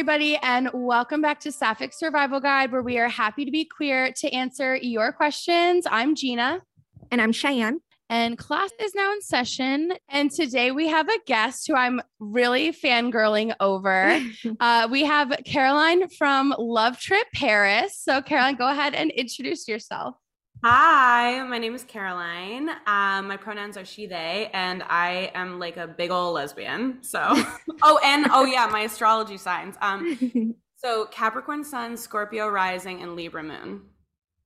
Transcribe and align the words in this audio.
everybody, 0.00 0.38
and 0.42 0.70
welcome 0.72 1.20
back 1.20 1.38
to 1.40 1.52
Sapphic 1.52 1.92
Survival 1.92 2.40
Guide, 2.40 2.72
where 2.72 2.80
we 2.80 2.96
are 2.96 3.06
happy 3.06 3.44
to 3.44 3.50
be 3.50 3.66
queer 3.66 4.10
to 4.12 4.30
answer 4.30 4.74
your 4.74 5.12
questions. 5.12 5.86
I'm 5.90 6.14
Gina. 6.14 6.62
And 7.10 7.20
I'm 7.20 7.32
Cheyenne. 7.32 7.80
And 8.08 8.38
class 8.38 8.70
is 8.80 8.94
now 8.94 9.12
in 9.12 9.20
session. 9.20 9.92
And 10.08 10.30
today 10.30 10.70
we 10.70 10.88
have 10.88 11.06
a 11.10 11.18
guest 11.26 11.66
who 11.66 11.74
I'm 11.74 12.00
really 12.18 12.72
fangirling 12.72 13.54
over. 13.60 14.18
uh, 14.60 14.88
we 14.90 15.04
have 15.04 15.38
Caroline 15.44 16.08
from 16.08 16.54
Love 16.58 16.98
Trip 16.98 17.26
Paris. 17.34 18.00
So, 18.02 18.22
Caroline, 18.22 18.56
go 18.56 18.70
ahead 18.70 18.94
and 18.94 19.10
introduce 19.10 19.68
yourself. 19.68 20.14
Hi, 20.62 21.42
my 21.44 21.56
name 21.56 21.74
is 21.74 21.84
Caroline. 21.84 22.68
Um, 22.86 23.28
my 23.28 23.38
pronouns 23.38 23.78
are 23.78 23.84
she, 23.86 24.04
they, 24.04 24.50
and 24.52 24.82
I 24.82 25.30
am 25.34 25.58
like 25.58 25.78
a 25.78 25.86
big 25.86 26.10
old 26.10 26.34
lesbian. 26.34 27.02
So, 27.02 27.18
oh, 27.82 27.98
and 28.04 28.26
oh, 28.30 28.44
yeah, 28.44 28.66
my 28.66 28.80
astrology 28.80 29.38
signs. 29.38 29.76
Um, 29.80 30.54
so 30.76 31.06
Capricorn 31.06 31.64
Sun, 31.64 31.96
Scorpio 31.96 32.46
Rising, 32.46 33.00
and 33.00 33.16
Libra 33.16 33.42
Moon. 33.42 33.80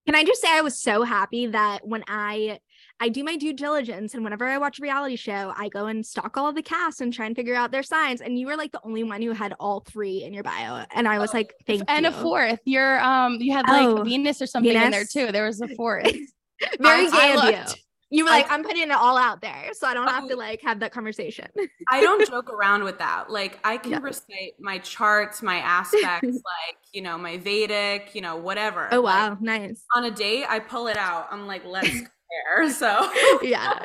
Can 0.06 0.14
I 0.14 0.22
just 0.22 0.40
say 0.40 0.48
I 0.52 0.60
was 0.60 0.78
so 0.78 1.02
happy 1.02 1.46
that 1.48 1.84
when 1.84 2.04
I 2.06 2.60
I 3.00 3.08
do 3.08 3.24
my 3.24 3.36
due 3.36 3.52
diligence 3.52 4.14
and 4.14 4.22
whenever 4.24 4.46
I 4.46 4.56
watch 4.58 4.78
a 4.78 4.82
reality 4.82 5.16
show, 5.16 5.52
I 5.56 5.68
go 5.68 5.86
and 5.86 6.06
stalk 6.06 6.36
all 6.36 6.48
of 6.48 6.54
the 6.54 6.62
cast 6.62 7.00
and 7.00 7.12
try 7.12 7.26
and 7.26 7.34
figure 7.36 7.54
out 7.54 7.70
their 7.72 7.82
signs. 7.82 8.20
And 8.20 8.38
you 8.38 8.46
were 8.46 8.56
like 8.56 8.72
the 8.72 8.80
only 8.84 9.02
one 9.02 9.20
who 9.20 9.32
had 9.32 9.52
all 9.58 9.80
three 9.80 10.22
in 10.22 10.32
your 10.32 10.44
bio. 10.44 10.84
And 10.94 11.08
I 11.08 11.18
was 11.18 11.30
Oh, 11.34 11.38
like, 11.38 11.54
thank 11.66 11.82
and 11.88 12.04
you. 12.04 12.10
a 12.10 12.12
fourth. 12.12 12.60
You're 12.64 13.00
um 13.00 13.34
you 13.40 13.52
had 13.52 13.66
like 13.68 13.86
Oh, 13.86 14.02
Venus 14.04 14.40
or 14.40 14.46
something 14.46 14.72
in 14.72 14.90
there 14.90 15.04
too. 15.04 15.32
There 15.32 15.44
was 15.46 15.60
a 15.60 15.68
fourth. 15.68 16.04
Very 16.80 17.06
I- 17.08 17.10
gay 17.10 17.36
I 17.36 17.48
of 17.64 17.68
you. 17.68 17.74
You 18.10 18.22
were 18.24 18.30
like, 18.30 18.48
I'm 18.48 18.62
putting 18.62 18.82
it 18.82 18.90
all 18.92 19.16
out 19.18 19.40
there. 19.40 19.70
So 19.72 19.88
I 19.88 19.94
don't 19.94 20.06
have 20.06 20.28
to 20.28 20.34
Oh. 20.34 20.38
like 20.38 20.62
have 20.62 20.78
that 20.80 20.92
conversation. 20.92 21.48
I 21.90 22.00
don't 22.00 22.24
joke 22.28 22.48
around 22.52 22.84
with 22.84 22.98
that. 22.98 23.28
Like, 23.28 23.58
I 23.64 23.76
can 23.76 23.90
Yeah. 23.92 23.98
recite 24.02 24.52
my 24.60 24.78
charts, 24.78 25.42
my 25.42 25.56
aspects, 25.56 26.22
like, 26.22 26.76
you 26.92 27.02
know, 27.02 27.18
my 27.18 27.38
Vedic, 27.38 28.14
you 28.14 28.20
know, 28.20 28.36
whatever. 28.36 28.88
oh 28.92 29.00
Like, 29.00 29.30
wow, 29.32 29.38
nice. 29.40 29.82
on 29.96 30.04
a 30.04 30.12
date, 30.12 30.44
I 30.48 30.60
pull 30.60 30.86
it 30.86 30.96
out. 30.96 31.26
I'm 31.32 31.48
like, 31.48 31.64
let's 31.64 31.90
compare. 32.44 32.70
So, 32.70 33.10
Yeah. 33.42 33.84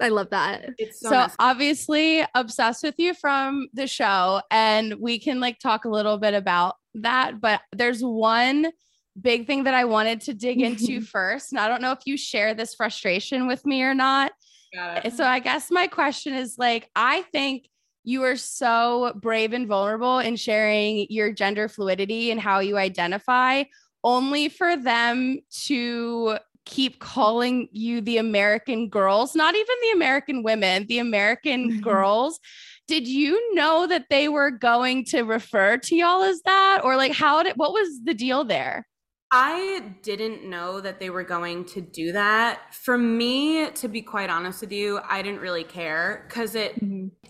I 0.00 0.08
love 0.08 0.30
that. 0.30 0.70
it's 0.78 1.00
so, 1.00 1.10
so 1.10 1.26
obviously 1.38 2.24
obsessed 2.34 2.82
with 2.82 2.94
you 2.98 3.14
from 3.14 3.68
the 3.74 3.86
show 3.86 4.40
and 4.50 4.94
we 5.00 5.18
can 5.18 5.40
like 5.40 5.58
talk 5.58 5.84
a 5.84 5.88
little 5.90 6.18
bit 6.18 6.34
about 6.34 6.76
that 6.94 7.40
but 7.40 7.60
there's 7.72 8.00
one 8.02 8.70
big 9.20 9.46
thing 9.46 9.64
that 9.64 9.74
i 9.74 9.84
wanted 9.84 10.20
to 10.22 10.34
dig 10.34 10.60
into 10.60 11.00
first 11.16 11.52
and 11.52 11.60
i 11.60 11.68
don't 11.68 11.82
know 11.82 11.92
if 11.92 12.00
you 12.06 12.16
share 12.16 12.54
this 12.54 12.74
frustration 12.74 13.46
with 13.46 13.64
me 13.66 13.82
or 13.82 13.94
not 13.94 14.32
so 15.14 15.24
i 15.24 15.38
guess 15.38 15.70
my 15.70 15.86
question 15.86 16.32
is 16.34 16.56
like 16.58 16.88
i 16.96 17.22
think 17.32 17.68
you 18.04 18.22
are 18.22 18.36
so 18.36 19.12
brave 19.16 19.52
and 19.52 19.68
vulnerable 19.68 20.18
in 20.18 20.34
sharing 20.34 21.06
your 21.10 21.32
gender 21.32 21.68
fluidity 21.68 22.30
and 22.30 22.40
how 22.40 22.60
you 22.60 22.78
identify 22.78 23.62
only 24.02 24.48
for 24.48 24.76
them 24.76 25.38
to 25.66 26.38
keep 26.66 27.00
calling 27.00 27.68
you 27.72 28.00
the 28.00 28.18
American 28.18 28.88
girls, 28.88 29.34
not 29.34 29.54
even 29.54 29.76
the 29.82 29.90
American 29.96 30.42
women, 30.42 30.86
the 30.86 30.98
American 30.98 31.70
Mhm. 31.70 31.80
girls. 31.80 32.38
Did 32.86 33.06
you 33.08 33.54
know 33.54 33.86
that 33.86 34.06
they 34.10 34.28
were 34.28 34.50
going 34.50 35.04
to 35.06 35.22
refer 35.22 35.78
to 35.78 35.96
y'all 35.96 36.22
as 36.22 36.42
that? 36.42 36.80
Or 36.84 36.96
like 36.96 37.12
how 37.12 37.42
did 37.42 37.56
what 37.56 37.72
was 37.72 38.00
the 38.04 38.14
deal 38.14 38.44
there? 38.44 38.86
I 39.32 39.94
didn't 40.02 40.44
know 40.48 40.80
that 40.80 40.98
they 40.98 41.10
were 41.10 41.22
going 41.22 41.64
to 41.66 41.80
do 41.80 42.12
that. 42.12 42.74
For 42.74 42.98
me, 42.98 43.70
to 43.72 43.88
be 43.88 44.02
quite 44.02 44.28
honest 44.28 44.60
with 44.60 44.72
you, 44.72 45.00
I 45.08 45.22
didn't 45.22 45.40
really 45.40 45.64
care 45.64 46.24
because 46.28 46.54
it 46.54 46.82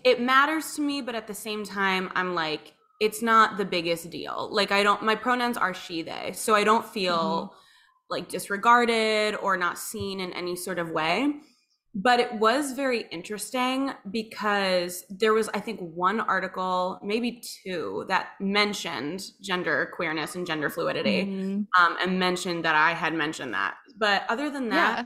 it 0.03 0.19
matters 0.19 0.73
to 0.75 0.81
me, 0.81 1.01
but 1.01 1.13
at 1.13 1.27
the 1.27 1.33
same 1.35 1.63
time, 1.63 2.09
I'm 2.15 2.33
like, 2.33 2.73
it's 2.99 3.21
not 3.21 3.57
the 3.57 3.65
biggest 3.65 4.09
deal. 4.09 4.49
Like 4.51 4.71
I 4.71 4.81
don't 4.83 5.03
my 5.03 5.15
pronouns 5.15 5.57
are 5.57 5.73
she, 5.75 6.01
they. 6.01 6.31
So 6.33 6.55
I 6.55 6.63
don't 6.63 6.85
feel 6.85 7.53
like 8.11 8.29
disregarded 8.29 9.35
or 9.37 9.57
not 9.57 9.77
seen 9.79 10.19
in 10.19 10.33
any 10.33 10.55
sort 10.55 10.79
of 10.79 10.91
way. 10.91 11.41
But 11.93 12.21
it 12.21 12.33
was 12.35 12.71
very 12.71 13.01
interesting 13.11 13.91
because 14.11 15.03
there 15.09 15.33
was, 15.33 15.49
I 15.49 15.59
think, 15.59 15.81
one 15.81 16.21
article, 16.21 16.99
maybe 17.03 17.41
two, 17.65 18.05
that 18.07 18.29
mentioned 18.39 19.23
gender 19.41 19.91
queerness 19.95 20.35
and 20.35 20.47
gender 20.47 20.69
fluidity 20.69 21.31
Mhm. 21.31 21.67
um, 21.77 21.97
and 22.01 22.17
mentioned 22.17 22.63
that 22.63 22.75
I 22.75 22.93
had 22.93 23.13
mentioned 23.13 23.53
that. 23.53 23.75
But 23.97 24.23
other 24.29 24.49
than 24.49 24.69
that, 24.69 25.01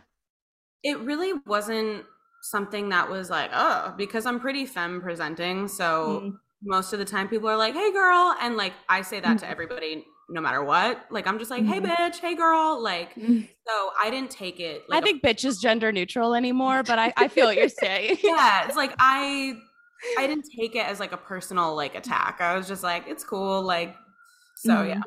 it 0.84 1.00
really 1.00 1.34
wasn't 1.48 2.06
something 2.44 2.90
that 2.90 3.10
was 3.10 3.30
like, 3.30 3.50
oh, 3.54 3.94
because 3.98 4.26
I'm 4.26 4.40
pretty 4.40 4.66
femme 4.66 5.02
presenting. 5.02 5.68
So 5.68 6.24
Mhm. 6.24 6.40
most 6.64 6.94
of 6.94 7.00
the 7.00 7.06
time 7.06 7.28
people 7.28 7.50
are 7.50 7.58
like, 7.58 7.74
hey, 7.74 7.92
girl. 7.92 8.36
And 8.42 8.56
like, 8.58 8.74
I 8.90 9.02
say 9.02 9.20
that 9.20 9.40
to 9.40 9.48
Mhm. 9.48 9.50
everybody 9.50 10.06
no 10.30 10.41
matter 10.41 10.63
what. 10.63 11.06
Like, 11.12 11.28
I'm 11.28 11.38
just 11.40 11.52
like, 11.52 11.63
hey, 11.66 11.80
Mhm. 11.80 11.86
bitch, 11.88 12.19
hey, 12.19 12.36
girl. 12.36 12.81
Like, 12.81 13.13
Mhm. 13.16 13.47
so 13.68 13.90
I 14.02 14.09
didn't 14.09 14.31
take 14.31 14.59
it. 14.59 14.84
I 14.90 14.96
Like 14.96 15.03
a- 15.03 15.06
think 15.06 15.24
bitch 15.24 15.46
is 15.46 15.59
gender 15.59 15.91
neutral 15.91 16.34
anymore, 16.36 16.84
but 16.84 16.97
I, 17.00 17.13
I 17.18 17.28
feel 17.28 17.46
what 17.46 17.58
you're 17.58 17.69
saying. 17.69 18.18
yeah, 18.24 18.66
it's 18.68 18.75
like 18.78 18.94
I, 19.00 19.53
I 20.18 20.28
didn't 20.28 20.46
take 20.58 20.75
it 20.75 20.85
as 20.85 21.00
like 21.00 21.12
a 21.12 21.18
personal 21.18 21.75
like 21.75 21.96
attack. 21.96 22.41
I 22.41 22.56
was 22.58 22.68
just 22.68 22.84
like, 22.84 23.06
it's 23.08 23.24
cool. 23.24 23.62
Like, 23.62 23.96
so 24.58 24.69
Mhm. 24.75 24.88
yeah. 24.90 25.02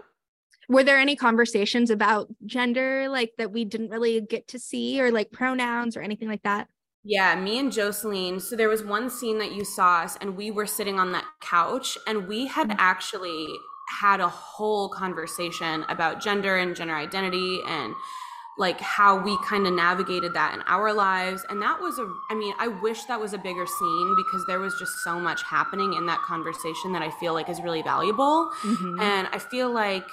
Were 0.70 0.84
there 0.84 0.98
any 0.98 1.16
conversations 1.16 1.88
about 1.90 2.28
gender 2.44 3.08
like 3.08 3.32
that 3.38 3.52
we 3.52 3.64
didn't 3.64 3.88
really 3.88 4.20
get 4.20 4.48
to 4.48 4.58
see 4.58 5.00
or 5.00 5.10
like 5.10 5.30
pronouns 5.32 5.96
or 5.96 6.02
anything 6.02 6.28
like 6.28 6.42
that? 6.42 6.68
Yeah, 7.04 7.34
me 7.40 7.58
and 7.58 7.72
Jocelyn. 7.72 8.38
So 8.38 8.54
there 8.54 8.68
was 8.68 8.84
one 8.84 9.08
scene 9.08 9.38
that 9.38 9.52
you 9.52 9.64
saw 9.64 10.00
us, 10.02 10.18
and 10.20 10.36
we 10.36 10.50
were 10.50 10.66
sitting 10.66 10.98
on 11.00 11.12
that 11.12 11.24
couch, 11.40 11.96
and 12.06 12.28
we 12.28 12.48
had 12.48 12.68
Mhm. 12.68 12.76
actually 12.78 13.48
had 14.00 14.20
a 14.20 14.28
whole 14.28 14.88
conversation 14.88 15.84
about 15.88 16.20
gender 16.20 16.56
and 16.56 16.76
gender 16.76 16.94
identity 16.94 17.60
and 17.66 17.94
like 18.58 18.80
how 18.80 19.16
we 19.16 19.38
kind 19.44 19.66
of 19.66 19.72
navigated 19.72 20.34
that 20.34 20.52
in 20.52 20.62
our 20.66 20.92
lives. 20.92 21.44
And 21.48 21.62
that 21.62 21.80
was 21.80 21.98
a, 21.98 22.12
I 22.28 22.34
mean, 22.34 22.54
I 22.58 22.66
wish 22.66 23.04
that 23.04 23.20
was 23.20 23.32
a 23.32 23.38
bigger 23.38 23.66
scene 23.66 24.16
because 24.16 24.44
there 24.46 24.58
was 24.58 24.76
just 24.78 24.92
so 25.04 25.20
much 25.20 25.42
happening 25.44 25.94
in 25.94 26.06
that 26.06 26.20
conversation 26.22 26.92
that 26.92 27.02
I 27.02 27.10
feel 27.10 27.34
like 27.34 27.48
is 27.48 27.62
really 27.62 27.82
valuable. 27.82 28.50
Mhm. 28.62 29.00
And 29.00 29.28
I 29.32 29.38
feel 29.38 29.70
like 29.70 30.08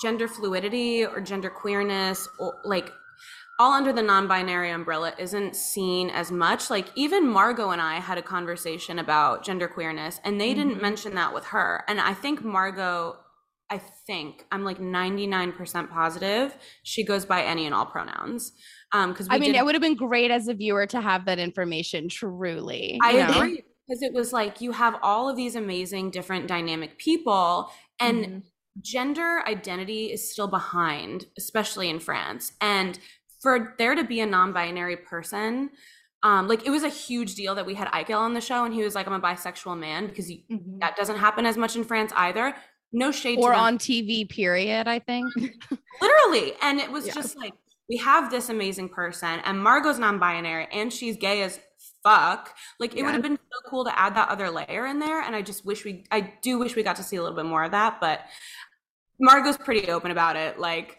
gender 0.00 0.26
fluidity 0.26 1.04
or 1.04 1.20
gender 1.20 1.50
queerness 1.50 2.28
or 2.38 2.54
like 2.64 2.92
all 3.58 3.72
under 3.72 3.92
the 3.92 4.02
non-binary 4.02 4.70
umbrella 4.70 5.14
isn't 5.18 5.54
seen 5.56 6.10
as 6.10 6.32
much. 6.32 6.70
Like 6.70 6.88
even 6.96 7.28
Margot 7.28 7.70
and 7.70 7.80
I 7.80 8.00
had 8.00 8.18
a 8.18 8.22
conversation 8.22 8.98
about 8.98 9.44
gender 9.44 9.68
queerness 9.68 10.20
and 10.24 10.40
they 10.40 10.54
didn't 10.54 10.78
Mhm. 10.78 10.80
mention 10.80 11.14
that 11.14 11.32
with 11.34 11.46
her. 11.46 11.84
And 11.88 12.00
I 12.00 12.14
think 12.14 12.42
Margot 12.44 13.16
I 13.70 13.78
think 13.78 14.44
I'm 14.52 14.62
like 14.62 14.78
99% 14.78 15.90
positive 15.90 16.54
she 16.82 17.02
goes 17.02 17.24
by 17.24 17.42
any 17.42 17.64
and 17.66 17.74
all 17.74 17.86
pronouns. 17.86 18.52
Um 18.92 19.14
cuz 19.14 19.28
I 19.30 19.38
mean, 19.38 19.54
it 19.54 19.64
would 19.64 19.74
have 19.74 19.82
been 19.82 19.96
great 19.96 20.30
as 20.30 20.48
a 20.48 20.54
viewer 20.54 20.86
to 20.88 21.00
have 21.00 21.24
that 21.26 21.38
information 21.38 22.08
truly. 22.08 23.00
I 23.02 23.12
know? 23.12 23.28
agree 23.28 23.62
because 23.86 24.02
it 24.02 24.12
was 24.14 24.32
like 24.32 24.60
you 24.60 24.72
have 24.72 24.96
all 25.02 25.28
of 25.28 25.36
these 25.36 25.56
amazing 25.56 26.10
different 26.10 26.46
dynamic 26.46 26.98
people 26.98 27.70
and 28.00 28.26
Mhm. 28.26 28.42
gender 28.80 29.42
identity 29.46 30.10
is 30.12 30.30
still 30.30 30.48
behind, 30.48 31.26
especially 31.38 31.88
in 31.88 32.00
France. 32.00 32.52
And 32.60 32.98
for 33.44 33.74
there 33.78 33.94
to 33.94 34.02
be 34.02 34.18
a 34.20 34.26
non-binary 34.26 34.96
person, 34.96 35.70
um, 36.24 36.48
like 36.48 36.66
it 36.66 36.70
was 36.70 36.82
a 36.82 36.88
huge 36.88 37.34
deal 37.36 37.54
that 37.54 37.66
we 37.66 37.74
had 37.74 37.86
Eichel 37.88 38.18
on 38.18 38.34
the 38.34 38.40
show, 38.40 38.64
and 38.64 38.74
he 38.74 38.82
was 38.82 38.94
like, 38.96 39.06
"I'm 39.06 39.12
a 39.12 39.20
bisexual 39.20 39.78
man," 39.78 40.06
because 40.08 40.30
you, 40.30 40.38
Mhm. 40.50 40.80
that 40.80 40.96
doesn't 40.96 41.18
happen 41.18 41.44
as 41.46 41.56
much 41.56 41.76
in 41.76 41.84
France 41.84 42.12
either. 42.16 42.56
No 42.92 43.12
shade 43.12 43.38
Or 43.38 43.52
on 43.52 43.76
TV, 43.78 44.24
period, 44.28 44.88
I 44.88 44.98
think. 45.00 45.26
literally. 46.00 46.54
And 46.62 46.80
it 46.80 46.90
was 46.90 47.06
Yeah. 47.06 47.12
just 47.14 47.36
like 47.36 47.52
we 47.90 47.98
have 47.98 48.30
this 48.30 48.48
amazing 48.48 48.88
person, 48.88 49.40
and 49.44 49.62
Margot's 49.62 49.98
non-binary, 49.98 50.66
and 50.72 50.90
she's 50.90 51.16
gay 51.18 51.42
as 51.42 51.60
fuck. 52.02 52.56
Like 52.80 52.96
it 52.96 53.02
would 53.02 53.12
have 53.12 53.22
been 53.22 53.36
so 53.36 53.68
cool 53.70 53.84
to 53.84 53.98
add 53.98 54.14
that 54.16 54.30
other 54.30 54.48
layer 54.50 54.86
in 54.86 54.98
there, 54.98 55.20
and 55.20 55.36
I 55.36 55.42
just 55.42 55.66
wish 55.66 55.84
we, 55.84 56.04
I 56.10 56.20
do 56.40 56.58
wish 56.58 56.74
we 56.76 56.82
got 56.82 56.96
to 56.96 57.02
see 57.02 57.16
a 57.16 57.22
little 57.22 57.36
bit 57.36 57.44
more 57.44 57.64
of 57.64 57.72
that, 57.72 58.00
but 58.00 58.22
Margot's 59.20 59.58
pretty 59.58 59.90
open 59.90 60.10
about 60.10 60.36
it. 60.36 60.58
Like 60.58 60.98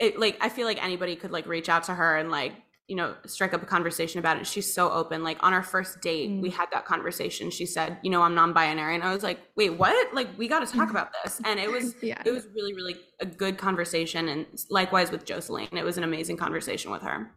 it, 0.00 0.18
like 0.18 0.36
I 0.40 0.48
feel 0.48 0.66
like 0.66 0.82
anybody 0.82 1.14
could 1.14 1.30
like 1.30 1.46
reach 1.46 1.68
out 1.68 1.84
to 1.84 1.94
her 1.94 2.16
and 2.16 2.30
like 2.30 2.52
you 2.88 2.96
know 2.96 3.14
strike 3.26 3.54
up 3.54 3.62
a 3.62 3.66
conversation 3.66 4.18
about 4.18 4.36
it. 4.38 4.46
She's 4.46 4.72
so 4.74 4.90
open. 4.90 5.22
Like 5.22 5.38
on 5.44 5.52
our 5.52 5.62
first 5.62 6.00
date, 6.00 6.28
Mm. 6.30 6.40
we 6.42 6.50
had 6.50 6.68
that 6.72 6.84
conversation. 6.86 7.50
She 7.50 7.64
said, 7.66 7.98
you 8.02 8.10
know, 8.10 8.22
I'm 8.22 8.34
non-binary, 8.34 8.96
and 8.96 9.04
I 9.04 9.12
was 9.14 9.22
like, 9.22 9.38
wait, 9.56 9.70
what? 9.70 10.12
Like 10.12 10.26
we 10.36 10.48
got 10.48 10.66
to 10.66 10.72
talk 10.76 10.90
about 10.90 11.10
this, 11.22 11.40
and 11.44 11.60
it 11.60 11.70
was 11.70 11.94
yeah. 12.02 12.20
it 12.24 12.32
was 12.32 12.48
really 12.54 12.74
really 12.74 12.96
a 13.20 13.26
good 13.26 13.58
conversation 13.58 14.28
and 14.28 14.46
likewise 14.70 15.10
with 15.10 15.26
jocelyn 15.26 15.68
it 15.76 15.84
was 15.84 15.98
an 15.98 16.04
amazing 16.04 16.38
conversation 16.38 16.90
with 16.90 17.02
her 17.02 17.30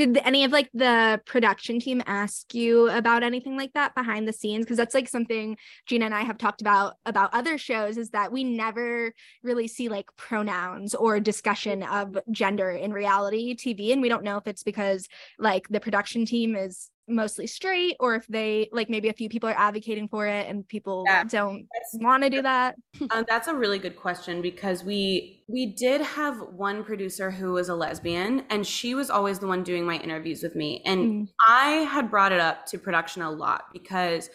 Did 0.00 0.16
any 0.24 0.44
of 0.44 0.50
like 0.50 0.70
the 0.72 1.20
production 1.26 1.78
team 1.78 2.02
ask 2.06 2.54
you 2.54 2.88
about 2.88 3.22
anything 3.22 3.58
like 3.58 3.74
that 3.74 3.94
behind 3.94 4.26
the 4.26 4.32
scenes? 4.32 4.64
Because 4.64 4.78
that's 4.78 4.94
like 4.94 5.10
something 5.10 5.58
Gina 5.84 6.06
and 6.06 6.14
I 6.14 6.22
have 6.22 6.38
talked 6.38 6.62
about 6.62 6.94
about 7.04 7.34
other 7.34 7.58
shows 7.58 7.98
is 7.98 8.08
that 8.12 8.32
we 8.32 8.42
never 8.42 9.12
really 9.42 9.68
see 9.68 9.90
like 9.90 10.06
pronouns 10.16 10.94
or 10.94 11.20
discussion 11.20 11.82
of 11.82 12.16
gender 12.30 12.70
in 12.70 12.94
reality 12.94 13.54
TV. 13.54 13.92
And 13.92 14.00
we 14.00 14.08
don't 14.08 14.24
know 14.24 14.38
if 14.38 14.46
it's 14.46 14.62
because 14.62 15.06
like 15.38 15.68
the 15.68 15.80
production 15.80 16.24
team 16.24 16.56
is 16.56 16.88
mostly 17.10 17.46
straight 17.46 17.96
or 18.00 18.14
if 18.14 18.26
they 18.28 18.68
like 18.72 18.88
maybe 18.88 19.08
a 19.08 19.12
few 19.12 19.28
people 19.28 19.48
are 19.48 19.58
advocating 19.58 20.08
for 20.08 20.26
it 20.26 20.48
and 20.48 20.66
people 20.68 21.04
yeah. 21.06 21.24
don't 21.24 21.66
want 21.94 22.22
to 22.22 22.30
do 22.30 22.42
that 22.42 22.76
uh, 23.10 23.22
that's 23.28 23.48
a 23.48 23.54
really 23.54 23.78
good 23.78 23.96
question 23.96 24.40
because 24.40 24.84
we 24.84 25.42
we 25.48 25.66
did 25.66 26.00
have 26.00 26.40
one 26.52 26.84
producer 26.84 27.30
who 27.30 27.52
was 27.52 27.68
a 27.68 27.74
lesbian 27.74 28.44
and 28.50 28.66
she 28.66 28.94
was 28.94 29.10
always 29.10 29.38
the 29.38 29.46
one 29.46 29.62
doing 29.62 29.84
my 29.84 29.96
interviews 29.98 30.42
with 30.42 30.54
me 30.54 30.82
and 30.84 31.00
mm. 31.00 31.28
i 31.46 31.70
had 31.90 32.10
brought 32.10 32.32
it 32.32 32.40
up 32.40 32.66
to 32.66 32.78
production 32.78 33.22
a 33.22 33.30
lot 33.30 33.64
because 33.72 34.30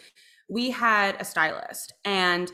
we 0.48 0.70
had 0.70 1.16
a 1.20 1.24
stylist 1.24 1.94
and 2.04 2.52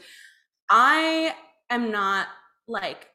i 0.71 1.35
am 1.71 1.91
not 1.91 2.29
like 2.69 3.09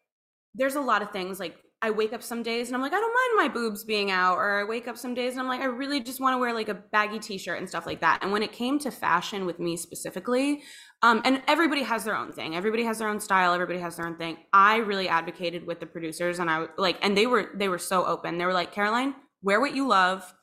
there's 0.55 0.75
a 0.75 0.81
lot 0.81 1.01
of 1.01 1.11
things 1.11 1.39
like 1.39 1.55
I 1.81 1.91
wake 1.91 2.11
up 2.11 2.23
some 2.23 2.41
days 2.41 2.67
and 2.67 2.75
I'm 2.75 2.81
like, 2.81 2.93
I 2.93 2.99
don't 2.99 3.13
mind 3.13 3.49
my 3.49 3.53
boobs 3.53 3.83
being 3.83 4.09
out, 4.09 4.37
or 4.37 4.61
I 4.61 4.63
wake 4.63 4.87
up 4.87 4.97
some 4.97 5.13
days 5.13 5.33
and 5.33 5.41
I'm 5.41 5.47
like, 5.47 5.61
I 5.61 5.65
really 5.65 5.99
just 5.99 6.19
want 6.19 6.33
to 6.33 6.39
wear 6.39 6.51
like 6.51 6.69
a 6.69 6.73
baggy 6.73 7.19
t-shirt 7.19 7.59
and 7.59 7.69
stuff 7.69 7.85
like 7.85 8.01
that. 8.01 8.23
And 8.23 8.31
when 8.31 8.41
it 8.41 8.51
came 8.51 8.79
to 8.79 8.89
fashion 8.89 9.45
with 9.45 9.59
me 9.59 9.77
specifically, 9.77 10.63
um, 11.03 11.21
and 11.23 11.43
everybody 11.47 11.83
has 11.83 12.03
their 12.03 12.15
own 12.15 12.31
thing, 12.31 12.55
everybody 12.55 12.83
has 12.83 12.97
their 12.97 13.07
own 13.07 13.19
style, 13.19 13.53
everybody 13.53 13.79
has 13.79 13.97
their 13.97 14.07
own 14.07 14.17
thing. 14.17 14.37
I 14.53 14.77
really 14.77 15.07
advocated 15.07 15.67
with 15.67 15.79
the 15.79 15.85
producers, 15.85 16.39
and 16.39 16.49
I 16.49 16.65
like, 16.79 16.97
and 17.03 17.15
they 17.15 17.27
were 17.27 17.51
they 17.53 17.69
were 17.69 17.77
so 17.77 18.05
open. 18.05 18.39
They 18.39 18.45
were 18.45 18.53
like, 18.53 18.71
Caroline, 18.71 19.13
wear 19.43 19.61
what 19.61 19.75
you 19.75 19.87
love, 19.87 20.33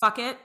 fuck 0.00 0.18
it, 0.18 0.36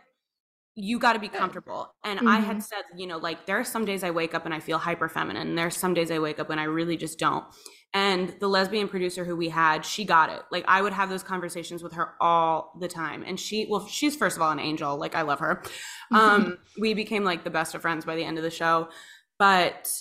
you 0.75 0.99
got 0.99 1.13
to 1.13 1.19
be 1.19 1.27
comfortable. 1.27 1.95
And 2.03 2.19
mm-hmm. 2.19 2.27
I 2.27 2.39
had 2.39 2.57
mm-hmm. 2.57 2.59
said, 2.59 2.83
you 2.95 3.07
know, 3.07 3.17
like 3.17 3.47
there 3.47 3.59
are 3.59 3.63
some 3.63 3.83
days 3.83 4.03
I 4.03 4.11
wake 4.11 4.35
up 4.35 4.45
and 4.45 4.53
I 4.53 4.59
feel 4.59 4.77
hyper 4.77 5.09
feminine. 5.09 5.55
There 5.55 5.65
are 5.65 5.71
some 5.71 5.95
days 5.95 6.11
I 6.11 6.19
wake 6.19 6.39
up 6.39 6.51
and 6.51 6.59
I 6.59 6.65
really 6.65 6.97
just 6.97 7.17
don't. 7.17 7.43
And 7.93 8.35
the 8.39 8.47
lesbian 8.47 8.87
producer 8.87 9.23
who 9.23 9.35
we 9.35 9.49
had, 9.49 9.85
she 9.85 10.05
got 10.05 10.29
it. 10.29 10.41
Like 10.51 10.65
I 10.67 10.81
would 10.81 10.93
have 10.93 11.09
those 11.09 11.23
conversations 11.23 11.81
with 11.81 11.93
her 11.93 12.13
all 12.19 12.73
the 12.79 12.87
time. 12.87 13.23
And 13.25 13.39
she, 13.39 13.65
well, 13.69 13.87
she's 13.87 14.15
first 14.15 14.35
of 14.35 14.41
all 14.41 14.51
an 14.51 14.59
angel. 14.59 14.97
Like 14.97 15.15
I 15.15 15.21
love 15.23 15.39
her. 15.39 15.63
Um, 16.09 16.57
we 16.79 16.93
became 16.93 17.25
like 17.25 17.43
the 17.43 17.49
best 17.49 17.75
of 17.75 17.81
friends 17.81 18.05
by 18.05 18.15
the 18.15 18.23
end 18.23 18.37
of 18.37 18.43
the 18.45 18.49
show. 18.49 18.87
But 19.37 19.91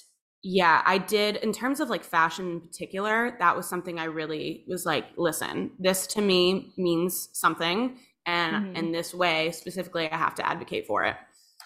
yeah, 0.44 0.80
I 0.86 0.98
did 0.98 1.34
in 1.34 1.52
terms 1.52 1.80
of 1.80 1.90
like 1.90 2.04
fashion 2.04 2.48
in 2.48 2.60
particular, 2.60 3.36
that 3.40 3.56
was 3.56 3.68
something 3.68 3.98
I 3.98 4.04
really 4.04 4.64
was 4.68 4.86
like, 4.86 5.06
listen, 5.16 5.72
this 5.80 6.06
to 6.08 6.22
me 6.22 6.72
means 6.76 7.28
something. 7.32 7.98
And 8.24 8.54
mm-hmm. 8.54 8.76
in 8.76 8.92
this 8.92 9.12
way, 9.12 9.50
specifically, 9.50 10.08
I 10.08 10.16
have 10.16 10.36
to 10.36 10.46
advocate 10.48 10.86
for 10.86 11.02
it. 11.02 11.16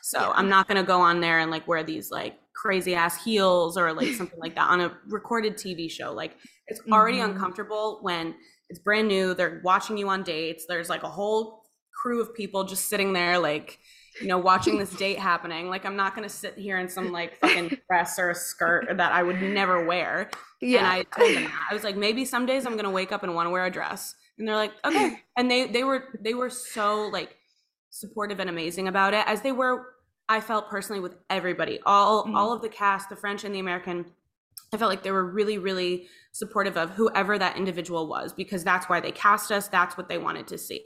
So 0.03 0.19
yeah. 0.19 0.33
I'm 0.35 0.49
not 0.49 0.67
gonna 0.67 0.83
go 0.83 1.03
on 1.03 1.21
there 1.21 1.41
and 1.41 1.51
like 1.51 1.69
wear 1.69 1.83
these 1.83 2.11
like 2.11 2.40
crazy 2.55 2.95
ass 2.95 3.23
heels 3.25 3.77
or 3.77 3.93
like 3.93 4.15
something 4.15 4.39
like 4.39 4.55
that 4.55 4.69
on 4.69 4.81
a 4.81 4.97
recorded 5.09 5.55
TV 5.55 5.91
show. 5.91 6.13
Like 6.13 6.37
it's 6.67 6.81
already 6.91 7.19
mm-hmm. 7.19 7.33
uncomfortable 7.33 7.99
when 8.03 8.35
it's 8.69 8.79
brand 8.79 9.09
new. 9.09 9.35
They're 9.35 9.61
watching 9.65 9.99
you 9.99 10.09
on 10.09 10.23
dates. 10.23 10.67
There's 10.69 10.89
like 10.89 11.03
a 11.03 11.09
whole 11.09 11.65
crew 12.01 12.21
of 12.21 12.35
people 12.35 12.65
just 12.65 12.89
sitting 12.89 13.13
there, 13.13 13.39
like, 13.39 13.79
you 14.21 14.27
know, 14.27 14.39
watching 14.39 14.79
this 14.79 14.91
date 14.95 15.19
happening. 15.19 15.69
Like, 15.69 15.85
I'm 15.85 15.97
not 15.97 16.15
going 16.15 16.27
to 16.29 16.35
sit 16.35 16.57
here 16.57 16.79
in 16.79 16.89
some 16.89 17.13
like 17.13 17.39
fucking 17.39 17.79
dress 17.89 18.19
or 18.19 18.31
a 18.31 18.35
skirt 18.35 18.97
that 18.97 19.13
I 19.13 19.23
would 19.23 19.43
never 19.43 19.85
wear. 19.85 20.31
Yeah. 20.61 20.79
And 20.79 20.87
I 20.87 21.03
told 21.03 21.35
them 21.35 21.45
that. 21.45 21.69
I 21.71 21.75
was 21.75 21.85
like, 21.85 21.97
maybe 21.97 22.25
some 22.25 22.47
days 22.47 22.67
I'm 22.67 22.73
going 22.73 22.85
to 22.85 22.91
wake 22.91 23.13
up 23.13 23.23
and 23.23 23.35
want 23.35 23.47
to 23.47 23.51
wear 23.51 23.67
a 23.67 23.71
dress. 23.71 24.15
And 24.39 24.47
they're 24.47 24.57
like, 24.57 24.73
okay. 24.85 25.19
And 25.37 25.51
they, 25.51 25.67
they 25.67 25.85
were, 25.85 26.05
they 26.21 26.35
were 26.35 26.51
so 26.51 27.09
like 27.09 27.37
supportive 27.89 28.41
and 28.41 28.51
amazing 28.51 28.89
about 28.89 29.15
it 29.15 29.25
as 29.27 29.41
they 29.41 29.53
were 29.53 29.87
I 30.31 30.41
felt 30.41 30.71
personally 30.71 31.01
with 31.01 31.17
everybody, 31.29 31.81
all 31.85 32.23
mm-hmm. 32.25 32.37
all 32.37 32.53
of 32.53 32.63
the 32.63 32.69
cast, 32.69 33.09
the 33.09 33.17
French 33.17 33.43
and 33.43 33.53
the 33.53 33.59
American. 33.59 34.07
I 34.73 34.77
felt 34.77 34.89
like 34.89 35.03
they 35.03 35.11
were 35.11 35.25
really, 35.25 35.59
really 35.59 36.07
supportive 36.31 36.77
of 36.77 36.91
whoever 36.91 37.37
that 37.37 37.57
individual 37.57 38.09
was 38.09 38.33
because 38.33 38.63
that's 38.63 38.89
why 38.89 39.01
they 39.01 39.11
cast 39.11 39.51
us. 39.51 39.67
That's 39.67 39.97
what 39.97 40.09
they 40.09 40.19
wanted 40.19 40.47
to 40.47 40.59
see. 40.59 40.85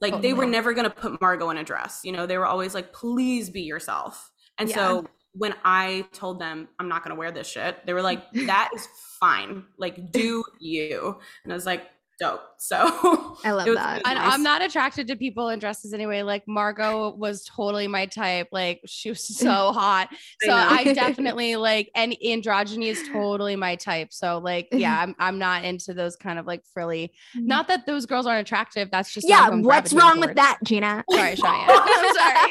Like 0.00 0.14
oh, 0.14 0.20
they 0.22 0.32
were 0.32 0.46
never 0.46 0.72
going 0.72 0.88
to 0.88 0.94
put 0.94 1.20
Margot 1.20 1.50
in 1.50 1.58
a 1.58 1.64
dress. 1.64 2.00
You 2.04 2.12
know, 2.12 2.24
they 2.24 2.38
were 2.38 2.46
always 2.46 2.74
like, 2.74 2.94
please 2.94 3.50
be 3.50 3.60
yourself. 3.60 4.30
And 4.56 4.70
yeah. 4.70 4.76
so 4.76 5.06
when 5.32 5.54
I 5.62 6.06
told 6.12 6.40
them 6.40 6.68
I'm 6.78 6.88
not 6.88 7.04
going 7.04 7.14
to 7.14 7.18
wear 7.18 7.30
this 7.30 7.46
shit, 7.46 7.84
they 7.84 7.92
were 7.92 8.00
like, 8.00 8.22
that 8.46 8.70
is 8.74 8.88
fine. 9.20 9.64
Like, 9.76 10.10
do 10.10 10.42
you? 10.58 11.18
And 11.44 11.52
I 11.52 11.54
was 11.54 11.66
like, 11.66 11.82
dope. 12.20 12.42
So 12.62 12.76
I 13.42 13.52
love 13.52 13.64
that. 13.64 14.02
Nice. 14.04 14.04
I'm 14.04 14.42
not 14.42 14.60
attracted 14.60 15.06
to 15.08 15.16
people 15.16 15.48
in 15.48 15.58
dresses 15.58 15.94
anyway. 15.94 16.20
Like 16.20 16.46
Margot 16.46 17.14
was 17.16 17.42
totally 17.46 17.88
my 17.88 18.04
type. 18.04 18.48
Like 18.52 18.82
she 18.84 19.08
was 19.08 19.24
so 19.38 19.72
hot. 19.72 20.10
So 20.42 20.52
I, 20.52 20.80
I 20.80 20.84
definitely 20.92 21.56
like 21.56 21.90
and 21.94 22.14
androgyny 22.22 22.88
is 22.88 23.02
totally 23.10 23.56
my 23.56 23.76
type. 23.76 24.12
So 24.12 24.36
like 24.44 24.68
yeah, 24.72 25.00
I'm 25.00 25.14
I'm 25.18 25.38
not 25.38 25.64
into 25.64 25.94
those 25.94 26.16
kind 26.16 26.38
of 26.38 26.46
like 26.46 26.62
frilly. 26.66 27.14
Mm-hmm. 27.34 27.46
Not 27.46 27.66
that 27.68 27.86
those 27.86 28.04
girls 28.04 28.26
aren't 28.26 28.46
attractive. 28.46 28.90
That's 28.92 29.10
just 29.10 29.26
yeah. 29.26 29.48
What's 29.48 29.94
wrong 29.94 30.16
towards. 30.16 30.26
with 30.26 30.36
that, 30.36 30.58
Gina? 30.62 31.02
Sorry, 31.10 31.36
Cheyenne. 31.36 31.66
I'm 31.66 32.14
sorry. 32.14 32.50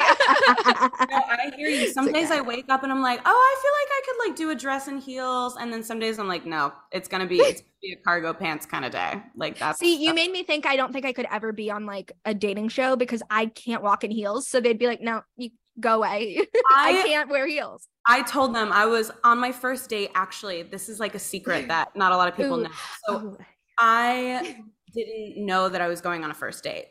no, 1.08 1.18
I 1.30 1.52
hear 1.56 1.70
you. 1.70 1.92
Some 1.92 2.12
days 2.12 2.32
I 2.32 2.42
wake 2.42 2.66
up 2.70 2.82
and 2.82 2.92
I'm 2.92 3.04
like, 3.04 3.22
oh, 3.24 3.30
I 3.30 3.62
feel 3.62 3.72
like 3.80 3.90
I 3.92 4.02
could 4.06 4.30
like 4.30 4.36
do 4.38 4.50
a 4.50 4.60
dress 4.60 4.88
and 4.88 5.00
heels, 5.00 5.56
and 5.56 5.72
then 5.72 5.84
some 5.84 6.00
days 6.00 6.18
I'm 6.18 6.28
like, 6.28 6.48
no, 6.48 6.74
it's 6.92 7.08
gonna 7.08 7.28
be 7.28 7.38
it's 7.38 7.62
be 7.82 7.94
a 7.94 7.96
cargo 7.96 8.34
pants 8.34 8.66
kind 8.66 8.86
of 8.86 8.92
day. 8.92 9.22
Like 9.36 9.60
that. 9.60 9.78
see, 9.78 10.04
you 10.04 10.14
made 10.14 10.32
me 10.32 10.44
think 10.44 10.66
I 10.66 10.76
don't 10.76 10.94
think 10.94 11.06
I 11.06 11.14
could 11.14 11.28
ever 11.32 11.52
be 11.52 11.72
on 11.72 11.86
like 11.86 12.12
a 12.26 12.34
dating 12.34 12.70
show 12.70 12.96
because 12.96 13.24
I 13.30 13.48
can't 13.48 13.84
walk 13.84 14.04
in 14.04 14.12
heels. 14.12 14.48
So 14.48 14.60
they'd 14.60 14.78
be 14.78 14.88
like, 14.88 15.02
no, 15.02 15.22
you 15.38 15.52
go 15.80 15.98
away. 15.98 16.40
I, 16.72 17.00
I 17.00 17.08
can't 17.08 17.30
wear 17.30 17.48
heels. 17.48 17.88
I 18.08 18.22
told 18.24 18.56
them 18.56 18.72
I 18.72 18.86
was 18.86 19.12
on 19.24 19.40
my 19.40 19.52
first 19.52 19.90
date. 19.90 20.12
Actually, 20.16 20.64
this 20.64 20.90
is 20.90 21.00
like 21.00 21.16
a 21.16 21.20
secret 21.20 21.68
that 21.68 21.96
not 21.96 22.12
a 22.12 22.18
lot 22.18 22.28
of 22.28 22.36
people 22.36 22.60
Ooh. 22.60 22.64
know. 22.64 22.70
So 23.08 23.38
I 23.78 24.64
didn't 24.94 25.46
know 25.46 25.70
that 25.70 25.82
I 25.82 25.88
was 25.88 26.02
going 26.02 26.24
on 26.24 26.32
a 26.32 26.34
first 26.34 26.64
date. 26.64 26.88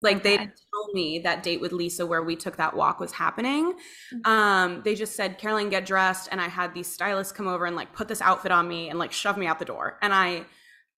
Like 0.00 0.22
they 0.22 0.36
told 0.36 0.94
me 0.94 1.18
that 1.20 1.42
date 1.42 1.60
with 1.60 1.72
Lisa 1.72 2.06
where 2.06 2.22
we 2.22 2.36
took 2.36 2.56
that 2.56 2.76
walk 2.76 3.00
was 3.00 3.12
happening. 3.12 3.74
Mm-hmm. 4.14 4.30
Um, 4.30 4.82
they 4.84 4.94
just 4.94 5.16
said, 5.16 5.38
Caroline, 5.38 5.70
get 5.70 5.86
dressed. 5.86 6.28
And 6.30 6.40
I 6.40 6.48
had 6.48 6.72
these 6.72 6.86
stylists 6.86 7.32
come 7.32 7.48
over 7.48 7.66
and 7.66 7.74
like 7.74 7.92
put 7.92 8.06
this 8.06 8.20
outfit 8.20 8.52
on 8.52 8.68
me 8.68 8.90
and 8.90 8.98
like 8.98 9.12
shove 9.12 9.36
me 9.36 9.46
out 9.46 9.58
the 9.58 9.64
door. 9.64 9.98
And 10.00 10.14
I 10.14 10.44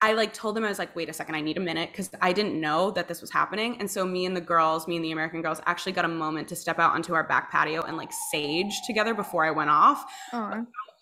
I 0.03 0.15
like 0.15 0.33
told 0.33 0.57
them 0.57 0.65
I 0.65 0.69
was 0.69 0.79
like, 0.79 0.97
wait 0.97 1.11
a 1.11 1.13
second, 1.13 1.35
I 1.35 1.43
need 1.43 1.59
a 1.59 1.61
minute 1.61 1.91
because 1.93 2.11
I 2.23 2.33
didn't 2.33 2.59
know 2.59 2.91
that 2.93 3.07
this 3.07 3.21
was 3.21 3.31
happening. 3.31 3.77
And 3.81 3.91
so 3.91 4.05
me 4.07 4.25
and 4.25 4.35
the 4.35 4.41
girls, 4.41 4.89
me 4.89 4.97
and 4.97 5.05
the 5.05 5.13
American 5.13 5.43
girls, 5.43 5.61
actually 5.67 5.93
got 5.93 6.07
a 6.07 6.09
moment 6.09 6.49
to 6.49 6.57
step 6.57 6.79
out 6.79 6.95
onto 6.95 7.13
our 7.13 7.25
back 7.25 7.51
patio 7.51 7.83
and 7.83 7.99
like 7.99 8.11
sage 8.31 8.73
together 8.87 9.13
before 9.13 9.45
I 9.45 9.51
went 9.51 9.69
off. 9.69 10.11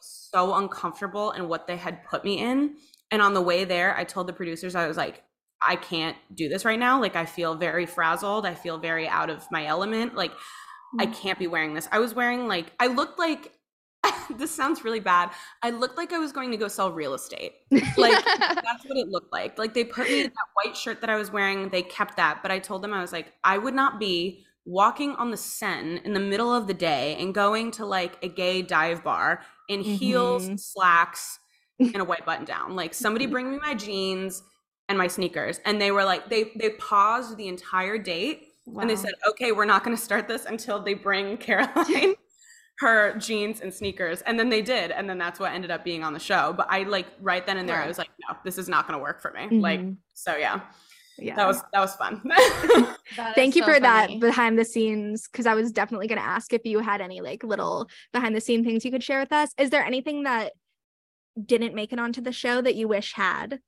So 0.00 0.54
uncomfortable 0.54 1.30
in 1.30 1.48
what 1.48 1.68
they 1.68 1.76
had 1.76 2.04
put 2.04 2.24
me 2.24 2.38
in. 2.38 2.74
And 3.12 3.22
on 3.22 3.34
the 3.34 3.40
way 3.40 3.64
there, 3.64 3.96
I 3.96 4.02
told 4.02 4.26
the 4.26 4.32
producers, 4.32 4.74
I 4.74 4.88
was 4.88 4.96
like, 4.96 5.22
I 5.66 5.76
can't 5.76 6.16
do 6.34 6.48
this 6.48 6.64
right 6.64 6.78
now. 6.78 7.00
Like 7.00 7.16
I 7.16 7.26
feel 7.26 7.54
very 7.54 7.86
frazzled. 7.86 8.46
I 8.46 8.54
feel 8.54 8.78
very 8.78 9.08
out 9.08 9.30
of 9.30 9.46
my 9.50 9.66
element. 9.66 10.14
Like 10.14 10.32
I 10.98 11.06
mm. 11.06 11.14
can't 11.14 11.38
be 11.38 11.46
wearing 11.46 11.74
this. 11.74 11.88
I 11.90 11.98
was 11.98 12.14
wearing 12.14 12.46
like 12.46 12.72
I 12.78 12.86
looked 12.86 13.18
like 13.18 13.52
this 14.36 14.50
sounds 14.50 14.84
really 14.84 15.00
bad. 15.00 15.30
I 15.62 15.70
looked 15.70 15.96
like 15.96 16.12
I 16.12 16.18
was 16.18 16.32
going 16.32 16.50
to 16.52 16.56
go 16.56 16.68
sell 16.68 16.92
real 16.92 17.14
estate. 17.14 17.52
Like 17.96 18.24
that's 18.24 18.84
what 18.86 18.96
it 18.96 19.08
looked 19.08 19.32
like. 19.32 19.58
Like 19.58 19.74
they 19.74 19.84
put 19.84 20.08
me 20.08 20.20
in 20.20 20.26
that 20.26 20.48
white 20.54 20.76
shirt 20.76 21.00
that 21.00 21.10
I 21.10 21.16
was 21.16 21.32
wearing. 21.32 21.68
They 21.70 21.82
kept 21.82 22.16
that, 22.16 22.40
but 22.42 22.50
I 22.50 22.58
told 22.58 22.82
them 22.82 22.94
I 22.94 23.00
was 23.00 23.12
like 23.12 23.32
I 23.44 23.58
would 23.58 23.74
not 23.74 23.98
be 23.98 24.44
walking 24.64 25.14
on 25.16 25.30
the 25.30 25.36
Seine 25.36 26.00
in 26.04 26.12
the 26.12 26.20
middle 26.20 26.54
of 26.54 26.66
the 26.66 26.74
day 26.74 27.16
and 27.18 27.34
going 27.34 27.70
to 27.72 27.86
like 27.86 28.22
a 28.22 28.28
gay 28.28 28.62
dive 28.62 29.02
bar 29.02 29.42
in 29.68 29.80
mm-hmm. 29.80 29.94
heels, 29.94 30.50
slacks, 30.62 31.40
and 31.80 31.96
a 31.96 32.04
white 32.04 32.24
button 32.24 32.44
down. 32.44 32.76
Like 32.76 32.94
somebody 32.94 33.26
bring 33.26 33.50
me 33.50 33.58
my 33.58 33.74
jeans 33.74 34.42
and 34.88 34.96
my 34.96 35.06
sneakers. 35.06 35.60
And 35.64 35.80
they 35.80 35.90
were 35.90 36.04
like, 36.04 36.28
they 36.28 36.52
they 36.56 36.70
paused 36.70 37.36
the 37.36 37.48
entire 37.48 37.98
date 37.98 38.48
wow. 38.66 38.80
and 38.80 38.90
they 38.90 38.96
said, 38.96 39.12
okay, 39.28 39.52
we're 39.52 39.64
not 39.64 39.84
going 39.84 39.96
to 39.96 40.02
start 40.02 40.28
this 40.28 40.44
until 40.46 40.82
they 40.82 40.94
bring 40.94 41.36
Caroline 41.36 42.14
her 42.78 43.16
jeans 43.18 43.60
and 43.60 43.72
sneakers. 43.72 44.22
And 44.22 44.38
then 44.38 44.48
they 44.48 44.62
did. 44.62 44.90
And 44.90 45.08
then 45.08 45.18
that's 45.18 45.40
what 45.40 45.52
ended 45.52 45.70
up 45.70 45.84
being 45.84 46.04
on 46.04 46.12
the 46.12 46.20
show. 46.20 46.52
But 46.56 46.68
I 46.70 46.84
like 46.84 47.06
right 47.20 47.44
then 47.44 47.58
and 47.58 47.68
there, 47.68 47.76
right. 47.76 47.84
I 47.84 47.88
was 47.88 47.98
like, 47.98 48.10
no, 48.28 48.36
this 48.44 48.56
is 48.58 48.68
not 48.68 48.86
going 48.86 48.98
to 48.98 49.02
work 49.02 49.20
for 49.20 49.32
me. 49.32 49.40
Mm-hmm. 49.40 49.60
Like, 49.60 49.80
so 50.14 50.36
yeah. 50.36 50.60
Yeah. 51.20 51.34
That 51.34 51.48
was 51.48 51.62
that 51.72 51.80
was 51.80 51.96
fun. 51.96 52.22
Thank 53.34 53.56
you 53.56 53.62
so 53.62 53.66
for 53.66 53.80
funny. 53.80 53.80
that 53.80 54.20
behind 54.20 54.56
the 54.56 54.64
scenes 54.64 55.26
because 55.26 55.46
I 55.46 55.54
was 55.54 55.72
definitely 55.72 56.06
going 56.06 56.20
to 56.20 56.24
ask 56.24 56.52
if 56.52 56.64
you 56.64 56.78
had 56.78 57.00
any 57.00 57.20
like 57.20 57.42
little 57.42 57.88
behind 58.12 58.36
the 58.36 58.40
scene 58.40 58.64
things 58.64 58.84
you 58.84 58.92
could 58.92 59.02
share 59.02 59.18
with 59.18 59.32
us. 59.32 59.50
Is 59.58 59.70
there 59.70 59.84
anything 59.84 60.22
that 60.22 60.52
didn't 61.44 61.74
make 61.74 61.92
it 61.92 61.98
onto 61.98 62.20
the 62.20 62.30
show 62.30 62.60
that 62.62 62.76
you 62.76 62.86
wish 62.86 63.14
had? 63.14 63.58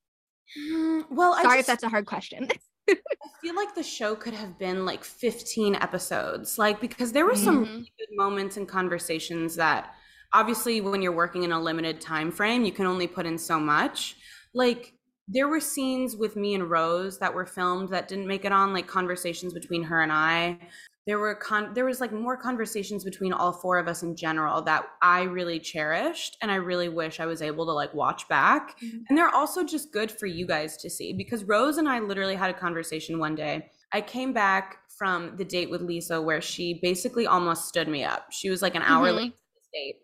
Mm, 0.59 1.05
well, 1.11 1.35
sorry 1.35 1.59
just, 1.59 1.61
if 1.61 1.67
that's 1.67 1.83
a 1.85 1.89
hard 1.89 2.07
question. 2.07 2.49
I 2.89 2.97
feel 3.41 3.55
like 3.55 3.75
the 3.75 3.83
show 3.83 4.17
could 4.17 4.35
have 4.35 4.59
been 4.59 4.85
like 4.85 5.05
15 5.05 5.77
episodes, 5.77 6.59
like 6.59 6.81
because 6.81 7.13
there 7.13 7.25
were 7.25 7.37
some 7.37 7.65
mm-hmm. 7.65 7.73
really 7.73 7.93
good 7.99 8.17
moments 8.17 8.57
and 8.57 8.69
conversations 8.69 9.57
that 9.57 9.95
obviously 10.33 10.81
when 10.81 11.03
you're 11.03 11.13
working 11.13 11.45
in 11.45 11.53
a 11.53 11.61
limited 11.61 12.01
time 12.01 12.31
frame, 12.31 12.65
you 12.65 12.73
can 12.73 12.87
only 12.87 13.07
put 13.07 13.27
in 13.27 13.39
so 13.39 13.61
much. 13.61 14.17
Like 14.55 14.95
there 15.29 15.49
were 15.49 15.61
scenes 15.61 16.17
with 16.17 16.35
me 16.37 16.55
and 16.55 16.69
Rose 16.69 17.19
that 17.19 17.33
were 17.33 17.47
filmed 17.47 17.91
that 17.91 18.09
didn't 18.09 18.27
make 18.27 18.45
it 18.45 18.53
on, 18.53 18.73
like 18.73 18.87
conversations 18.87 19.55
between 19.55 19.85
her 19.85 20.03
and 20.03 20.13
I 20.13 20.59
there 21.07 21.19
were 21.19 21.35
con 21.35 21.73
there 21.75 21.87
was 21.87 22.01
like 22.01 22.13
more 22.13 22.37
conversations 22.37 23.05
between 23.05 23.33
all 23.33 23.53
four 23.53 23.79
of 23.79 23.89
us 23.89 24.03
in 24.03 24.15
general 24.15 24.61
that 24.63 24.85
I 25.03 25.23
really 25.23 25.59
cherished 25.59 26.37
and 26.43 26.51
I 26.51 26.57
really 26.57 26.89
wish 26.89 27.21
I 27.21 27.27
was 27.27 27.43
able 27.43 27.65
to 27.67 27.73
like 27.73 27.93
watch 27.95 28.29
back. 28.29 28.79
Mm-hmm. 28.81 28.99
And 29.09 29.17
they're 29.19 29.35
also 29.35 29.65
just 29.65 29.93
good 29.93 30.11
for 30.11 30.27
you 30.27 30.47
guys 30.47 30.77
to 30.79 30.91
see 30.91 31.13
because 31.13 31.45
Rose 31.45 31.79
and 31.79 31.89
I 31.89 31.99
literally 32.01 32.37
had 32.37 32.51
a 32.51 32.55
conversation 32.55 33.19
one 33.19 33.35
day 33.35 33.71
I 33.93 34.01
came 34.03 34.33
back 34.33 34.79
from 34.99 35.37
the 35.37 35.45
date 35.45 35.71
with 35.71 35.81
Lisa 35.81 36.21
where 36.21 36.41
she 36.43 36.79
basically 36.83 37.27
almost 37.27 37.67
stood 37.67 37.89
me 37.89 38.05
up. 38.05 38.27
She 38.31 38.51
was 38.51 38.61
like 38.63 38.75
an 38.75 38.83
hour 38.83 39.09
Mhm. 39.09 39.17
late 39.17 39.33
to 39.33 39.39
this 39.55 39.69
date. 39.73 39.97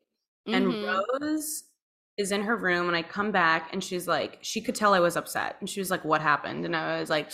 And 0.46 0.66
Mhm. 0.72 1.04
Rose 1.20 1.64
is 2.16 2.32
in 2.32 2.40
her 2.42 2.56
room 2.56 2.88
and 2.88 2.96
I 2.96 3.02
come 3.02 3.30
back 3.30 3.68
and 3.72 3.84
she's 3.84 4.08
like, 4.08 4.38
she 4.40 4.62
could 4.62 4.74
tell 4.74 4.94
I 4.94 5.00
was 5.00 5.16
upset. 5.16 5.56
And 5.60 5.68
she 5.68 5.78
was 5.80 5.90
like, 5.90 6.04
What 6.04 6.22
happened? 6.22 6.64
And 6.64 6.74
I 6.74 6.98
was 6.98 7.10
like, 7.10 7.30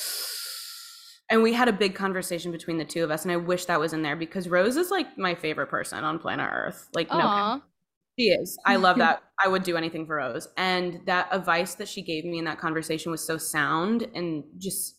and 1.33 1.43
we 1.43 1.55
had 1.55 1.67
a 1.67 1.73
big 1.73 1.95
conversation 1.95 2.53
between 2.53 2.77
the 2.77 2.85
two 2.85 3.03
of 3.03 3.11
us. 3.11 3.23
And 3.25 3.33
I 3.33 3.37
wish 3.37 3.65
that 3.65 3.81
was 3.81 3.95
in 3.95 4.03
there 4.03 4.17
because 4.17 4.49
Rose 4.49 4.77
is 4.77 4.91
like 4.91 5.17
my 5.17 5.35
favorite 5.35 5.69
person 5.69 6.05
on 6.05 6.19
planet 6.19 6.47
Earth. 6.53 6.91
Like, 6.93 7.11
no, 7.11 7.63
she 8.19 8.27
is. 8.27 8.59
I 8.67 8.77
love 8.77 8.99
that. 8.99 9.23
I 9.43 9.49
would 9.49 9.63
do 9.63 9.79
anything 9.79 10.07
for 10.07 10.17
Rose. 10.17 10.47
And 10.59 11.01
that 11.07 11.29
advice 11.33 11.75
that 11.77 11.89
she 11.89 12.03
gave 12.03 12.27
me 12.27 12.39
in 12.39 12.45
that 12.45 12.59
conversation 12.59 13.11
was 13.11 13.27
so 13.27 13.39
sound 13.39 14.07
and 14.15 14.45
just, 14.59 14.97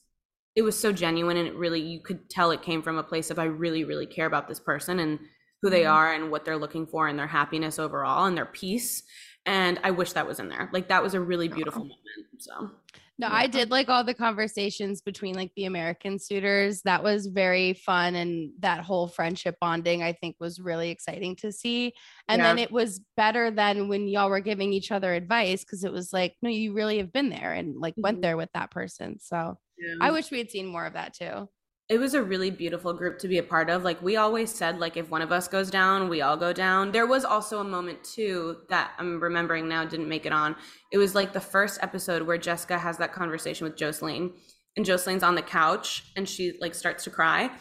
it 0.56 0.64
was 0.64 0.78
so 0.78 0.92
genuine. 0.92 1.38
And 1.38 1.48
it 1.48 1.54
really, 1.56 1.80
you 1.82 2.00
could 2.00 2.28
tell 2.32 2.50
it 2.50 2.64
came 2.64 2.82
from 2.82 2.98
a 2.98 3.04
place 3.04 3.30
of, 3.30 3.38
I 3.38 3.44
really, 3.44 3.84
really 3.84 4.08
care 4.08 4.26
about 4.26 4.48
this 4.48 4.60
person 4.60 4.98
and 5.00 5.20
who 5.62 5.70
they 5.70 5.84
Mhm. 5.84 5.94
are 5.94 6.14
and 6.14 6.32
what 6.32 6.46
they're 6.46 6.58
looking 6.58 6.88
for 6.88 7.08
and 7.08 7.18
their 7.20 7.28
happiness 7.28 7.78
overall 7.78 8.26
and 8.26 8.36
their 8.36 8.48
peace. 8.48 9.04
And 9.46 9.80
I 9.84 9.92
wish 9.92 10.14
that 10.14 10.26
was 10.26 10.40
in 10.40 10.50
there. 10.50 10.72
Like, 10.74 10.88
that 10.88 11.04
was 11.04 11.14
a 11.14 11.22
really 11.22 11.48
beautiful 11.48 11.84
Aw. 11.84 11.86
moment. 11.86 12.40
So, 12.40 12.72
No, 13.20 13.28
Yeah. 13.28 13.34
I 13.36 13.48
did 13.48 13.70
like 13.70 13.90
all 13.90 14.04
the 14.04 14.14
conversations 14.14 15.02
between 15.02 15.36
like 15.36 15.52
the 15.56 15.66
American 15.66 16.18
suitors. 16.18 16.82
That 16.82 17.04
was 17.04 17.28
very 17.28 17.74
fun. 17.74 18.16
And 18.16 18.52
that 18.60 18.84
whole 18.84 19.08
friendship 19.08 19.56
bonding, 19.62 20.02
I 20.02 20.14
think, 20.14 20.36
was 20.40 20.60
really 20.60 20.90
exciting 20.90 21.36
to 21.38 21.52
see. 21.52 21.94
And 22.28 22.42
then 22.42 22.58
it 22.58 22.72
was 22.72 23.02
better 23.16 23.52
than 23.52 23.88
when 23.88 24.08
y'all 24.08 24.30
were 24.32 24.40
giving 24.40 24.74
each 24.74 24.92
other 24.92 25.14
advice 25.14 25.64
because 25.64 25.84
it 25.84 25.92
was 25.92 26.12
like, 26.12 26.36
no, 26.42 26.50
you 26.50 26.74
really 26.74 26.98
have 26.98 27.14
been 27.14 27.30
there 27.30 27.54
and 27.54 27.76
like 27.80 27.94
went 27.98 28.18
Mhm. 28.18 28.22
there 28.24 28.38
with 28.38 28.50
that 28.56 28.72
person. 28.72 29.20
So 29.20 29.58
yeah. 29.78 29.96
I 30.02 30.12
wish 30.12 30.32
we 30.32 30.40
had 30.40 30.50
seen 30.50 30.66
more 30.66 30.86
of 30.86 30.94
that 30.94 31.14
too. 31.14 31.48
It 31.90 32.00
was 32.00 32.14
a 32.14 32.24
really 32.24 32.50
beautiful 32.50 32.94
group 32.94 33.20
to 33.20 33.28
be 33.28 33.38
a 33.38 33.44
part 33.44 33.70
of. 33.70 33.84
Like 33.84 34.02
we 34.02 34.16
always 34.16 34.54
said, 34.54 34.80
like 34.80 34.96
if 34.96 35.10
one 35.10 35.22
of 35.22 35.32
us 35.32 35.48
goes 35.48 35.70
down, 35.70 36.08
we 36.08 36.22
all 36.22 36.38
go 36.38 36.54
down. 36.54 36.92
There 36.92 37.06
was 37.06 37.26
also 37.26 37.60
a 37.60 37.64
moment 37.64 38.04
too 38.04 38.58
that 38.70 38.92
I'm 38.98 39.22
remembering 39.22 39.68
now 39.68 39.84
didn't 39.84 40.08
make 40.08 40.26
it 40.26 40.32
on. 40.32 40.56
It 40.92 40.98
was 40.98 41.14
like 41.14 41.34
the 41.34 41.42
first 41.42 41.80
episode 41.84 42.22
where 42.24 42.38
Jessica 42.38 42.78
has 42.78 42.98
that 42.98 43.12
conversation 43.12 43.66
with 43.66 43.76
Jocelyn, 43.76 44.32
and 44.78 44.86
Jocelyn's 44.86 45.24
on 45.24 45.36
the 45.36 45.42
couch 45.42 46.06
and 46.16 46.28
she 46.28 46.58
like 46.62 46.74
starts 46.74 47.04
to 47.04 47.10
cry. 47.10 47.52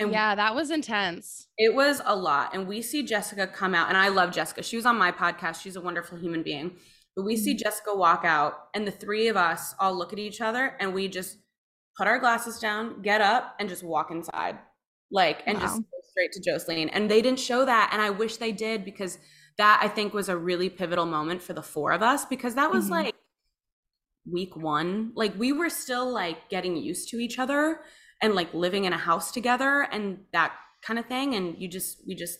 And 0.00 0.12
yeah, 0.12 0.34
that 0.34 0.54
was 0.54 0.70
intense. 0.70 1.48
it 1.56 1.74
was 1.74 2.00
a 2.04 2.14
lot. 2.14 2.54
And 2.54 2.68
we 2.68 2.82
see 2.82 3.02
Jessica 3.02 3.46
come 3.46 3.74
out, 3.74 3.88
and 3.88 3.96
I 3.96 4.08
love 4.08 4.32
Jessica. 4.32 4.62
She 4.62 4.76
was 4.76 4.86
on 4.86 4.96
my 4.96 5.10
podcast. 5.10 5.60
She's 5.60 5.76
a 5.76 5.80
wonderful 5.80 6.18
human 6.18 6.42
being. 6.42 6.76
But 7.16 7.24
we 7.24 7.36
see 7.36 7.52
mm-hmm. 7.52 7.64
Jessica 7.64 7.96
walk 7.96 8.24
out, 8.24 8.68
and 8.74 8.86
the 8.86 8.92
three 8.92 9.26
of 9.26 9.36
us 9.36 9.74
all 9.80 9.96
look 9.96 10.12
at 10.12 10.20
each 10.20 10.40
other 10.40 10.76
and 10.78 10.94
we 10.94 11.08
just 11.08 11.38
put 11.98 12.06
our 12.08 12.18
glasses 12.20 12.58
down, 12.60 13.02
get 13.02 13.20
up, 13.20 13.56
and 13.60 13.68
just 13.68 13.82
walk 13.82 14.10
inside. 14.12 14.58
Like, 15.10 15.42
and 15.46 15.58
just 15.60 15.76
Wow. 15.76 15.80
go 15.92 15.98
straight 16.10 16.32
to 16.32 16.40
Jocelyn. 16.40 16.88
And 16.90 17.10
they 17.10 17.22
didn't 17.22 17.40
show 17.40 17.64
that. 17.64 17.90
And 17.92 18.00
I 18.02 18.10
wish 18.10 18.36
they 18.38 18.52
did 18.52 18.84
because 18.84 19.18
that 19.58 19.80
I 19.82 19.88
think 19.88 20.14
was 20.14 20.28
a 20.28 20.36
really 20.36 20.70
pivotal 20.70 21.06
moment 21.06 21.42
for 21.42 21.54
the 21.54 21.62
four 21.62 21.92
of 21.92 22.02
us 22.02 22.24
because 22.24 22.54
that 22.54 22.70
was 22.70 22.86
Mhm. 22.86 22.90
like 22.90 23.16
week 24.30 24.56
one. 24.56 25.12
Like, 25.14 25.34
we 25.38 25.52
were 25.52 25.70
still 25.70 26.10
like 26.12 26.48
getting 26.50 26.76
used 26.76 27.08
to 27.10 27.18
each 27.18 27.38
other 27.38 27.82
and 28.22 28.34
like 28.34 28.52
living 28.54 28.84
in 28.84 28.92
a 28.92 28.98
house 28.98 29.32
together 29.32 29.82
and 29.90 30.26
that 30.32 30.52
kind 30.82 30.98
of 30.98 31.06
thing. 31.06 31.34
And 31.34 31.56
you 31.58 31.68
just, 31.68 32.06
we 32.06 32.14
just 32.14 32.38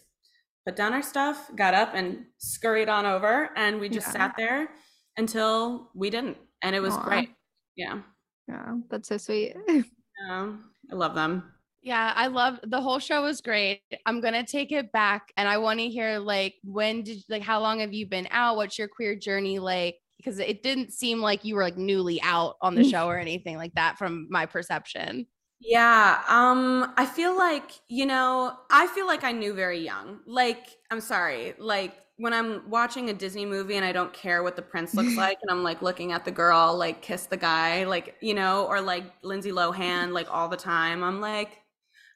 put 0.67 0.77
down 0.77 0.93
our 0.93 1.03
stuff, 1.03 1.51
got 1.57 1.75
up 1.75 1.95
and 1.95 2.27
scurried 2.39 2.89
on 2.89 3.07
over 3.07 3.51
and 3.57 3.81
we 3.81 3.89
just 3.89 4.09
Yeah. 4.09 4.13
sat 4.13 4.35
there 4.37 4.75
until 5.17 5.91
we 5.95 6.11
didn't. 6.11 6.37
And 6.63 6.77
it 6.77 6.81
was 6.81 6.95
Aw. 6.95 7.03
great. 7.05 7.31
Yeah. 7.77 8.03
Yeah, 8.49 8.77
that's 8.89 9.09
so 9.09 9.17
sweet. 9.19 9.57
Um, 10.29 10.73
I 10.91 10.97
love 10.97 11.15
them. 11.15 11.53
Yeah, 11.81 12.13
I 12.17 12.27
love 12.27 12.59
the 12.65 12.81
whole 12.81 12.99
show 12.99 13.23
was 13.23 13.41
great. 13.41 13.83
I'm 14.05 14.21
gonna 14.21 14.45
take 14.45 14.73
it 14.73 14.91
back 14.91 15.33
and 15.37 15.49
I 15.49 15.59
want 15.59 15.79
to 15.79 15.89
hear 15.89 16.19
like 16.19 16.57
when 16.65 17.05
did 17.05 17.23
like 17.29 17.43
how 17.43 17.61
long 17.61 17.79
have 17.79 17.93
you 17.93 18.05
been 18.05 18.27
out? 18.33 18.57
What's 18.57 18.77
your 18.77 18.89
queer 18.89 19.15
journey 19.15 19.61
like? 19.61 19.95
Because 20.17 20.41
it 20.41 20.65
didn't 20.65 20.93
seem 20.93 21.21
like 21.21 21.45
you 21.45 21.55
were 21.55 21.63
like 21.63 21.77
newly 21.77 22.21
out 22.21 22.57
on 22.61 22.75
the 22.75 22.83
show 22.83 23.07
or 23.07 23.17
anything 23.21 23.57
like 23.57 23.75
that 23.75 23.97
from 23.97 24.27
my 24.29 24.45
perception. 24.45 25.29
Yeah, 25.61 26.23
um 26.29 26.93
I 26.97 27.07
feel 27.07 27.37
like, 27.37 27.71
you 27.89 28.07
know, 28.07 28.57
I 28.71 28.87
feel 28.89 29.07
like 29.07 29.25
I 29.25 29.33
knew 29.33 29.55
very 29.55 29.79
young. 29.81 30.21
Like, 30.27 30.77
I'm 30.91 31.01
sorry, 31.01 31.55
like 31.59 31.95
when 32.19 32.35
I'm 32.35 32.69
watching 32.71 33.11
a 33.11 33.15
Disney 33.15 33.47
movie 33.47 33.77
and 33.77 33.85
I 33.85 33.93
don't 33.93 34.13
care 34.13 34.43
what 34.43 34.57
the 34.57 34.63
prince 34.63 34.97
looks 34.97 35.17
like 35.19 35.39
and 35.43 35.51
I'm 35.51 35.63
like 35.65 35.83
looking 35.83 36.13
at 36.13 36.25
the 36.25 36.31
girl 36.33 36.77
like 36.77 37.03
kiss 37.03 37.27
the 37.27 37.37
guy, 37.39 37.85
like, 37.85 38.17
you 38.21 38.35
know, 38.35 38.67
or 38.67 38.81
like 38.81 39.05
Lindsay 39.23 39.53
Lohan 39.53 40.13
like 40.13 40.29
all 40.31 40.49
the 40.49 40.57
time, 40.57 41.03
I'm 41.05 41.21
like, 41.21 41.59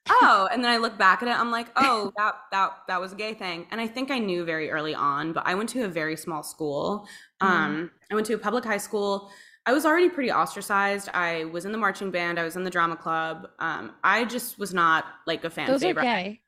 "Oh." 0.09 0.49
And 0.53 0.63
then 0.65 0.71
I 0.71 0.79
look 0.79 0.99
back 0.99 1.23
at 1.23 1.29
it, 1.29 1.39
I'm 1.39 1.51
like, 1.51 1.69
"Oh, 1.77 2.13
that 2.19 2.35
that 2.53 2.73
that 2.89 3.01
was 3.01 3.13
a 3.13 3.17
gay 3.17 3.35
thing." 3.35 3.67
And 3.71 3.81
I 3.81 3.87
think 3.89 4.11
I 4.11 4.19
knew 4.19 4.45
very 4.45 4.71
early 4.71 4.95
on, 4.95 5.33
but 5.33 5.47
I 5.47 5.55
went 5.55 5.69
to 5.71 5.85
a 5.85 5.89
very 5.89 6.17
small 6.17 6.43
school. 6.43 7.07
Um 7.41 7.91
I 8.11 8.15
went 8.15 8.27
to 8.29 8.35
a 8.35 8.39
public 8.39 8.65
high 8.65 8.79
school. 8.79 9.31
I 9.67 9.73
was 9.73 9.87
already 9.87 10.09
pretty 10.09 10.33
ostracized. 10.33 11.09
I 11.15 11.45
was 11.47 11.65
in 11.65 11.73
the 11.73 11.79
marching 11.79 12.11
band. 12.11 12.39
I 12.39 12.45
was 12.45 12.57
in 12.57 12.65
the 12.65 12.71
drama 12.71 12.97
club. 12.97 13.49
Um, 13.61 13.93
I 14.03 14.25
just 14.25 14.59
was 14.59 14.75
not 14.75 15.05
like 15.27 15.45
a 15.45 15.51
fan 15.51 15.69
Those 15.69 15.85
are 15.85 15.87
favorite. 15.87 16.03
gay. 16.03 16.43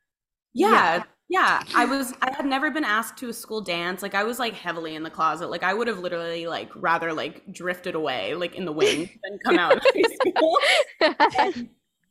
Yeah, 0.53 0.97
yeah. 0.97 1.03
I 1.73 1.85
was. 1.85 2.13
I 2.21 2.31
had 2.35 2.45
never 2.45 2.69
been 2.69 2.83
asked 2.83 3.17
to 3.17 3.29
a 3.29 3.33
school 3.33 3.61
dance. 3.61 4.03
Like 4.03 4.13
I 4.13 4.23
was 4.23 4.37
like 4.37 4.53
heavily 4.53 4.95
in 4.95 5.03
the 5.03 5.09
closet. 5.09 5.49
Like 5.49 5.63
I 5.63 5.73
would 5.73 5.87
have 5.87 5.99
literally 5.99 6.45
like 6.45 6.69
rather 6.75 7.13
like 7.13 7.51
drifted 7.51 7.95
away 7.95 8.35
like 8.35 8.55
in 8.55 8.65
the 8.65 8.71
wind 8.71 9.09
than 9.23 9.39
come 9.39 9.57
out 9.57 9.77
of 9.77 9.83
high 9.83 11.13
school 11.51 11.65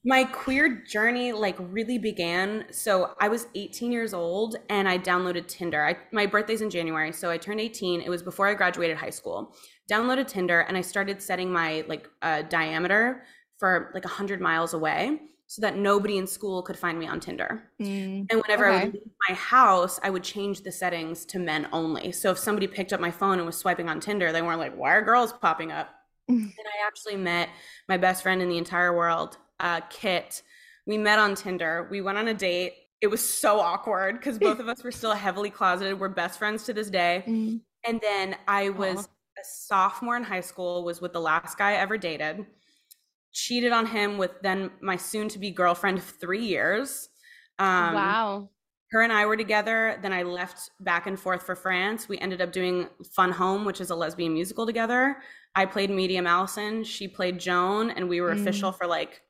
my 0.04 0.24
queer 0.24 0.82
journey 0.86 1.32
like 1.32 1.56
really 1.58 1.98
began 1.98 2.66
so 2.70 3.14
i 3.20 3.28
was 3.28 3.46
18 3.54 3.90
years 3.90 4.12
old 4.12 4.56
and 4.68 4.88
i 4.88 4.98
downloaded 4.98 5.46
tinder 5.46 5.84
I, 5.84 5.96
my 6.12 6.26
birthday's 6.26 6.60
in 6.60 6.68
january 6.68 7.10
so 7.10 7.30
i 7.30 7.38
turned 7.38 7.60
18 7.60 8.02
it 8.02 8.10
was 8.10 8.22
before 8.22 8.46
i 8.46 8.54
graduated 8.54 8.98
high 8.98 9.10
school 9.10 9.54
downloaded 9.90 10.26
tinder 10.26 10.60
and 10.60 10.76
i 10.76 10.82
started 10.82 11.22
setting 11.22 11.50
my 11.50 11.84
like 11.88 12.08
uh, 12.22 12.42
diameter 12.42 13.22
for 13.58 13.90
like 13.94 14.04
100 14.04 14.40
miles 14.40 14.74
away 14.74 15.20
so 15.46 15.60
that 15.62 15.76
nobody 15.76 16.16
in 16.18 16.26
school 16.26 16.62
could 16.62 16.78
find 16.78 16.98
me 16.98 17.06
on 17.06 17.20
tinder 17.20 17.70
Mm, 17.80 18.26
and 18.30 18.40
whenever 18.42 18.66
I 18.66 18.76
Okay. 18.76 18.84
would 18.86 18.94
leave 18.94 19.12
my 19.28 19.34
house, 19.34 20.00
I 20.02 20.10
would 20.10 20.22
change 20.24 20.62
the 20.62 20.72
settings 20.72 21.24
to 21.26 21.38
men 21.38 21.68
only. 21.72 22.12
So 22.12 22.30
if 22.30 22.38
somebody 22.38 22.66
picked 22.66 22.92
up 22.92 23.00
my 23.00 23.10
phone 23.10 23.38
and 23.38 23.46
was 23.46 23.56
swiping 23.58 23.88
on 23.88 23.98
Tinder, 24.00 24.32
they 24.32 24.42
weren't 24.42 24.60
like, 24.60 24.74
why 24.76 24.92
are 24.94 25.02
girls 25.02 25.32
popping 25.32 25.70
up? 25.72 25.88
Mm. 26.30 26.36
and 26.36 26.66
I 26.66 26.86
actually 26.86 27.16
met 27.16 27.50
my 27.88 27.96
best 27.98 28.22
friend 28.22 28.40
in 28.40 28.48
the 28.48 28.56
entire 28.56 28.96
world, 28.96 29.36
uh, 29.60 29.80
Kit. 29.90 30.42
We 30.86 30.96
met 30.96 31.18
on 31.18 31.34
Tinder. 31.34 31.86
We 31.90 32.00
went 32.00 32.16
on 32.16 32.28
a 32.28 32.34
date. 32.34 32.72
It 33.02 33.08
was 33.08 33.28
so 33.28 33.60
awkward 33.60 34.16
because 34.18 34.38
both 34.38 34.58
of 34.60 34.68
us 34.68 34.82
were 34.82 34.92
still 34.92 35.12
heavily 35.12 35.50
closeted. 35.50 36.00
We're 36.00 36.08
best 36.08 36.38
friends 36.38 36.64
to 36.64 36.72
this 36.72 36.88
day. 36.88 37.24
mm, 37.26 37.60
And 37.86 38.00
then 38.00 38.36
I 38.48 38.70
was 38.70 38.98
Aw. 38.98 39.40
a 39.40 39.44
sophomore 39.44 40.16
in 40.16 40.22
high 40.24 40.40
school, 40.40 40.82
was 40.84 41.00
with 41.02 41.12
the 41.12 41.20
last 41.20 41.58
guy 41.58 41.72
I 41.72 41.74
ever 41.74 41.98
dated. 41.98 42.46
Cheated 43.34 43.72
on 43.72 43.86
him 43.86 44.16
with 44.16 44.30
then 44.42 44.70
my 44.80 44.96
soon 44.96 45.28
to 45.30 45.38
be 45.38 45.50
girlfriend 45.50 45.98
of 45.98 46.04
three 46.04 46.44
years. 46.46 47.08
Um, 47.58 47.94
wow. 47.94 48.48
her 48.90 49.02
and 49.02 49.12
I 49.12 49.26
were 49.26 49.36
together. 49.36 49.98
Then 50.02 50.12
I 50.12 50.22
left 50.22 50.70
back 50.80 51.06
and 51.06 51.18
forth 51.18 51.42
for 51.42 51.54
France. 51.56 52.08
We 52.08 52.18
ended 52.18 52.40
up 52.40 52.52
doing 52.52 52.88
Fun 53.14 53.32
Home, 53.32 53.64
which 53.64 53.80
is 53.80 53.90
a 53.90 53.94
lesbian 53.94 54.32
musical 54.32 54.66
together. 54.66 55.16
I 55.56 55.66
played 55.66 55.90
Medium 55.90 56.26
Allison. 56.26 56.84
She 56.84 57.06
played 57.08 57.38
Joan, 57.40 57.90
and 57.90 58.08
we 58.08 58.20
were 58.20 58.34
Mm. 58.34 58.40
official 58.40 58.72
for 58.72 58.86
like 58.86 59.20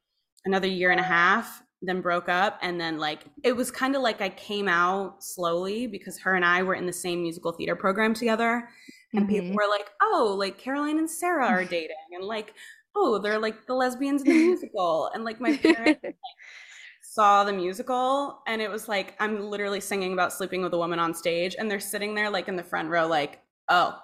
another 0.45 0.69
year 0.69 0.91
and 0.91 1.01
a 1.01 1.05
half. 1.05 1.63
Then 1.83 2.01
broke 2.01 2.31
up, 2.31 2.59
and 2.63 2.81
then 2.81 2.97
like 2.99 3.25
it 3.43 3.55
was 3.55 3.71
kind 3.71 3.95
of 3.95 4.01
like 4.01 4.23
I 4.23 4.31
came 4.31 4.69
out 4.69 5.23
slowly 5.23 5.87
because 5.87 6.19
her 6.21 6.35
and 6.35 6.45
I 6.45 6.63
were 6.63 6.75
in 6.75 6.87
the 6.87 6.93
same 6.95 7.21
musical 7.23 7.53
theater 7.53 7.77
program 7.77 8.15
together, 8.15 8.71
and 9.13 9.29
people 9.29 9.51
mhm. 9.51 9.55
were 9.55 9.69
like, 9.69 9.91
"Oh, 10.01 10.35
like 10.39 10.57
Caroline 10.57 10.99
and 10.99 11.11
Sarah 11.11 11.47
are 11.47 11.65
dating," 11.77 11.97
and 12.13 12.25
like, 12.25 12.55
"Oh, 12.95 13.19
they're 13.19 13.39
like 13.39 13.67
the 13.67 13.75
lesbians 13.75 14.23
in 14.23 14.29
the 14.29 14.35
musical," 14.47 15.11
and 15.15 15.25
like 15.25 15.41
my 15.41 15.57
parents 15.57 16.01
saw 17.03 17.45
the 17.45 17.53
musical 17.53 18.43
and 18.49 18.61
it 18.61 18.69
was 18.71 18.89
like 18.89 19.15
I'm 19.21 19.49
literally 19.49 19.81
singing 19.81 20.15
about 20.15 20.33
sleeping 20.33 20.63
with 20.63 20.73
a 20.75 20.79
woman 20.79 20.99
on 20.99 21.15
stage 21.15 21.55
and 21.59 21.71
they're 21.71 21.79
sitting 21.79 22.15
there 22.15 22.29
like 22.31 22.49
in 22.49 22.57
the 22.57 22.63
front 22.65 22.89
row 22.89 23.07
like 23.07 23.41
oh 23.69 23.97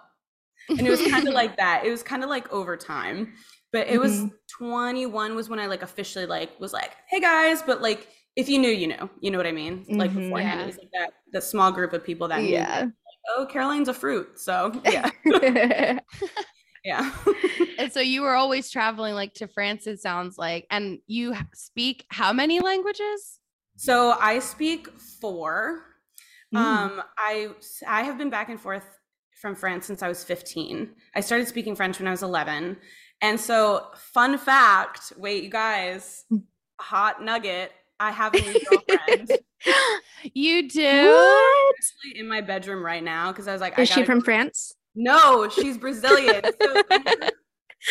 and 0.69 0.81
it 0.87 0.91
was 0.91 1.01
kind 1.11 1.27
of 1.27 1.35
like 1.35 1.57
that 1.65 1.85
it 1.85 1.91
was 1.91 2.05
kind 2.05 2.23
of 2.23 2.29
like 2.31 2.53
over 2.53 2.77
time 2.77 3.33
but 3.73 3.89
it 3.89 3.99
was 3.99 4.13
Mhm. 4.13 4.31
21 4.59 5.35
was 5.35 5.49
when 5.49 5.59
I 5.59 5.67
like 5.67 5.83
officially 5.83 6.27
like 6.27 6.51
was 6.61 6.73
like 6.73 6.93
hey 7.09 7.19
guys 7.21 7.63
but 7.63 7.81
like 7.83 8.07
if 8.37 8.49
you 8.49 8.59
knew 8.61 8.71
you 8.71 8.89
knew 8.89 9.11
you 9.21 9.31
know 9.33 9.39
what 9.39 9.47
I 9.47 9.53
mean 9.53 9.87
like 9.89 10.13
Mhm. 10.13 10.25
beforehand 10.25 10.61
Yeah. 10.61 10.65
it 10.65 10.67
was 10.67 10.79
like 10.79 10.91
that 10.93 11.11
the 11.33 11.41
small 11.41 11.73
group 11.73 11.93
of 11.93 12.05
people 12.05 12.29
that 12.29 12.43
knew 12.43 12.51
yeah. 12.51 12.87
oh 13.37 13.47
Caroline's 13.51 13.89
a 13.89 13.95
fruit 13.95 14.39
so 14.39 14.71
yeah 14.85 15.11
yeah 16.85 17.11
and 17.79 17.93
so 17.93 18.01
you 18.01 18.23
were 18.23 18.35
always 18.35 18.71
traveling 18.71 19.15
like 19.15 19.35
to 19.35 19.49
France, 19.49 19.87
it 19.87 20.01
sounds 20.01 20.39
like, 20.39 20.67
and 20.71 20.99
you 21.07 21.35
speak 21.55 22.05
how 22.09 22.33
many 22.33 22.61
languages? 22.61 23.39
So 23.77 24.15
I 24.21 24.39
speak 24.39 24.89
four. 24.99 25.83
Mm. 26.55 26.59
Um, 26.59 27.03
I 27.17 27.49
I 27.87 28.03
have 28.03 28.19
been 28.19 28.31
back 28.31 28.49
and 28.49 28.61
forth 28.61 28.85
from 29.41 29.55
France 29.55 29.87
since 29.87 30.03
I 30.03 30.09
was 30.09 30.23
15. 30.23 30.91
I 31.15 31.21
started 31.21 31.49
speaking 31.49 31.75
French 31.75 31.99
when 31.99 32.07
I 32.07 32.11
was 32.11 32.23
11. 32.23 32.77
And 33.23 33.41
so, 33.41 33.87
fun 33.95 34.39
fact, 34.39 35.13
wait, 35.17 35.45
you 35.45 35.51
guys, 35.51 36.25
hot 36.79 37.23
nugget. 37.23 37.73
I 37.99 38.13
have 38.13 38.35
a 38.35 38.41
new 38.41 38.61
girlfriend. 38.69 39.33
You 40.33 40.69
do? 40.69 41.07
What? 41.07 41.75
Actually 41.79 42.21
in 42.21 42.29
my 42.29 42.41
bedroom 42.41 42.85
right 42.85 43.03
now 43.03 43.31
because 43.31 43.47
I 43.47 43.53
was 43.53 43.61
like, 43.61 43.79
Is 43.79 43.91
I 43.91 43.95
she 43.95 44.05
from 44.05 44.23
France? 44.23 44.75
No, 44.95 45.49
she's 45.49 45.79
Brazilian. 45.79 46.43
So 46.61 46.83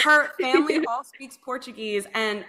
her 0.04 0.30
family 0.40 0.86
all 0.88 1.04
speaks 1.04 1.38
Portuguese 1.44 2.08
and 2.14 2.46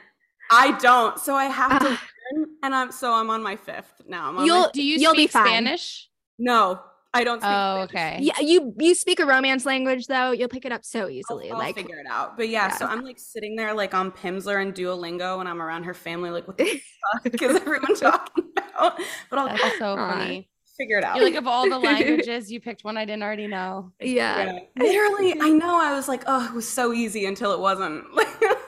I 0.51 0.73
don't. 0.79 1.19
So 1.19 1.35
I 1.35 1.45
have 1.47 1.81
to 1.81 1.87
Ah. 1.89 2.03
learn. 2.35 2.47
And 2.63 2.75
I'm 2.75 2.93
so 2.93 3.13
I'm 3.13 3.31
on 3.31 3.43
my 3.43 3.57
fifth 3.57 4.03
now. 4.07 4.29
I'm 4.29 4.39
on 4.39 4.47
You'll- 4.47 4.61
my, 4.61 4.71
Do 4.73 4.83
you 4.83 4.99
You'll 4.99 5.13
be 5.15 5.23
speak 5.23 5.31
fine. 5.33 5.47
Spanish? 5.47 6.09
no, 6.39 6.81
I 7.15 7.25
don't 7.25 7.41
speak 7.41 7.51
Oh, 7.53 7.87
Spanish. 7.89 7.91
okay. 7.91 8.19
Yeah, 8.23 8.41
you 8.41 8.75
you 8.79 8.95
speak 8.95 9.19
a 9.21 9.27
romance 9.27 9.65
language 9.67 10.07
though. 10.07 10.31
You'll 10.33 10.49
pick 10.49 10.65
it 10.65 10.73
up 10.73 10.85
so 10.85 11.03
I'll, 11.03 11.11
easily. 11.11 11.51
I'll 11.51 11.59
like 11.59 11.75
figure 11.77 11.99
it 11.99 12.07
out. 12.09 12.37
But 12.37 12.49
yeah, 12.49 12.71
so 12.77 12.87
I'm 12.87 13.03
like 13.05 13.19
sitting 13.19 13.57
there 13.57 13.75
like 13.75 13.95
on 13.95 14.11
Pimsleur 14.13 14.61
and 14.63 14.75
Duolingo 14.75 15.39
when 15.39 15.47
I'm 15.47 15.61
around 15.63 15.85
her 15.85 15.95
family, 15.95 16.31
like 16.31 16.47
what 16.47 16.57
the 16.59 16.81
fuck 17.23 17.43
is 17.43 17.57
everyone 17.57 17.95
talking 17.97 18.45
about? 18.57 19.01
But 19.31 19.39
I'll, 19.39 19.47
That's 19.49 19.63
I'll 19.63 19.79
so 19.79 19.93
Aw. 19.97 20.11
funny. 20.19 20.51
Figure 20.81 20.99
it 20.99 21.05
out. 21.05 21.17
You're 21.17 21.25
like, 21.27 21.35
of 21.35 21.47
all 21.47 21.69
the 21.69 21.79
languages, 21.91 22.51
you 22.51 22.61
picked 22.61 22.85
one 22.85 22.97
I 22.97 23.05
didn't 23.05 23.23
already 23.23 23.47
know. 23.47 23.93
yeah. 24.01 24.45
Yeah. 24.55 24.59
Literally, 24.79 25.35
I 25.41 25.49
know 25.63 25.79
I 25.81 25.95
was 25.95 26.09
like, 26.09 26.23
oh, 26.27 26.47
it 26.47 26.55
was 26.55 26.69
so 26.69 26.93
easy 26.93 27.27
until 27.27 27.53
it 27.53 27.61
wasn't. 27.61 28.05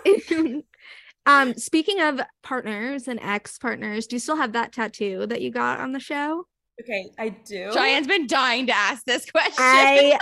um, 1.27 1.55
speaking 1.55 2.01
of 2.01 2.21
partners 2.43 3.09
and 3.09 3.19
ex 3.21 3.59
partners, 3.59 4.07
do 4.07 4.17
you 4.17 4.21
still 4.21 4.37
have 4.37 4.53
that 4.53 4.73
tattoo 4.73 5.27
that 5.27 5.41
you 5.41 5.51
got 5.51 5.81
on 5.81 5.93
the 5.93 6.01
show? 6.01 6.47
okay, 6.81 7.11
I 7.19 7.29
do. 7.29 7.71
Cheyenne's 7.73 8.07
been 8.09 8.27
dying 8.27 8.67
to 8.67 8.75
ask 8.75 9.05
this 9.05 9.31
question. 9.31 9.55
I 9.59 10.19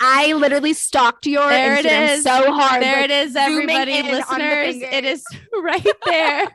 I 0.00 0.32
literally 0.32 0.72
stalked 0.72 1.26
your 1.26 1.48
There 1.48 1.76
it 1.78 1.86
Instagram 1.86 2.14
is. 2.14 2.22
so 2.24 2.52
hard. 2.52 2.82
there 2.82 2.96
like, 3.02 3.04
it 3.04 3.10
is, 3.10 3.36
everybody, 3.36 3.92
in 3.98 4.06
on 4.06 4.10
the 4.10 4.16
listeners. 4.18 4.76
It 4.82 5.04
is 5.04 5.22
right 5.62 5.86
there. 6.04 6.48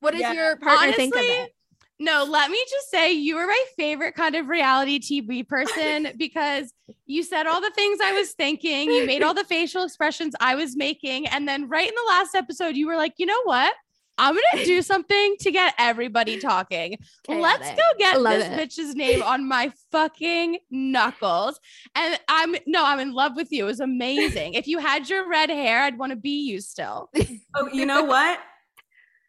What 0.00 0.12
does 0.12 0.20
Yeah. 0.22 0.32
your 0.32 0.56
partner 0.56 0.92
think 0.94 1.14
of 1.14 1.20
it? 1.22 1.52
No, 2.00 2.24
let 2.24 2.50
me 2.50 2.58
just 2.68 2.90
say 2.90 3.12
you 3.12 3.36
were 3.36 3.46
my 3.46 3.64
favorite 3.76 4.14
kind 4.14 4.34
of 4.34 4.48
reality 4.48 4.98
TV 4.98 5.46
person 5.46 6.08
because 6.16 6.72
you 7.04 7.22
said 7.22 7.46
all 7.46 7.60
the 7.60 7.70
things 7.72 7.98
I 8.02 8.12
was 8.12 8.32
thinking. 8.32 8.90
You 8.90 9.06
made 9.06 9.22
all 9.22 9.34
the 9.34 9.44
facial 9.44 9.84
expressions 9.84 10.34
I 10.40 10.54
was 10.54 10.74
making. 10.74 11.26
And 11.26 11.46
then 11.46 11.68
right 11.68 11.86
in 11.86 11.94
the 11.94 12.08
last 12.08 12.34
episode, 12.34 12.74
you 12.74 12.86
were 12.86 12.96
like, 12.96 13.14
you 13.18 13.26
know 13.26 13.42
what? 13.44 13.74
I'm 14.16 14.34
going 14.34 14.44
to 14.56 14.64
do 14.64 14.80
something 14.92 15.36
to 15.40 15.50
get 15.50 15.74
everybody 15.78 16.40
talking. 16.40 16.96
Let's 17.28 17.68
go 17.70 17.82
get 17.98 18.20
love 18.20 18.38
this 18.38 18.46
it. 18.46 18.58
bitch's 18.58 18.94
name 18.94 19.22
on 19.22 19.46
my 19.46 19.70
fucking 19.92 20.58
knuckles. 20.70 21.60
And 21.94 22.18
I'm 22.28 22.54
no, 22.66 22.84
I'm 22.84 23.00
in 23.00 23.12
love 23.12 23.36
with 23.36 23.52
you. 23.52 23.64
It 23.64 23.66
was 23.66 23.80
amazing. 23.80 24.54
If 24.54 24.66
you 24.66 24.78
had 24.78 25.08
your 25.08 25.28
red 25.28 25.50
hair, 25.50 25.82
I'd 25.82 25.98
want 25.98 26.10
to 26.10 26.16
be 26.16 26.46
you 26.46 26.60
still. 26.60 27.10
Oh, 27.54 27.68
you 27.72 27.84
know 27.84 28.04
what? 28.04 28.40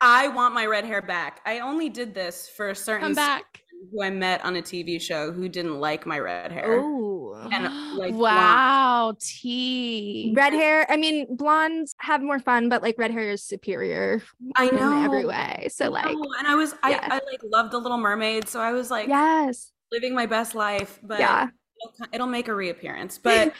I 0.01 0.27
want 0.29 0.53
my 0.53 0.65
red 0.65 0.83
hair 0.83 1.01
back. 1.01 1.41
I 1.45 1.59
only 1.59 1.87
did 1.87 2.13
this 2.13 2.49
for 2.49 2.69
a 2.69 2.75
certain 2.75 3.09
Come 3.09 3.13
back. 3.13 3.61
who 3.91 4.01
I 4.01 4.09
met 4.09 4.43
on 4.43 4.55
a 4.55 4.61
TV 4.61 4.99
show 4.99 5.31
who 5.31 5.47
didn't 5.47 5.79
like 5.79 6.07
my 6.07 6.17
red 6.17 6.51
hair. 6.51 6.79
Oh. 6.81 7.47
And, 7.51 7.97
like, 7.97 8.13
wow, 8.15 9.15
T. 9.19 10.33
Red 10.35 10.53
hair. 10.53 10.85
I 10.89 10.97
mean, 10.97 11.35
blondes 11.35 11.95
have 11.99 12.21
more 12.21 12.39
fun, 12.39 12.67
but 12.67 12.81
like 12.81 12.97
red 12.97 13.11
hair 13.11 13.29
is 13.29 13.43
superior 13.43 14.21
I 14.55 14.69
in 14.69 14.75
know 14.75 15.03
every 15.03 15.25
way. 15.25 15.67
So 15.71 15.89
like, 15.89 16.05
No, 16.05 16.25
and 16.39 16.47
I 16.47 16.55
was 16.55 16.73
I, 16.83 16.91
yeah. 16.91 16.99
I 17.03 17.21
like 17.31 17.41
loved 17.43 17.71
the 17.71 17.79
Little 17.79 17.97
Mermaid, 17.97 18.47
so 18.47 18.59
I 18.59 18.71
was 18.73 18.91
like 18.91 19.07
yes, 19.07 19.71
living 19.91 20.15
my 20.15 20.25
best 20.25 20.55
life. 20.55 20.99
But 21.03 21.19
yeah. 21.19 21.49
it'll, 21.83 22.13
it'll 22.13 22.27
make 22.27 22.47
a 22.47 22.55
reappearance. 22.55 23.19
But 23.23 23.53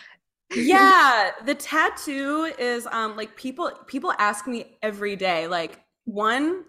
yeah, 0.54 1.32
the 1.46 1.56
tattoo 1.56 2.52
is 2.60 2.86
um 2.88 3.16
like 3.16 3.36
people 3.38 3.72
people 3.88 4.14
ask 4.18 4.48
me 4.48 4.78
every 4.82 5.16
day 5.16 5.48
like 5.48 5.80
one 6.06 6.66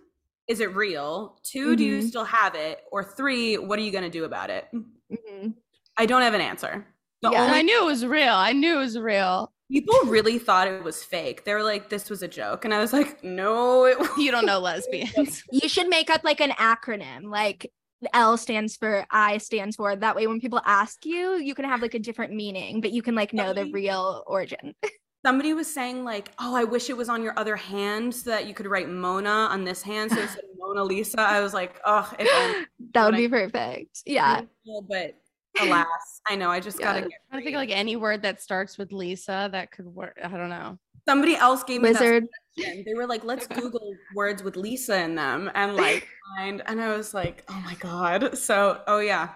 is 0.48 0.60
it 0.60 0.74
real? 0.74 1.38
2 1.44 1.76
do 1.76 1.84
you 1.84 1.98
Mhm. 1.98 2.08
still 2.08 2.24
have 2.24 2.54
it? 2.56 2.82
Or 2.90 3.04
three, 3.04 3.56
what 3.56 3.78
are 3.78 3.82
you 3.82 3.92
going 3.92 4.04
to 4.04 4.10
do 4.10 4.24
about 4.24 4.50
it? 4.50 4.66
Mhm. 4.74 5.54
I 5.96 6.04
don't 6.06 6.22
have 6.22 6.34
an 6.34 6.40
answer. 6.40 6.86
The 7.22 7.30
Yeah. 7.30 7.44
only 7.44 7.58
I 7.58 7.62
knew 7.62 7.80
it 7.82 7.84
was 7.86 8.04
real. 8.04 8.34
I 8.34 8.52
knew 8.52 8.74
it 8.76 8.78
was 8.78 8.98
real. 8.98 9.52
people 9.70 9.98
really 10.04 10.38
thought 10.38 10.68
it 10.68 10.82
was 10.82 11.02
fake. 11.02 11.44
They 11.44 11.54
were 11.54 11.62
like 11.62 11.88
this 11.88 12.10
was 12.10 12.22
a 12.22 12.28
joke 12.28 12.66
and 12.66 12.74
I 12.74 12.78
was 12.80 12.92
like 12.92 13.22
no, 13.24 13.84
it 13.86 13.96
You 14.18 14.30
don't 14.30 14.44
know 14.44 14.58
lesbians. 14.70 15.42
You 15.52 15.66
should 15.68 15.88
make 15.88 16.10
up 16.10 16.24
like 16.24 16.40
an 16.40 16.50
acronym, 16.50 17.30
like 17.30 17.70
L 18.12 18.36
stands 18.36 18.76
for 18.76 19.06
I 19.10 19.38
stands 19.38 19.76
for. 19.76 19.94
That 19.96 20.14
way, 20.16 20.26
when 20.26 20.40
people 20.40 20.60
ask 20.66 21.06
you, 21.06 21.36
you 21.36 21.54
can 21.54 21.64
have 21.64 21.80
like 21.80 21.94
a 21.94 21.98
different 22.00 22.34
meaning, 22.34 22.80
but 22.82 22.90
you 22.90 23.00
can 23.00 23.14
like 23.14 23.32
know 23.32 23.54
the 23.54 23.66
real 23.66 24.24
origin. 24.26 24.74
Somebody 25.24 25.54
was 25.54 25.72
saying 25.72 26.04
like, 26.04 26.30
"Oh, 26.38 26.54
I 26.56 26.64
wish 26.64 26.90
it 26.90 26.96
was 26.96 27.08
on 27.08 27.22
your 27.22 27.38
other 27.38 27.54
hand 27.56 28.14
so 28.14 28.30
that 28.30 28.46
you 28.46 28.54
could 28.54 28.66
write 28.66 28.88
Mona 28.88 29.28
on 29.28 29.64
this 29.64 29.82
hand." 29.82 30.10
So 30.10 30.18
it 30.20 30.28
said 30.30 30.42
Mona 30.58 30.82
Lisa. 30.84 31.20
I 31.20 31.40
was 31.40 31.54
like, 31.54 31.80
"Oh, 31.84 32.10
if 32.18 32.28
only." 32.34 32.66
That 32.94 33.06
would 33.06 33.14
I- 33.14 33.18
be 33.18 33.28
perfect. 33.28 34.02
Yeah. 34.04 34.42
But 34.88 35.14
alas, 35.60 35.86
I 36.28 36.36
know 36.36 36.50
I 36.50 36.60
just 36.60 36.78
Yeah. 36.80 36.92
gotta 36.94 37.08
get. 37.08 37.18
I 37.30 37.40
think 37.42 37.56
like 37.56 37.70
any 37.70 37.96
word 37.96 38.22
that 38.22 38.42
starts 38.42 38.76
with 38.78 38.92
Lisa 38.92 39.48
that 39.52 39.70
could 39.70 39.86
work. 39.86 40.18
I 40.22 40.28
don't 40.28 40.50
know. 40.50 40.78
Somebody 41.08 41.34
else 41.36 41.64
gave 41.64 41.82
me 41.82 41.90
Wizard. 41.90 42.26
that. 42.58 42.82
They 42.86 42.94
were 42.94 43.06
like, 43.06 43.24
"Let's 43.24 43.46
Google 43.60 43.94
words 44.14 44.42
with 44.42 44.56
Lisa 44.56 44.98
in 45.02 45.14
them," 45.14 45.50
and 45.54 45.76
like 45.76 46.06
find. 46.36 46.62
And 46.66 46.80
I 46.82 46.96
was 46.96 47.14
like, 47.14 47.44
"Oh 47.48 47.60
my 47.64 47.74
god!" 47.76 48.36
So, 48.36 48.80
oh 48.86 48.98
yeah, 49.00 49.30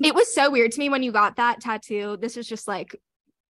It 0.00 0.14
was 0.14 0.32
so 0.34 0.50
weird 0.50 0.72
to 0.72 0.78
me 0.80 0.88
when 0.88 1.02
you 1.02 1.12
got 1.12 1.36
that 1.36 1.60
tattoo. 1.60 2.16
This 2.20 2.36
is 2.36 2.46
just 2.48 2.66
like 2.68 3.00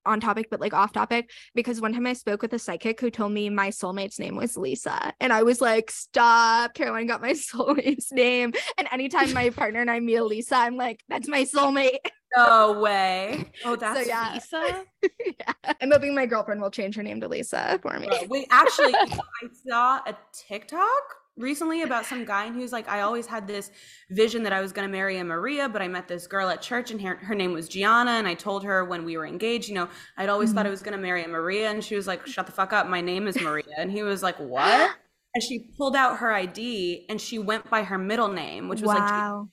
on 0.07 0.21
topic, 0.21 0.49
but 0.51 0.61
like 0.61 0.73
off 0.75 0.93
topic. 0.93 1.31
Because 1.55 1.81
one 1.81 1.93
time 1.93 2.07
I 2.07 2.13
spoke 2.13 2.43
with 2.43 2.53
a 2.53 2.59
psychic 2.59 3.01
who 3.01 3.11
told 3.11 3.33
me 3.33 3.51
my 3.51 3.69
soulmate's 3.69 4.19
name 4.19 4.37
was 4.37 4.57
Lisa. 4.57 5.13
And 5.21 5.33
I 5.33 5.43
was 5.43 5.61
like, 5.61 5.91
stop. 5.91 6.75
Caroline 6.75 7.07
got 7.07 7.21
my 7.23 7.33
soulmate's 7.33 8.13
name. 8.13 8.53
And 8.77 8.89
anytime 8.93 9.33
my 9.33 9.51
partner 9.57 9.81
and 9.81 9.91
I 9.91 10.01
meet 10.01 10.17
a 10.17 10.25
Lisa, 10.25 10.57
I'm 10.57 10.77
like, 10.77 11.01
that's 11.09 11.29
my 11.29 11.43
soulmate. 11.45 11.99
no 12.37 12.81
way. 12.81 13.51
Oh, 13.65 13.77
that's 13.81 14.07
yeah. 14.07 14.33
Lisa? 14.35 14.85
yeah. 15.25 15.73
I'm 15.81 15.91
hoping 15.91 16.15
my 16.15 16.27
girlfriend 16.27 16.61
will 16.61 16.71
change 16.71 16.97
her 16.97 17.03
name 17.03 17.21
to 17.21 17.29
Lisa 17.29 17.79
for 17.83 17.99
me. 17.99 18.09
Wait, 18.29 18.47
actually, 18.51 18.95
I 18.95 19.49
saw 19.69 19.97
a 20.07 20.17
TikTok 20.33 21.03
recently 21.39 21.83
about 21.83 22.05
some 22.05 22.25
guy 22.25 22.45
and 22.45 22.55
he 22.55 22.63
was 22.63 22.73
like, 22.73 22.89
I 22.89 23.01
always 23.01 23.27
had 23.27 23.47
this 23.47 23.71
vision 24.11 24.43
that 24.43 24.53
I 24.53 24.61
was 24.61 24.73
going 24.73 24.87
to 24.87 24.93
marry 24.93 25.19
a 25.19 25.25
Maria, 25.25 25.69
but 25.69 25.81
I 25.81 25.89
met 25.89 26.09
this 26.09 26.27
girl 26.27 26.49
at 26.49 26.61
church 26.61 26.91
and 26.91 27.01
her, 27.01 27.17
her 27.17 27.35
name 27.35 27.53
was 27.53 27.69
Gianna. 27.69 28.13
And 28.13 28.27
I 28.27 28.35
told 28.35 28.65
her 28.65 28.85
when 28.85 29.05
we 29.05 29.17
were 29.17 29.27
engaged, 29.27 29.69
you 29.69 29.75
know, 29.75 29.89
I'd 30.17 30.29
always 30.29 30.53
thought 30.53 30.61
I 30.61 30.63
mm-hmm. 30.65 30.73
was 30.73 30.83
going 30.83 30.97
to 30.97 31.03
marry 31.03 31.25
a 31.25 31.29
Maria. 31.29 31.71
And 31.71 31.83
she 31.83 31.95
was 31.95 32.07
like, 32.07 32.27
shut 32.27 32.47
the 32.47 32.53
fuck 32.53 32.73
up. 32.73 32.89
My 32.89 33.01
name 33.01 33.27
is 33.27 33.41
Maria. 33.41 33.75
And 33.79 33.91
he 33.91 34.03
was 34.03 34.23
like, 34.23 34.37
what? 34.37 34.91
And 35.35 35.43
she 35.43 35.71
pulled 35.77 35.95
out 35.95 36.17
her 36.17 36.33
ID 36.33 37.05
and 37.11 37.21
she 37.21 37.39
went 37.39 37.69
by 37.69 37.85
her 37.85 37.99
middle 37.99 38.29
name, 38.29 38.67
which 38.67 38.81
was 38.81 38.89
like 38.89 39.09
her 39.09 39.45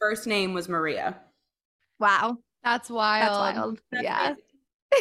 first 0.00 0.28
name 0.28 0.54
was 0.54 0.68
Maria. 0.68 1.16
wow. 1.98 2.38
That's 2.62 2.88
wild. 2.88 3.52
That's 3.52 3.58
wild. 3.58 3.80
That's 3.92 4.40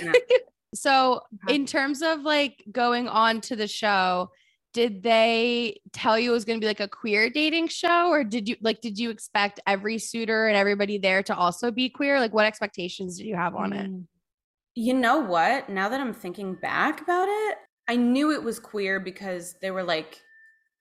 yeah. 0.01 0.13
So, 0.73 1.21
in 1.47 1.65
terms 1.65 2.01
of 2.01 2.21
like 2.21 2.63
going 2.71 3.07
on 3.07 3.41
to 3.41 3.55
the 3.55 3.67
show, 3.67 4.31
did 4.73 5.03
they 5.03 5.79
tell 5.91 6.17
you 6.17 6.31
it 6.31 6.33
was 6.33 6.45
going 6.45 6.59
to 6.59 6.63
be 6.63 6.67
like 6.67 6.79
a 6.79 6.87
queer 6.87 7.29
dating 7.29 7.67
show 7.67 8.09
or 8.09 8.23
did 8.23 8.49
you 8.49 8.55
like 8.61 8.81
did 8.81 8.97
you 8.97 9.09
expect 9.09 9.59
every 9.67 9.99
suitor 9.99 10.47
and 10.47 10.57
everybody 10.57 10.97
there 10.97 11.21
to 11.23 11.35
also 11.35 11.71
be 11.71 11.89
queer? 11.89 12.19
Like 12.19 12.33
what 12.33 12.45
expectations 12.45 13.17
did 13.17 13.27
you 13.27 13.35
have 13.35 13.55
on 13.55 13.73
it? 13.73 13.89
Mm. 13.89 14.05
You 14.75 14.95
know 14.95 15.19
what? 15.19 15.69
Now 15.69 15.89
that 15.89 16.01
I'm 16.01 16.13
thinking 16.13 16.55
back 16.55 17.01
about 17.01 17.27
it, 17.29 17.57
I 17.87 17.95
knew 17.95 18.31
it 18.31 18.43
was 18.43 18.59
queer 18.59 18.99
because 18.99 19.55
they 19.61 19.69
were 19.69 19.83
like 19.83 20.19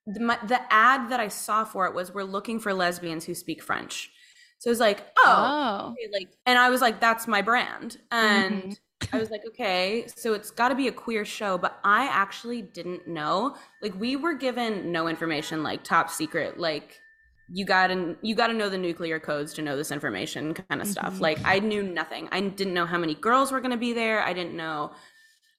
the, 0.07 0.20
my, 0.20 0.38
the 0.46 0.61
ad 0.72 1.11
that 1.11 1.20
I 1.20 1.28
saw 1.28 1.64
for 1.64 1.87
it 1.87 1.94
was 1.94 2.12
we're 2.12 2.22
looking 2.24 2.59
for 2.59 2.72
lesbians 2.72 3.24
who 3.26 3.35
speak 3.35 3.62
French. 3.62 4.11
So 4.59 4.68
it 4.68 4.72
was 4.72 4.81
like, 4.81 5.07
oh, 5.18 5.94
Oh. 5.94 5.94
like 6.12 6.28
and 6.46 6.59
I 6.59 6.70
was 6.70 6.81
like 6.81 7.00
that's 7.00 7.26
my 7.28 7.42
brand. 7.42 7.98
And 8.11 8.62
Mhm. 8.62 8.78
I 9.12 9.18
was 9.18 9.30
like, 9.30 9.42
okay, 9.48 10.06
so 10.16 10.34
it's 10.34 10.50
got 10.50 10.68
to 10.68 10.74
be 10.74 10.88
a 10.88 10.92
queer 10.92 11.24
show, 11.24 11.58
but 11.58 11.78
I 11.84 12.06
actually 12.06 12.62
didn't 12.62 13.06
know. 13.08 13.56
Like 13.80 13.98
we 13.98 14.16
were 14.16 14.34
given 14.34 14.92
no 14.92 15.08
information 15.08 15.62
like 15.62 15.84
top 15.84 16.10
secret 16.10 16.58
like 16.58 17.00
you 17.54 17.64
got 17.66 17.88
to 17.88 18.16
you 18.22 18.34
got 18.34 18.46
to 18.48 18.54
know 18.54 18.68
the 18.68 18.78
nuclear 18.78 19.18
codes 19.20 19.52
to 19.54 19.62
know 19.62 19.76
this 19.76 19.90
information 19.90 20.54
kind 20.54 20.80
of 20.80 20.86
stuff. 20.86 21.14
Mhm. 21.14 21.20
Like 21.20 21.38
I 21.44 21.58
knew 21.58 21.82
nothing. 21.82 22.28
I 22.32 22.40
didn't 22.40 22.74
know 22.74 22.86
how 22.86 22.98
many 22.98 23.14
girls 23.14 23.52
were 23.52 23.60
going 23.60 23.72
to 23.72 23.76
be 23.76 23.92
there. 23.92 24.22
I 24.22 24.32
didn't 24.32 24.56
know 24.56 24.92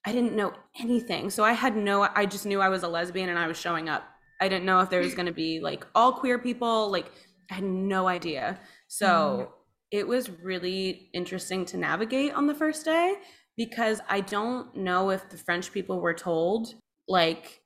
I 0.05 0.11
didn't 0.11 0.35
know 0.35 0.53
anything. 0.79 1.29
So 1.29 1.43
I 1.43 1.53
had 1.53 1.75
no 1.75 2.07
I 2.15 2.25
just 2.25 2.45
knew 2.45 2.61
I 2.61 2.69
was 2.69 2.83
a 2.83 2.87
lesbian 2.87 3.29
and 3.29 3.37
I 3.39 3.47
was 3.47 3.57
showing 3.57 3.89
up. 3.89 4.03
I 4.41 4.49
didn't 4.49 4.65
know 4.65 4.79
if 4.81 4.89
there 4.89 4.99
was 5.01 5.13
going 5.13 5.27
to 5.27 5.33
be 5.33 5.59
like 5.59 5.85
all 5.95 6.13
queer 6.13 6.39
people. 6.39 6.89
Like 6.91 7.11
I 7.51 7.55
had 7.55 7.63
no 7.63 8.07
idea. 8.07 8.59
So 8.87 9.53
it 9.93 10.07
was 10.07 10.29
really 10.29 11.09
interesting 11.13 11.65
to 11.67 11.77
navigate 11.77 12.33
on 12.33 12.47
the 12.47 12.55
first 12.55 12.83
day 12.85 13.15
because 13.57 14.01
I 14.09 14.21
don't 14.21 14.75
know 14.75 15.11
if 15.11 15.29
the 15.29 15.37
French 15.37 15.71
people 15.71 16.01
were 16.01 16.15
told 16.15 16.75
like 17.07 17.61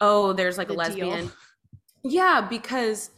oh 0.00 0.32
there's 0.32 0.58
like 0.58 0.68
The 0.68 0.74
a 0.74 0.90
deal. 0.90 1.08
lesbian. 1.08 1.32
Yeah, 2.04 2.46
because 2.48 3.10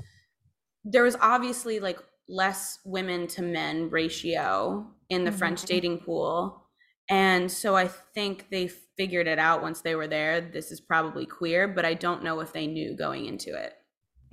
there 0.84 1.02
was 1.04 1.16
obviously 1.20 1.80
like 1.80 1.98
less 2.28 2.78
women 2.84 3.26
to 3.28 3.42
men 3.42 3.90
ratio 3.90 4.86
in 5.10 5.24
the 5.24 5.32
French 5.32 5.62
Mhm. 5.62 5.66
dating 5.66 5.98
pool 6.00 6.60
And 7.10 7.52
so 7.52 7.76
I 7.76 7.86
think 7.88 8.48
they 8.50 8.66
figured 8.68 9.26
it 9.26 9.38
out 9.38 9.60
once 9.62 9.82
they 9.82 9.94
were 9.94 10.08
there. 10.08 10.40
This 10.40 10.72
is 10.72 10.80
probably 10.80 11.26
queer, 11.26 11.68
but 11.68 11.84
I 11.84 11.92
don't 11.94 12.22
know 12.24 12.40
if 12.40 12.52
they 12.54 12.66
knew 12.66 12.96
going 12.96 13.26
into 13.26 13.54
it. 13.54 13.74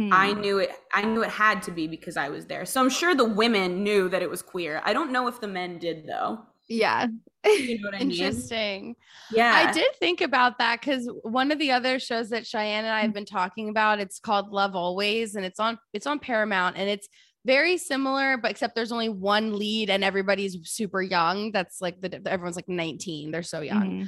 Hmm. 0.02 0.14
I 0.14 0.34
knew 0.34 0.58
it 0.58 0.72
I 0.94 1.04
knew 1.04 1.22
it 1.22 1.30
had 1.30 1.62
to 1.64 1.72
be 1.72 1.88
because 1.88 2.18
I 2.18 2.30
was 2.30 2.48
there. 2.48 2.66
So 2.66 2.82
I'm 2.82 2.90
sure 2.90 3.14
the 3.14 3.26
women 3.26 3.84
knew 3.84 4.10
that 4.10 4.24
it 4.24 4.30
was 4.30 4.42
queer. 4.42 4.82
I 4.84 4.94
don't 4.94 5.12
know 5.12 5.28
if 5.28 5.40
the 5.40 5.48
men 5.48 5.78
did 5.78 6.08
though. 6.08 6.40
Yeah. 6.68 7.08
You 7.44 7.82
know 7.82 7.98
Interesting. 7.98 8.84
Mean? 8.84 8.96
Yeah. 9.32 9.68
I 9.68 9.74
did 9.74 9.96
think 10.00 10.22
about 10.22 10.58
that 10.60 10.80
because 10.80 11.10
one 11.24 11.52
of 11.52 11.60
the 11.60 11.72
other 11.72 12.00
shows 12.00 12.30
that 12.30 12.46
Cheyenne 12.46 12.86
and 12.86 12.94
I 12.94 13.02
have 13.02 13.14
been 13.14 13.26
talking 13.26 13.70
about, 13.70 14.00
it's 14.00 14.20
called 14.20 14.50
Love 14.52 14.76
Always, 14.76 15.36
and 15.36 15.44
it's 15.44 15.60
on 15.60 15.80
it's 15.92 16.06
on 16.06 16.20
Paramount 16.20 16.78
and 16.78 16.90
it's 16.90 17.10
very 17.44 17.78
similar, 17.78 18.38
but 18.38 18.52
except 18.52 18.76
there's 18.76 18.92
only 18.92 19.10
one 19.10 19.58
lead 19.58 19.90
and 19.90 20.04
everybody's 20.04 20.58
super 20.64 21.02
young. 21.02 21.52
That's 21.52 21.82
like 21.82 22.00
the 22.00 22.22
everyone's 22.28 22.56
like 22.56 22.70
19. 22.70 23.32
They're 23.32 23.44
so 23.44 23.62
young. 23.62 24.08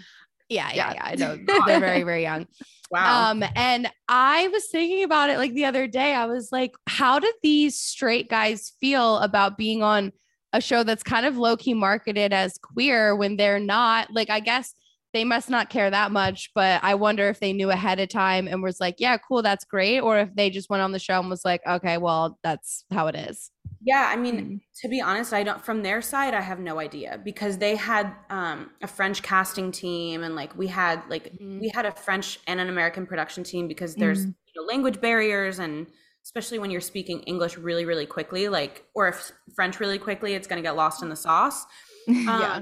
Yeah, 0.49 0.71
yeah, 0.73 0.93
yeah. 0.93 1.03
I 1.03 1.15
know 1.17 1.37
they're 1.65 1.79
very, 1.79 2.03
very 2.03 2.23
young. 2.23 2.47
Wow. 2.91 3.31
Um, 3.31 3.43
and 3.55 3.89
I 4.07 4.47
was 4.49 4.67
thinking 4.67 5.03
about 5.03 5.29
it 5.29 5.37
like 5.37 5.53
the 5.53 5.65
other 5.65 5.87
day. 5.87 6.13
I 6.13 6.25
was 6.25 6.51
like, 6.51 6.75
how 6.87 7.19
did 7.19 7.33
these 7.41 7.79
straight 7.79 8.29
guys 8.29 8.73
feel 8.79 9.17
about 9.17 9.57
being 9.57 9.81
on 9.81 10.11
a 10.53 10.61
show 10.61 10.83
that's 10.83 11.01
kind 11.01 11.25
of 11.25 11.37
low 11.37 11.57
key 11.57 11.73
marketed 11.73 12.33
as 12.33 12.57
queer 12.59 13.15
when 13.15 13.37
they're 13.37 13.59
not? 13.59 14.11
Like, 14.11 14.29
I 14.29 14.39
guess 14.39 14.75
they 15.13 15.23
must 15.23 15.49
not 15.49 15.69
care 15.69 15.89
that 15.91 16.11
much, 16.11 16.49
but 16.55 16.83
I 16.83 16.95
wonder 16.95 17.29
if 17.29 17.39
they 17.39 17.53
knew 17.53 17.69
ahead 17.69 17.99
of 17.99 18.09
time 18.09 18.47
and 18.47 18.63
was 18.63 18.79
like, 18.79 18.95
yeah, 18.97 19.17
cool, 19.17 19.43
that's 19.43 19.63
great. 19.63 19.99
Or 19.99 20.17
if 20.17 20.35
they 20.35 20.49
just 20.49 20.69
went 20.69 20.81
on 20.81 20.91
the 20.91 20.99
show 20.99 21.19
and 21.19 21.29
was 21.29 21.45
like, 21.45 21.61
okay, 21.67 21.97
well, 21.97 22.39
that's 22.43 22.83
how 22.91 23.07
it 23.07 23.15
is. 23.15 23.51
Yeah, 23.85 24.09
I 24.11 24.15
mean, 24.15 24.35
mm-hmm. 24.35 24.55
to 24.81 24.87
be 24.87 25.01
honest, 25.01 25.33
I 25.33 25.43
don't 25.43 25.63
from 25.63 25.83
their 25.83 26.01
side, 26.01 26.33
I 26.33 26.41
have 26.41 26.59
no 26.59 26.79
idea 26.79 27.19
because 27.23 27.57
they 27.57 27.75
had 27.75 28.13
um, 28.29 28.71
a 28.81 28.87
French 28.87 29.21
casting 29.21 29.71
team 29.71 30.23
and 30.23 30.35
like 30.35 30.57
we 30.57 30.67
had 30.67 31.03
like 31.09 31.33
mm-hmm. 31.33 31.59
we 31.59 31.69
had 31.69 31.85
a 31.85 31.91
French 31.91 32.39
and 32.47 32.59
an 32.59 32.69
American 32.69 33.05
production 33.05 33.43
team 33.43 33.67
because 33.67 33.95
there's 33.95 34.21
mm-hmm. 34.21 34.29
you 34.55 34.61
know, 34.61 34.65
language 34.65 35.01
barriers 35.01 35.59
and 35.59 35.87
especially 36.23 36.59
when 36.59 36.71
you're 36.71 36.81
speaking 36.81 37.19
English 37.23 37.57
really, 37.57 37.83
really 37.83 38.05
quickly, 38.05 38.47
like 38.47 38.85
or 38.95 39.09
if 39.09 39.33
French 39.53 39.79
really 39.81 39.99
quickly, 39.99 40.33
it's 40.33 40.47
gonna 40.47 40.61
get 40.61 40.77
lost 40.77 41.03
in 41.03 41.09
the 41.09 41.15
sauce. 41.15 41.65
yeah. 42.07 42.61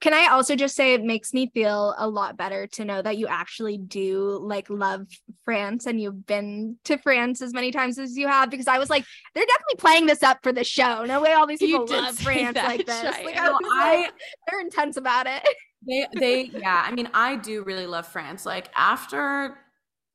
Can 0.00 0.12
I 0.12 0.28
also 0.30 0.56
just 0.56 0.76
say 0.76 0.92
it 0.92 1.02
makes 1.02 1.32
me 1.32 1.50
feel 1.54 1.94
a 1.96 2.08
lot 2.08 2.36
better 2.36 2.66
to 2.68 2.84
know 2.84 3.00
that 3.00 3.16
you 3.16 3.26
actually 3.26 3.78
do 3.78 4.38
like 4.42 4.68
love 4.68 5.06
France 5.44 5.86
and 5.86 6.00
you've 6.00 6.26
been 6.26 6.76
to 6.84 6.98
France 6.98 7.40
as 7.40 7.54
many 7.54 7.70
times 7.70 7.98
as 7.98 8.16
you 8.16 8.28
have 8.28 8.50
because 8.50 8.68
I 8.68 8.78
was 8.78 8.90
like, 8.90 9.04
they're 9.34 9.46
definitely 9.46 9.76
playing 9.78 10.06
this 10.06 10.22
up 10.22 10.38
for 10.42 10.52
the 10.52 10.64
show. 10.64 11.04
No 11.04 11.22
way 11.22 11.32
all 11.32 11.46
these 11.46 11.60
people 11.60 11.86
love 11.86 12.18
France 12.18 12.54
that, 12.54 12.66
like 12.66 12.84
this. 12.84 13.02
Like, 13.02 13.36
I, 13.38 13.50
I 13.50 14.10
they're 14.48 14.60
intense 14.60 14.96
about 14.96 15.26
it. 15.26 15.42
They 15.88 16.06
they 16.18 16.42
yeah, 16.52 16.84
I 16.84 16.90
mean, 16.90 17.08
I 17.14 17.36
do 17.36 17.62
really 17.62 17.86
love 17.86 18.08
France. 18.08 18.44
Like 18.44 18.70
after 18.74 19.56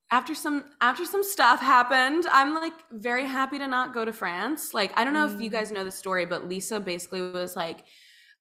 after 0.09 0.35
some 0.35 0.65
after 0.81 1.05
some 1.05 1.23
stuff 1.23 1.59
happened 1.59 2.25
i'm 2.31 2.53
like 2.53 2.73
very 2.91 3.25
happy 3.25 3.57
to 3.57 3.67
not 3.67 3.93
go 3.93 4.03
to 4.03 4.11
france 4.11 4.73
like 4.73 4.91
i 4.97 5.03
don't 5.03 5.13
know 5.13 5.25
mm. 5.25 5.33
if 5.33 5.41
you 5.41 5.49
mm. 5.49 5.53
guys 5.53 5.71
know 5.71 5.83
the 5.83 5.91
story 5.91 6.25
but 6.25 6.47
lisa 6.47 6.79
basically 6.79 7.21
was 7.21 7.55
like 7.55 7.85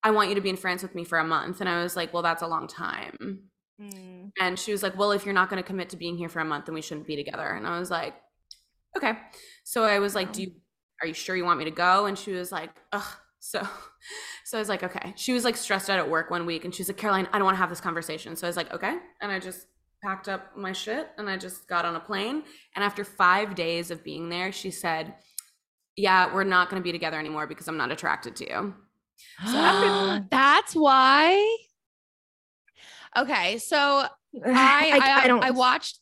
I 0.03 0.11
want 0.11 0.29
you 0.29 0.35
to 0.35 0.41
be 0.41 0.49
in 0.49 0.57
France 0.57 0.83
with 0.83 0.95
me 0.95 1.05
for 1.05 1.19
a 1.19 1.25
month. 1.25 1.61
And 1.61 1.69
I 1.69 1.83
was 1.83 1.97
like, 1.97 2.13
well, 2.13 2.23
that's 2.23 2.43
a 2.43 2.47
long 2.47 2.67
time. 2.67 3.41
Mm. 3.81 4.31
And 4.41 4.59
she 4.59 4.73
was 4.73 4.83
like, 4.83 4.97
well, 4.99 5.13
if 5.13 5.25
you're 5.25 5.35
not 5.35 5.51
going 5.51 5.63
to 5.63 5.67
commit 5.67 5.91
to 5.91 5.97
being 5.97 6.17
here 6.17 6.29
for 6.29 6.41
a 6.41 6.45
month, 6.45 6.67
then 6.67 6.75
we 6.75 6.83
shouldn't 6.83 7.07
be 7.07 7.17
together. 7.17 7.47
And 7.47 7.67
I 7.67 7.79
was 7.79 7.91
like, 7.91 8.15
okay. 8.97 9.15
So 9.65 9.85
I 9.85 9.99
was 9.99 10.15
like, 10.15 10.33
do 10.33 10.43
you, 10.43 10.53
are 11.01 11.07
you 11.07 11.15
sure 11.15 11.37
you 11.37 11.45
want 11.45 11.59
me 11.59 11.65
to 11.67 11.71
go? 11.71 12.07
And 12.07 12.19
she 12.19 12.33
was 12.33 12.51
like, 12.51 12.71
ugh. 12.93 13.05
So, 13.41 13.67
so 14.45 14.59
I 14.59 14.61
was 14.61 14.69
like, 14.69 14.83
okay. 14.83 15.15
She 15.17 15.33
was 15.33 15.45
like 15.45 15.57
stressed 15.57 15.91
out 15.91 15.99
at 15.99 16.09
work 16.09 16.31
one 16.31 16.47
week 16.47 16.65
and 16.65 16.75
she 16.75 16.83
was 16.83 16.89
like, 16.89 16.99
Caroline, 16.99 17.29
I 17.33 17.39
don't 17.39 17.45
want 17.45 17.57
to 17.57 17.61
have 17.61 17.71
this 17.71 17.81
conversation. 17.81 18.37
So 18.37 18.47
I 18.47 18.51
was 18.51 18.57
like, 18.57 18.73
okay. 18.73 18.97
And 19.21 19.33
I 19.33 19.39
just 19.39 19.67
packed 20.03 20.29
up 20.29 20.57
my 20.57 20.73
shit 20.73 21.09
and 21.19 21.29
I 21.29 21.37
just 21.37 21.69
got 21.69 21.85
on 21.85 21.97
a 21.97 22.01
plane. 22.01 22.43
And 22.75 22.85
after 22.85 23.05
five 23.05 23.55
days 23.55 23.91
of 23.91 24.05
being 24.05 24.29
there, 24.29 24.53
she 24.53 24.71
said, 24.71 25.15
yeah, 25.97 26.33
we're 26.33 26.45
not 26.45 26.71
going 26.71 26.81
to 26.81 26.85
be 26.85 26.93
together 26.93 27.19
anymore 27.19 27.47
because 27.47 27.69
I'm 27.69 27.77
not 27.77 27.93
attracted 27.93 28.37
to 28.37 28.49
you. 28.49 28.75
So 29.47 30.21
that's 30.31 30.75
why. 30.75 31.57
Okay, 33.17 33.59
so 33.59 33.77
I 33.79 34.11
I, 34.45 35.01
I, 35.03 35.25
I, 35.25 35.27
don't. 35.27 35.45
I 35.45 35.51
watched 35.51 36.01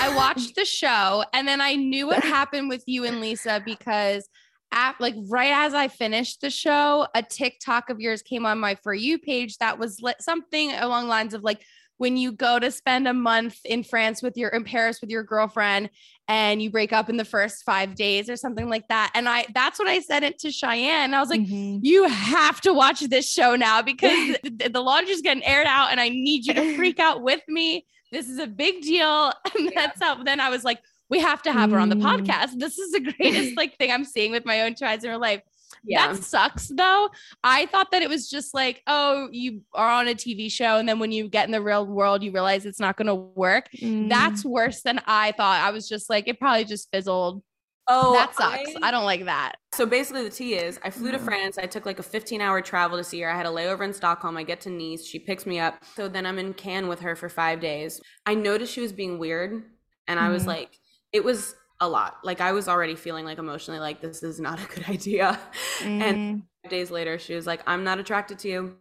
I 0.00 0.14
watched 0.14 0.54
the 0.56 0.64
show 0.64 1.24
and 1.32 1.46
then 1.46 1.60
I 1.60 1.74
knew 1.74 2.06
what 2.06 2.22
happened 2.24 2.68
with 2.68 2.84
you 2.86 3.04
and 3.04 3.20
Lisa 3.20 3.62
because 3.64 4.28
at 4.72 5.00
like 5.00 5.14
right 5.28 5.52
as 5.52 5.72
I 5.72 5.88
finished 5.88 6.40
the 6.40 6.50
show, 6.50 7.06
a 7.14 7.22
TikTok 7.22 7.88
of 7.88 8.00
yours 8.00 8.22
came 8.22 8.44
on 8.44 8.58
my 8.58 8.74
for 8.82 8.92
you 8.92 9.18
page 9.18 9.56
that 9.58 9.78
was 9.78 10.00
li- 10.02 10.12
something 10.20 10.72
along 10.72 11.08
lines 11.08 11.32
of 11.34 11.42
like 11.42 11.62
when 11.98 12.16
you 12.16 12.32
go 12.32 12.58
to 12.58 12.70
spend 12.70 13.06
a 13.06 13.12
month 13.12 13.58
in 13.64 13.84
France 13.84 14.22
with 14.22 14.36
your 14.36 14.48
in 14.50 14.64
Paris 14.64 15.00
with 15.00 15.10
your 15.10 15.22
girlfriend 15.22 15.90
and 16.28 16.62
you 16.62 16.70
break 16.70 16.92
up 16.92 17.10
in 17.10 17.16
the 17.16 17.24
first 17.24 17.64
five 17.64 17.94
days 17.94 18.30
or 18.30 18.36
something 18.36 18.68
like 18.68 18.88
that. 18.88 19.10
And 19.14 19.28
I 19.28 19.46
that's 19.54 19.78
what 19.78 19.88
I 19.88 20.00
said 20.00 20.22
it 20.22 20.38
to 20.40 20.50
Cheyenne. 20.50 21.12
I 21.12 21.20
was 21.20 21.28
like, 21.28 21.40
mm-hmm. 21.40 21.78
you 21.82 22.04
have 22.04 22.60
to 22.62 22.72
watch 22.72 23.00
this 23.00 23.30
show 23.30 23.56
now 23.56 23.82
because 23.82 24.36
the, 24.42 24.70
the 24.72 24.80
laundry's 24.80 25.22
getting 25.22 25.44
aired 25.44 25.66
out 25.66 25.90
and 25.90 26.00
I 26.00 26.08
need 26.08 26.46
you 26.46 26.54
to 26.54 26.76
freak 26.76 26.98
out 26.98 27.22
with 27.22 27.42
me. 27.48 27.84
This 28.10 28.28
is 28.28 28.38
a 28.38 28.46
big 28.46 28.82
deal. 28.82 29.32
And 29.58 29.72
that's 29.74 30.00
yeah. 30.00 30.14
how 30.14 30.22
then 30.22 30.40
I 30.40 30.50
was 30.50 30.64
like, 30.64 30.78
we 31.10 31.20
have 31.20 31.42
to 31.42 31.52
have 31.52 31.70
her 31.70 31.78
on 31.78 31.88
the 31.88 31.96
mm. 31.96 32.02
podcast. 32.02 32.58
This 32.58 32.78
is 32.78 32.92
the 32.92 33.00
greatest 33.00 33.56
like 33.56 33.76
thing 33.76 33.90
I'm 33.90 34.04
seeing 34.04 34.30
with 34.30 34.44
my 34.44 34.62
own 34.62 34.74
child 34.74 35.02
in 35.02 35.10
her 35.10 35.18
life. 35.18 35.42
Yeah. 35.84 36.12
That 36.12 36.22
sucks 36.22 36.68
though. 36.68 37.08
I 37.42 37.66
thought 37.66 37.90
that 37.92 38.02
it 38.02 38.08
was 38.08 38.28
just 38.28 38.54
like, 38.54 38.82
oh, 38.86 39.28
you 39.32 39.62
are 39.74 39.90
on 39.90 40.08
a 40.08 40.14
TV 40.14 40.50
show. 40.50 40.76
And 40.76 40.88
then 40.88 40.98
when 40.98 41.12
you 41.12 41.28
get 41.28 41.46
in 41.46 41.52
the 41.52 41.62
real 41.62 41.86
world, 41.86 42.22
you 42.22 42.32
realize 42.32 42.66
it's 42.66 42.80
not 42.80 42.96
going 42.96 43.06
to 43.06 43.14
work. 43.14 43.68
Mm. 43.76 44.08
That's 44.08 44.44
worse 44.44 44.82
than 44.82 45.00
I 45.06 45.32
thought. 45.32 45.60
I 45.60 45.70
was 45.70 45.88
just 45.88 46.10
like, 46.10 46.28
it 46.28 46.38
probably 46.38 46.64
just 46.64 46.88
fizzled. 46.92 47.42
Oh, 47.90 48.12
that 48.12 48.34
sucks. 48.34 48.76
I, 48.82 48.88
I 48.88 48.90
don't 48.90 49.06
like 49.06 49.24
that. 49.24 49.56
So 49.72 49.86
basically, 49.86 50.22
the 50.22 50.30
tea 50.30 50.54
is 50.54 50.78
I 50.84 50.90
flew 50.90 51.10
to 51.10 51.18
mm. 51.18 51.24
France. 51.24 51.56
I 51.56 51.64
took 51.64 51.86
like 51.86 51.98
a 51.98 52.02
15 52.02 52.40
hour 52.42 52.60
travel 52.60 52.98
to 52.98 53.04
see 53.04 53.20
her. 53.22 53.30
I 53.30 53.36
had 53.36 53.46
a 53.46 53.50
layover 53.50 53.82
in 53.82 53.94
Stockholm. 53.94 54.36
I 54.36 54.42
get 54.42 54.60
to 54.62 54.70
Nice. 54.70 55.06
She 55.06 55.18
picks 55.18 55.46
me 55.46 55.58
up. 55.58 55.82
So 55.96 56.06
then 56.06 56.26
I'm 56.26 56.38
in 56.38 56.52
Cannes 56.52 56.88
with 56.88 57.00
her 57.00 57.16
for 57.16 57.30
five 57.30 57.60
days. 57.60 58.00
I 58.26 58.34
noticed 58.34 58.74
she 58.74 58.82
was 58.82 58.92
being 58.92 59.18
weird. 59.18 59.62
And 60.06 60.20
I 60.20 60.28
was 60.28 60.44
mm. 60.44 60.48
like, 60.48 60.78
it 61.12 61.24
was 61.24 61.54
a 61.80 61.88
lot. 61.88 62.18
Like 62.24 62.40
I 62.40 62.52
was 62.52 62.68
already 62.68 62.96
feeling 62.96 63.24
like 63.24 63.38
emotionally 63.38 63.80
like 63.80 64.00
this 64.00 64.22
is 64.22 64.40
not 64.40 64.60
a 64.62 64.66
good 64.66 64.88
idea. 64.88 65.38
Mm. 65.80 66.02
And 66.02 66.42
days 66.68 66.90
later 66.90 67.18
she 67.18 67.34
was 67.34 67.46
like 67.46 67.62
I'm 67.66 67.84
not 67.84 67.98
attracted 67.98 68.38
to 68.40 68.48
you 68.48 68.76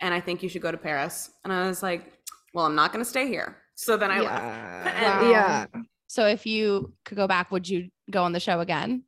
and 0.00 0.14
I 0.14 0.20
think 0.20 0.42
you 0.42 0.48
should 0.48 0.62
go 0.62 0.70
to 0.70 0.78
Paris. 0.78 1.30
And 1.44 1.52
I 1.52 1.66
was 1.66 1.82
like, 1.82 2.12
well, 2.54 2.66
I'm 2.66 2.74
not 2.74 2.92
going 2.92 3.04
to 3.04 3.08
stay 3.08 3.26
here. 3.26 3.56
So 3.74 3.96
then 3.96 4.10
I 4.10 4.22
yeah. 4.22 4.82
left. 4.84 5.02
Wow. 5.02 5.30
Yeah. 5.30 5.66
So 6.06 6.26
if 6.26 6.46
you 6.46 6.94
could 7.04 7.16
go 7.16 7.26
back, 7.26 7.50
would 7.50 7.68
you 7.68 7.88
go 8.10 8.22
on 8.22 8.32
the 8.32 8.40
show 8.40 8.60
again? 8.60 9.04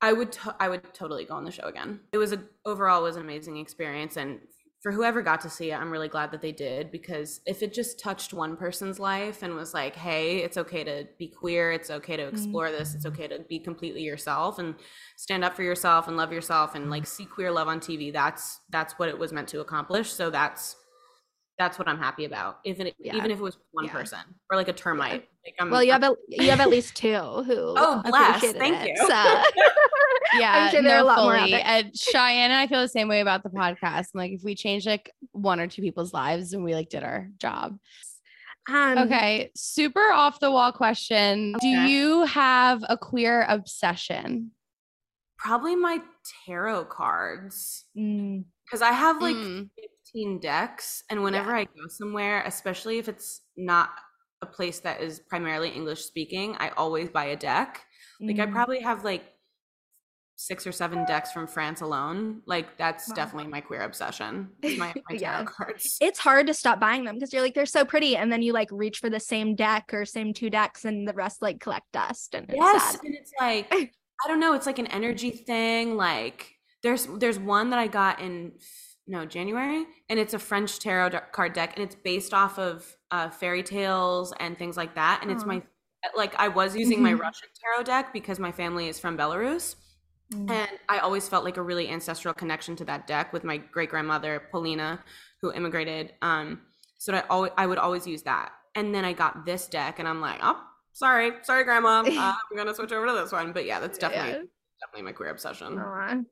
I 0.00 0.12
would 0.12 0.32
to- 0.32 0.56
I 0.60 0.68
would 0.68 0.92
totally 0.92 1.24
go 1.24 1.34
on 1.34 1.44
the 1.44 1.50
show 1.50 1.64
again. 1.64 2.00
It 2.12 2.18
was 2.18 2.32
a 2.32 2.42
overall 2.64 3.02
was 3.02 3.16
an 3.16 3.22
amazing 3.22 3.56
experience 3.56 4.16
and 4.16 4.40
for 4.84 4.92
whoever 4.92 5.22
got 5.22 5.40
to 5.40 5.48
see 5.48 5.70
it, 5.70 5.80
I'm 5.80 5.90
really 5.90 6.08
glad 6.08 6.30
that 6.32 6.42
they 6.42 6.52
did 6.52 6.90
because 6.90 7.40
if 7.46 7.62
it 7.62 7.72
just 7.72 7.98
touched 7.98 8.34
one 8.34 8.54
person's 8.54 8.98
life 8.98 9.42
and 9.42 9.54
was 9.54 9.72
like, 9.72 9.96
hey, 9.96 10.40
it's 10.40 10.58
okay 10.58 10.84
to 10.84 11.08
be 11.18 11.26
queer, 11.26 11.72
it's 11.72 11.88
okay 11.88 12.18
to 12.18 12.28
explore 12.28 12.66
mm-hmm. 12.66 12.76
this, 12.76 12.94
it's 12.94 13.06
okay 13.06 13.26
to 13.28 13.38
be 13.48 13.58
completely 13.58 14.02
yourself 14.02 14.58
and 14.58 14.74
stand 15.16 15.42
up 15.42 15.56
for 15.56 15.62
yourself 15.62 16.06
and 16.06 16.18
love 16.18 16.34
yourself 16.34 16.74
and 16.74 16.90
like 16.90 17.06
see 17.06 17.24
queer 17.24 17.50
love 17.50 17.66
on 17.66 17.80
TV, 17.80 18.12
that's 18.12 18.60
that's 18.68 18.98
what 18.98 19.08
it 19.08 19.18
was 19.18 19.32
meant 19.32 19.48
to 19.48 19.60
accomplish. 19.60 20.12
So 20.12 20.28
that's 20.28 20.76
that's 21.58 21.78
what 21.78 21.88
I'm 21.88 21.98
happy 21.98 22.24
about. 22.24 22.58
Even 22.64 22.90
yeah. 22.98 23.16
even 23.16 23.30
if 23.30 23.38
it 23.38 23.42
was 23.42 23.58
one 23.72 23.86
yeah. 23.86 23.92
person 23.92 24.18
or 24.50 24.56
like 24.56 24.68
a 24.68 24.72
termite. 24.72 25.28
Like 25.44 25.70
well, 25.70 25.82
you 25.82 25.92
have 25.92 26.02
a, 26.02 26.14
you 26.28 26.50
have 26.50 26.60
at 26.60 26.70
least 26.70 26.96
two 26.96 27.14
who 27.14 27.74
oh 27.76 28.02
bless, 28.04 28.40
thank 28.40 28.76
it, 28.82 28.88
you. 28.88 28.96
So. 29.06 29.42
yeah, 30.38 30.70
sure 30.70 30.82
there 30.82 30.90
no, 30.90 30.96
are 30.96 31.00
a 31.00 31.04
lot 31.04 31.16
fully. 31.18 31.50
more. 31.52 31.60
And 31.64 31.96
Cheyenne 31.96 32.50
and 32.50 32.54
I 32.54 32.66
feel 32.66 32.80
the 32.80 32.88
same 32.88 33.08
way 33.08 33.20
about 33.20 33.42
the 33.42 33.50
podcast. 33.50 34.06
like 34.14 34.32
if 34.32 34.42
we 34.42 34.54
change 34.54 34.86
like 34.86 35.12
one 35.32 35.60
or 35.60 35.66
two 35.66 35.82
people's 35.82 36.12
lives, 36.12 36.52
and 36.52 36.64
we 36.64 36.74
like 36.74 36.88
did 36.88 37.02
our 37.02 37.28
job. 37.38 37.78
Um, 38.68 38.98
okay, 38.98 39.50
super 39.54 40.10
off 40.10 40.40
the 40.40 40.50
wall 40.50 40.72
question. 40.72 41.54
Okay. 41.56 41.60
Do 41.60 41.90
you 41.90 42.24
have 42.24 42.84
a 42.88 42.96
queer 42.96 43.44
obsession? 43.48 44.52
Probably 45.36 45.76
my 45.76 46.00
tarot 46.46 46.86
cards. 46.86 47.84
Because 47.94 48.80
mm. 48.80 48.82
I 48.82 48.92
have 48.92 49.20
like 49.20 49.36
mm. 49.36 49.68
15 50.14 50.40
decks. 50.40 51.02
And 51.10 51.22
whenever 51.22 51.50
yeah. 51.50 51.58
I 51.58 51.64
go 51.64 51.88
somewhere, 51.88 52.42
especially 52.46 52.98
if 52.98 53.08
it's 53.08 53.42
not 53.56 53.90
a 54.42 54.46
place 54.46 54.80
that 54.80 55.00
is 55.00 55.20
primarily 55.20 55.70
English 55.70 56.04
speaking, 56.04 56.56
I 56.58 56.70
always 56.70 57.08
buy 57.08 57.26
a 57.26 57.36
deck. 57.36 57.82
Like 58.20 58.38
I 58.38 58.46
mm. 58.46 58.52
probably 58.52 58.80
have 58.80 59.04
like 59.04 59.24
six 60.36 60.66
or 60.66 60.72
seven 60.72 61.04
decks 61.06 61.32
from 61.32 61.46
France 61.46 61.80
alone. 61.80 62.42
Like 62.46 62.76
that's 62.76 63.08
wow. 63.08 63.14
definitely 63.14 63.50
my 63.50 63.60
queer 63.60 63.82
obsession. 63.82 64.50
My, 64.62 64.92
my 65.08 65.16
tarot 65.16 65.18
yeah. 65.18 65.44
cards. 65.44 65.98
It's 66.00 66.18
hard 66.18 66.46
to 66.46 66.54
stop 66.54 66.80
buying 66.80 67.04
them 67.04 67.16
because 67.16 67.32
you're 67.32 67.42
like 67.42 67.54
they're 67.54 67.66
so 67.66 67.84
pretty, 67.84 68.16
and 68.16 68.32
then 68.32 68.42
you 68.42 68.52
like 68.52 68.68
reach 68.70 68.98
for 68.98 69.10
the 69.10 69.20
same 69.20 69.54
deck 69.54 69.90
or 69.92 70.04
same 70.04 70.32
two 70.32 70.50
decks, 70.50 70.84
and 70.84 71.08
the 71.08 71.12
rest 71.12 71.42
like 71.42 71.60
collect 71.60 71.90
dust. 71.92 72.34
And 72.34 72.46
yes, 72.52 72.92
sad. 72.92 73.00
and 73.04 73.14
it's 73.14 73.32
like 73.40 73.66
I 74.24 74.28
don't 74.28 74.40
know. 74.40 74.54
It's 74.54 74.66
like 74.66 74.78
an 74.78 74.86
energy 74.88 75.30
thing. 75.30 75.96
Like 75.96 76.52
there's 76.82 77.06
there's 77.06 77.38
one 77.38 77.70
that 77.70 77.78
I 77.78 77.86
got 77.86 78.20
in 78.20 78.52
no 79.06 79.26
January, 79.26 79.84
and 80.08 80.18
it's 80.18 80.34
a 80.34 80.38
French 80.38 80.78
tarot 80.78 81.10
card 81.32 81.52
deck, 81.52 81.74
and 81.76 81.84
it's 81.84 81.94
based 81.94 82.32
off 82.32 82.58
of 82.58 82.96
uh, 83.10 83.30
fairy 83.30 83.62
tales 83.62 84.32
and 84.40 84.58
things 84.58 84.76
like 84.76 84.94
that. 84.94 85.20
And 85.22 85.30
it's 85.30 85.44
my 85.44 85.62
like 86.16 86.34
I 86.36 86.48
was 86.48 86.76
using 86.76 87.02
my 87.02 87.12
mm-hmm. 87.12 87.20
Russian 87.20 87.48
tarot 87.62 87.84
deck 87.84 88.12
because 88.12 88.38
my 88.38 88.52
family 88.52 88.88
is 88.88 88.98
from 88.98 89.16
Belarus. 89.16 89.76
Mm. 90.32 90.50
And 90.50 90.70
I 90.88 90.98
always 90.98 91.28
felt 91.28 91.44
like 91.44 91.56
a 91.56 91.62
really 91.62 91.88
ancestral 91.88 92.34
connection 92.34 92.76
to 92.76 92.84
that 92.86 93.06
deck 93.06 93.32
with 93.32 93.44
my 93.44 93.58
great 93.58 93.90
grandmother 93.90 94.42
Polina, 94.50 95.02
who 95.40 95.52
immigrated. 95.52 96.14
Um, 96.22 96.62
so 96.98 97.14
I 97.14 97.22
always 97.28 97.52
I 97.56 97.66
would 97.66 97.78
always 97.78 98.06
use 98.06 98.22
that. 98.22 98.52
And 98.74 98.94
then 98.94 99.04
I 99.04 99.12
got 99.12 99.46
this 99.46 99.68
deck, 99.68 99.98
and 99.98 100.08
I'm 100.08 100.20
like, 100.20 100.40
oh, 100.42 100.60
sorry, 100.94 101.32
sorry, 101.42 101.64
grandma, 101.64 102.00
uh, 102.06 102.34
I'm 102.50 102.56
gonna 102.56 102.74
switch 102.74 102.92
over 102.92 103.06
to 103.06 103.12
this 103.12 103.32
one. 103.32 103.52
But 103.52 103.66
yeah, 103.66 103.80
that's 103.80 103.98
definitely 103.98 104.30
yeah. 104.30 104.42
definitely 104.80 105.02
my 105.02 105.12
queer 105.12 105.30
obsession. 105.30 105.76
Aww. 105.76 106.24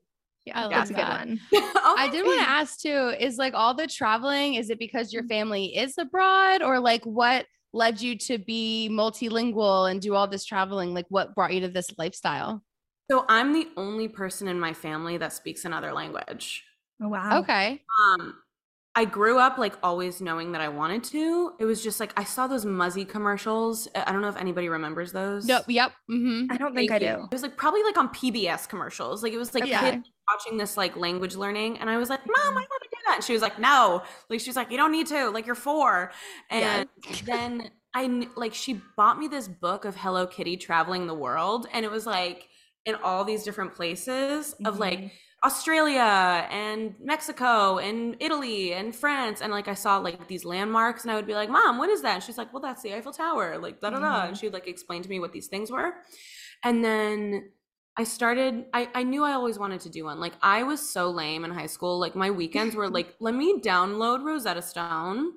Yeah, 0.45 0.67
that's 0.67 0.89
a 0.89 0.93
good 0.93 1.07
one. 1.07 1.39
oh, 1.53 1.95
I 1.97 2.09
did 2.09 2.25
want 2.25 2.41
to 2.41 2.49
ask 2.49 2.79
too: 2.79 3.13
is 3.19 3.37
like 3.37 3.53
all 3.53 3.73
the 3.73 3.87
traveling? 3.87 4.55
Is 4.55 4.69
it 4.69 4.79
because 4.79 5.13
your 5.13 5.23
mm. 5.23 5.29
family 5.29 5.77
is 5.77 5.97
abroad, 5.97 6.61
or 6.61 6.79
like 6.79 7.03
what 7.05 7.45
led 7.73 8.01
you 8.01 8.17
to 8.17 8.37
be 8.37 8.89
multilingual 8.91 9.89
and 9.89 10.01
do 10.01 10.15
all 10.15 10.27
this 10.27 10.45
traveling? 10.45 10.93
Like, 10.93 11.05
what 11.09 11.33
brought 11.33 11.53
you 11.53 11.61
to 11.61 11.69
this 11.69 11.91
lifestyle? 11.97 12.63
So 13.09 13.25
I'm 13.27 13.53
the 13.53 13.67
only 13.77 14.07
person 14.07 14.47
in 14.47 14.59
my 14.59 14.73
family 14.73 15.17
that 15.17 15.33
speaks 15.33 15.65
another 15.65 15.91
language. 15.93 16.63
Oh, 17.01 17.09
wow. 17.09 17.39
Okay. 17.39 17.81
Um, 18.11 18.35
I 18.95 19.05
grew 19.05 19.39
up 19.39 19.57
like 19.57 19.73
always 19.81 20.21
knowing 20.21 20.51
that 20.51 20.61
I 20.61 20.69
wanted 20.69 21.03
to. 21.05 21.53
It 21.59 21.65
was 21.65 21.83
just 21.83 21.99
like 21.99 22.13
I 22.15 22.23
saw 22.23 22.45
those 22.45 22.63
Muzzy 22.63 23.05
commercials. 23.05 23.87
I 23.95 24.11
don't 24.11 24.21
know 24.21 24.29
if 24.29 24.37
anybody 24.37 24.69
remembers 24.69 25.11
those. 25.11 25.45
No, 25.45 25.61
yep. 25.67 25.93
Mm-hmm. 26.09 26.51
I 26.51 26.57
don't 26.57 26.75
think 26.75 26.91
Thank 26.91 27.03
I 27.03 27.15
do. 27.15 27.23
It 27.23 27.31
was 27.31 27.41
like 27.41 27.57
probably 27.57 27.81
like 27.81 27.97
on 27.97 28.09
PBS 28.09 28.69
commercials. 28.69 29.23
Like 29.23 29.33
it 29.33 29.39
was 29.39 29.55
like 29.55 29.65
yeah. 29.65 29.79
kids 29.79 30.11
watching 30.31 30.57
this 30.57 30.77
like 30.77 30.95
language 30.95 31.35
learning, 31.35 31.79
and 31.79 31.89
I 31.89 31.97
was 31.97 32.09
like, 32.09 32.19
"Mom, 32.19 32.35
I 32.37 32.53
want 32.53 32.83
to 32.83 32.89
do 32.89 32.97
that." 33.07 33.15
And 33.15 33.23
she 33.23 33.33
was 33.33 33.41
like, 33.41 33.57
"No." 33.57 34.03
Like 34.29 34.39
she 34.39 34.49
was 34.49 34.55
like, 34.55 34.69
"You 34.69 34.77
don't 34.77 34.91
need 34.91 35.07
to. 35.07 35.29
Like 35.29 35.47
you're 35.47 35.55
four. 35.55 36.11
And 36.51 36.87
yeah. 37.09 37.15
then 37.25 37.71
I 37.95 38.27
like 38.35 38.53
she 38.53 38.79
bought 38.95 39.17
me 39.17 39.27
this 39.27 39.47
book 39.47 39.85
of 39.85 39.95
Hello 39.95 40.27
Kitty 40.27 40.55
traveling 40.57 41.07
the 41.07 41.15
world, 41.15 41.67
and 41.73 41.83
it 41.83 41.89
was 41.89 42.05
like 42.05 42.47
in 42.85 42.95
all 42.95 43.23
these 43.23 43.43
different 43.43 43.73
places 43.73 44.53
mm-hmm. 44.53 44.67
of 44.67 44.77
like 44.77 44.99
mm-hmm. 44.99 45.07
Australia 45.43 46.47
and 46.49 46.95
Mexico 47.01 47.77
and 47.77 48.15
Italy 48.19 48.73
and 48.73 48.95
France. 48.95 49.41
And 49.41 49.51
like 49.51 49.67
I 49.67 49.73
saw 49.73 49.97
like 49.97 50.27
these 50.27 50.45
landmarks 50.45 51.03
and 51.03 51.11
I 51.11 51.15
would 51.15 51.27
be 51.27 51.33
like, 51.33 51.49
Mom, 51.49 51.77
what 51.77 51.89
is 51.89 52.01
that? 52.01 52.15
And 52.15 52.23
she's 52.23 52.37
like, 52.37 52.53
Well, 52.53 52.61
that's 52.61 52.81
the 52.81 52.93
Eiffel 52.93 53.11
Tower. 53.11 53.57
Like, 53.57 53.81
da 53.81 53.89
da 53.89 53.99
da. 53.99 54.05
And 54.05 54.23
mm-hmm. 54.23 54.33
she 54.35 54.45
would 54.47 54.53
like 54.53 54.67
explain 54.67 55.01
to 55.03 55.09
me 55.09 55.19
what 55.19 55.33
these 55.33 55.47
things 55.47 55.69
were. 55.69 55.95
And 56.63 56.83
then 56.83 57.51
I 57.97 58.05
started, 58.05 58.65
I, 58.73 58.89
I 58.95 59.03
knew 59.03 59.23
I 59.23 59.33
always 59.33 59.59
wanted 59.59 59.81
to 59.81 59.89
do 59.89 60.05
one. 60.05 60.19
Like, 60.19 60.33
I 60.41 60.63
was 60.63 60.79
so 60.81 61.11
lame 61.11 61.45
in 61.45 61.51
high 61.51 61.67
school. 61.67 61.99
Like, 61.99 62.15
my 62.15 62.31
weekends 62.31 62.73
were 62.75 62.89
like, 62.89 63.13
let 63.19 63.35
me 63.35 63.59
download 63.59 64.23
Rosetta 64.23 64.61
Stone 64.61 65.33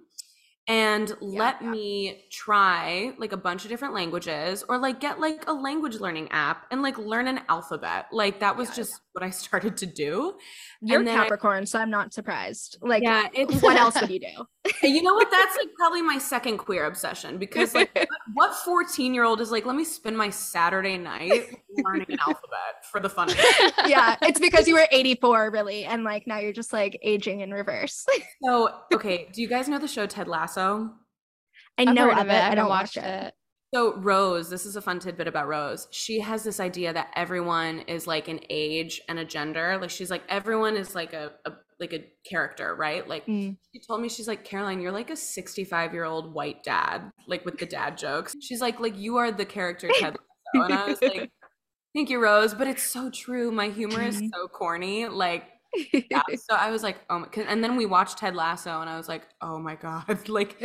and 0.68 1.08
yeah, 1.20 1.38
let 1.38 1.62
yeah. 1.62 1.68
me 1.68 2.24
try 2.30 3.12
like 3.18 3.32
a 3.32 3.36
bunch 3.36 3.64
of 3.64 3.70
different 3.70 3.94
languages 3.94 4.64
or 4.68 4.78
like 4.78 5.00
get 5.00 5.20
like 5.20 5.44
a 5.48 5.52
language 5.52 5.96
learning 5.96 6.28
app 6.30 6.66
and 6.70 6.82
like 6.82 6.98
learn 6.98 7.28
an 7.28 7.40
alphabet. 7.48 8.06
Like 8.12 8.40
that 8.40 8.56
was 8.56 8.68
yeah, 8.70 8.76
just 8.76 9.00
what 9.16 9.24
I 9.24 9.30
started 9.44 9.76
to 9.78 9.86
do. 9.86 10.34
You're 10.82 11.02
Capricorn, 11.02 11.62
I, 11.62 11.64
so 11.64 11.78
I'm 11.78 11.90
not 11.90 12.12
surprised. 12.12 12.76
Like, 12.82 13.02
yeah, 13.02 13.28
it's, 13.34 13.62
what 13.62 13.76
else 13.76 13.98
would 14.00 14.10
you 14.16 14.20
do? 14.20 14.86
you 14.86 15.02
know 15.02 15.14
what? 15.14 15.30
That's 15.30 15.56
like 15.56 15.68
probably 15.76 16.02
my 16.02 16.18
second 16.18 16.58
queer 16.58 16.84
obsession 16.84 17.38
because 17.38 17.74
like, 17.74 17.90
what 18.34 18.54
14 18.54 19.14
year 19.14 19.24
old 19.24 19.40
is 19.40 19.50
like, 19.50 19.64
let 19.64 19.74
me 19.74 19.84
spend 19.84 20.18
my 20.18 20.28
Saturday 20.28 20.98
night 20.98 21.56
learning 21.82 22.06
an 22.10 22.18
alphabet 22.20 22.84
for 22.90 23.00
the 23.00 23.08
fun 23.08 23.30
of 23.30 23.36
it. 23.38 23.74
Yeah, 23.86 24.16
it's 24.22 24.38
because 24.38 24.68
you 24.68 24.74
were 24.74 24.86
84, 24.90 25.50
really, 25.50 25.84
and 25.84 26.04
like 26.04 26.26
now 26.26 26.38
you're 26.38 26.52
just 26.52 26.72
like 26.72 26.98
aging 27.02 27.40
in 27.40 27.50
reverse. 27.52 28.04
so, 28.44 28.74
okay, 28.92 29.28
do 29.32 29.40
you 29.40 29.48
guys 29.48 29.68
know 29.68 29.78
the 29.78 29.88
show 29.88 30.06
Ted 30.06 30.28
Lasso? 30.28 30.92
I 31.78 31.84
know 31.84 32.10
of 32.10 32.26
it. 32.28 32.30
I 32.30 32.54
don't 32.54 32.68
watch 32.68 32.96
it. 32.96 33.04
it. 33.04 33.34
So 33.76 33.94
Rose, 33.96 34.48
this 34.48 34.64
is 34.64 34.76
a 34.76 34.80
fun 34.80 35.00
tidbit 35.00 35.28
about 35.28 35.48
Rose. 35.48 35.86
She 35.90 36.18
has 36.20 36.42
this 36.42 36.60
idea 36.60 36.94
that 36.94 37.10
everyone 37.14 37.80
is 37.80 38.06
like 38.06 38.26
an 38.26 38.40
age 38.48 39.02
and 39.06 39.18
a 39.18 39.24
gender. 39.26 39.76
Like 39.78 39.90
she's 39.90 40.10
like 40.10 40.22
everyone 40.30 40.78
is 40.78 40.94
like 40.94 41.12
a, 41.12 41.32
a 41.44 41.52
like 41.78 41.92
a 41.92 42.06
character, 42.26 42.74
right? 42.74 43.06
Like 43.06 43.26
mm. 43.26 43.54
she 43.74 43.80
told 43.86 44.00
me 44.00 44.08
she's 44.08 44.26
like 44.26 44.44
Caroline, 44.44 44.80
you're 44.80 44.92
like 44.92 45.10
a 45.10 45.16
65 45.16 45.92
year 45.92 46.04
old 46.04 46.32
white 46.32 46.64
dad, 46.64 47.10
like 47.28 47.44
with 47.44 47.58
the 47.58 47.66
dad 47.66 47.98
jokes. 47.98 48.34
She's 48.40 48.62
like 48.62 48.80
like 48.80 48.96
you 48.96 49.18
are 49.18 49.30
the 49.30 49.44
character 49.44 49.90
Ted 50.00 50.16
Lasso. 50.54 50.64
and 50.72 50.72
I 50.72 50.86
was 50.86 51.02
like, 51.02 51.30
thank 51.94 52.08
you, 52.08 52.18
Rose, 52.18 52.54
but 52.54 52.66
it's 52.66 52.82
so 52.82 53.10
true. 53.10 53.50
My 53.50 53.68
humor 53.68 54.00
is 54.00 54.16
mm-hmm. 54.16 54.28
so 54.32 54.48
corny, 54.48 55.06
like. 55.06 55.50
Yeah. 55.92 56.22
So 56.48 56.56
I 56.56 56.70
was 56.70 56.82
like, 56.82 56.96
oh 57.10 57.18
my, 57.18 57.26
and 57.46 57.62
then 57.62 57.76
we 57.76 57.84
watched 57.84 58.16
Ted 58.16 58.34
Lasso, 58.34 58.80
and 58.80 58.88
I 58.88 58.96
was 58.96 59.06
like, 59.06 59.24
oh 59.42 59.58
my 59.58 59.74
god, 59.74 60.26
like 60.30 60.58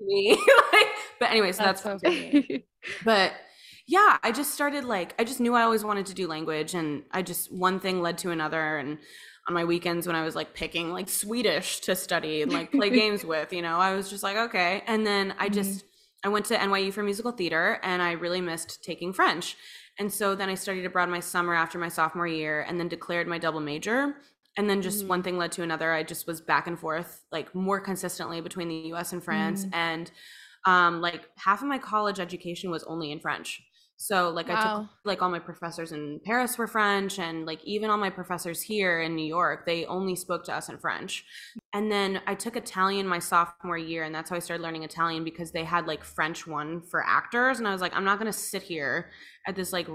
me. 0.00 0.30
like, 0.72 0.93
but 1.18 1.30
anyways, 1.30 1.58
that's, 1.58 1.82
that's 1.82 2.02
so 2.02 2.42
but 3.04 3.32
yeah, 3.86 4.18
I 4.22 4.32
just 4.32 4.52
started 4.54 4.84
like 4.84 5.14
I 5.18 5.24
just 5.24 5.40
knew 5.40 5.54
I 5.54 5.62
always 5.62 5.84
wanted 5.84 6.06
to 6.06 6.14
do 6.14 6.26
language, 6.26 6.74
and 6.74 7.04
I 7.10 7.22
just 7.22 7.52
one 7.52 7.80
thing 7.80 8.02
led 8.02 8.18
to 8.18 8.30
another, 8.30 8.78
and 8.78 8.98
on 9.46 9.54
my 9.54 9.64
weekends 9.64 10.06
when 10.06 10.16
I 10.16 10.24
was 10.24 10.34
like 10.34 10.54
picking 10.54 10.90
like 10.90 11.08
Swedish 11.08 11.80
to 11.80 11.94
study 11.94 12.42
and 12.42 12.52
like 12.52 12.72
play 12.72 12.88
games 13.02 13.24
with, 13.24 13.52
you 13.52 13.60
know, 13.60 13.76
I 13.76 13.94
was 13.94 14.08
just 14.08 14.22
like, 14.22 14.36
okay. 14.36 14.82
And 14.86 15.06
then 15.06 15.34
I 15.38 15.46
mm-hmm. 15.46 15.54
just 15.54 15.84
I 16.24 16.28
went 16.28 16.46
to 16.46 16.56
NYU 16.56 16.92
for 16.92 17.02
musical 17.02 17.32
theater 17.32 17.78
and 17.82 18.00
I 18.00 18.12
really 18.12 18.40
missed 18.40 18.82
taking 18.82 19.12
French. 19.12 19.56
And 19.98 20.10
so 20.10 20.34
then 20.34 20.48
I 20.48 20.54
studied 20.54 20.86
abroad 20.86 21.10
my 21.10 21.20
summer 21.20 21.54
after 21.54 21.78
my 21.78 21.88
sophomore 21.88 22.26
year 22.26 22.62
and 22.62 22.80
then 22.80 22.88
declared 22.88 23.28
my 23.28 23.38
double 23.38 23.60
major 23.60 24.14
and 24.56 24.70
then 24.70 24.82
just 24.82 25.00
mm-hmm. 25.00 25.08
one 25.08 25.22
thing 25.22 25.36
led 25.36 25.52
to 25.52 25.62
another 25.62 25.92
i 25.92 26.02
just 26.02 26.26
was 26.26 26.40
back 26.40 26.66
and 26.66 26.78
forth 26.78 27.24
like 27.32 27.54
more 27.54 27.80
consistently 27.80 28.40
between 28.40 28.68
the 28.68 28.92
us 28.92 29.12
and 29.12 29.22
france 29.22 29.64
mm-hmm. 29.64 29.74
and 29.74 30.10
um 30.66 31.00
like 31.00 31.28
half 31.36 31.62
of 31.62 31.68
my 31.68 31.78
college 31.78 32.20
education 32.20 32.70
was 32.70 32.84
only 32.84 33.10
in 33.12 33.20
french 33.20 33.62
so 33.96 34.28
like 34.30 34.48
wow. 34.48 34.54
i 34.56 34.80
took 34.80 34.90
like 35.04 35.22
all 35.22 35.30
my 35.30 35.38
professors 35.38 35.92
in 35.92 36.20
paris 36.24 36.58
were 36.58 36.66
french 36.66 37.18
and 37.18 37.46
like 37.46 37.62
even 37.64 37.90
all 37.90 37.96
my 37.96 38.10
professors 38.10 38.60
here 38.60 39.00
in 39.00 39.14
new 39.14 39.24
york 39.24 39.64
they 39.66 39.84
only 39.86 40.16
spoke 40.16 40.44
to 40.44 40.52
us 40.52 40.68
in 40.68 40.76
french 40.78 41.24
and 41.72 41.92
then 41.92 42.20
i 42.26 42.34
took 42.34 42.56
italian 42.56 43.06
my 43.06 43.20
sophomore 43.20 43.78
year 43.78 44.02
and 44.02 44.14
that's 44.14 44.30
how 44.30 44.36
i 44.36 44.40
started 44.40 44.62
learning 44.62 44.82
italian 44.82 45.22
because 45.22 45.52
they 45.52 45.64
had 45.64 45.86
like 45.86 46.02
french 46.02 46.46
one 46.46 46.82
for 46.82 47.04
actors 47.06 47.58
and 47.58 47.68
i 47.68 47.72
was 47.72 47.80
like 47.80 47.94
i'm 47.94 48.04
not 48.04 48.18
going 48.18 48.30
to 48.30 48.36
sit 48.36 48.62
here 48.62 49.10
at 49.46 49.54
this 49.54 49.72
like 49.72 49.86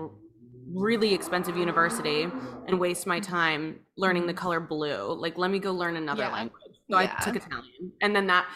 really 0.73 1.13
expensive 1.13 1.57
university 1.57 2.23
and 2.67 2.79
waste 2.79 3.07
my 3.07 3.19
time 3.19 3.79
learning 3.97 4.27
the 4.27 4.33
color 4.33 4.59
blue. 4.59 5.13
Like, 5.13 5.37
let 5.37 5.51
me 5.51 5.59
go 5.59 5.71
learn 5.71 5.95
another 5.95 6.23
yeah. 6.23 6.31
language. 6.31 6.61
So 6.89 6.99
yeah. 6.99 7.15
I 7.17 7.23
took 7.23 7.35
Italian. 7.35 7.91
And 8.01 8.15
then 8.15 8.27
that 8.27 8.47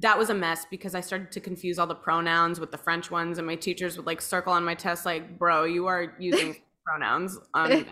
that 0.00 0.16
was 0.18 0.30
a 0.30 0.34
mess 0.34 0.66
because 0.70 0.94
I 0.94 1.00
started 1.00 1.32
to 1.32 1.40
confuse 1.40 1.78
all 1.78 1.86
the 1.86 1.94
pronouns 1.94 2.60
with 2.60 2.70
the 2.70 2.78
French 2.78 3.10
ones, 3.10 3.38
and 3.38 3.46
my 3.46 3.56
teachers 3.56 3.96
would 3.96 4.06
like 4.06 4.20
circle 4.20 4.52
on 4.52 4.64
my 4.64 4.74
test, 4.74 5.04
like, 5.04 5.38
bro, 5.38 5.64
you 5.64 5.86
are 5.86 6.14
using 6.18 6.56
pronouns 6.84 7.38
on 7.54 7.86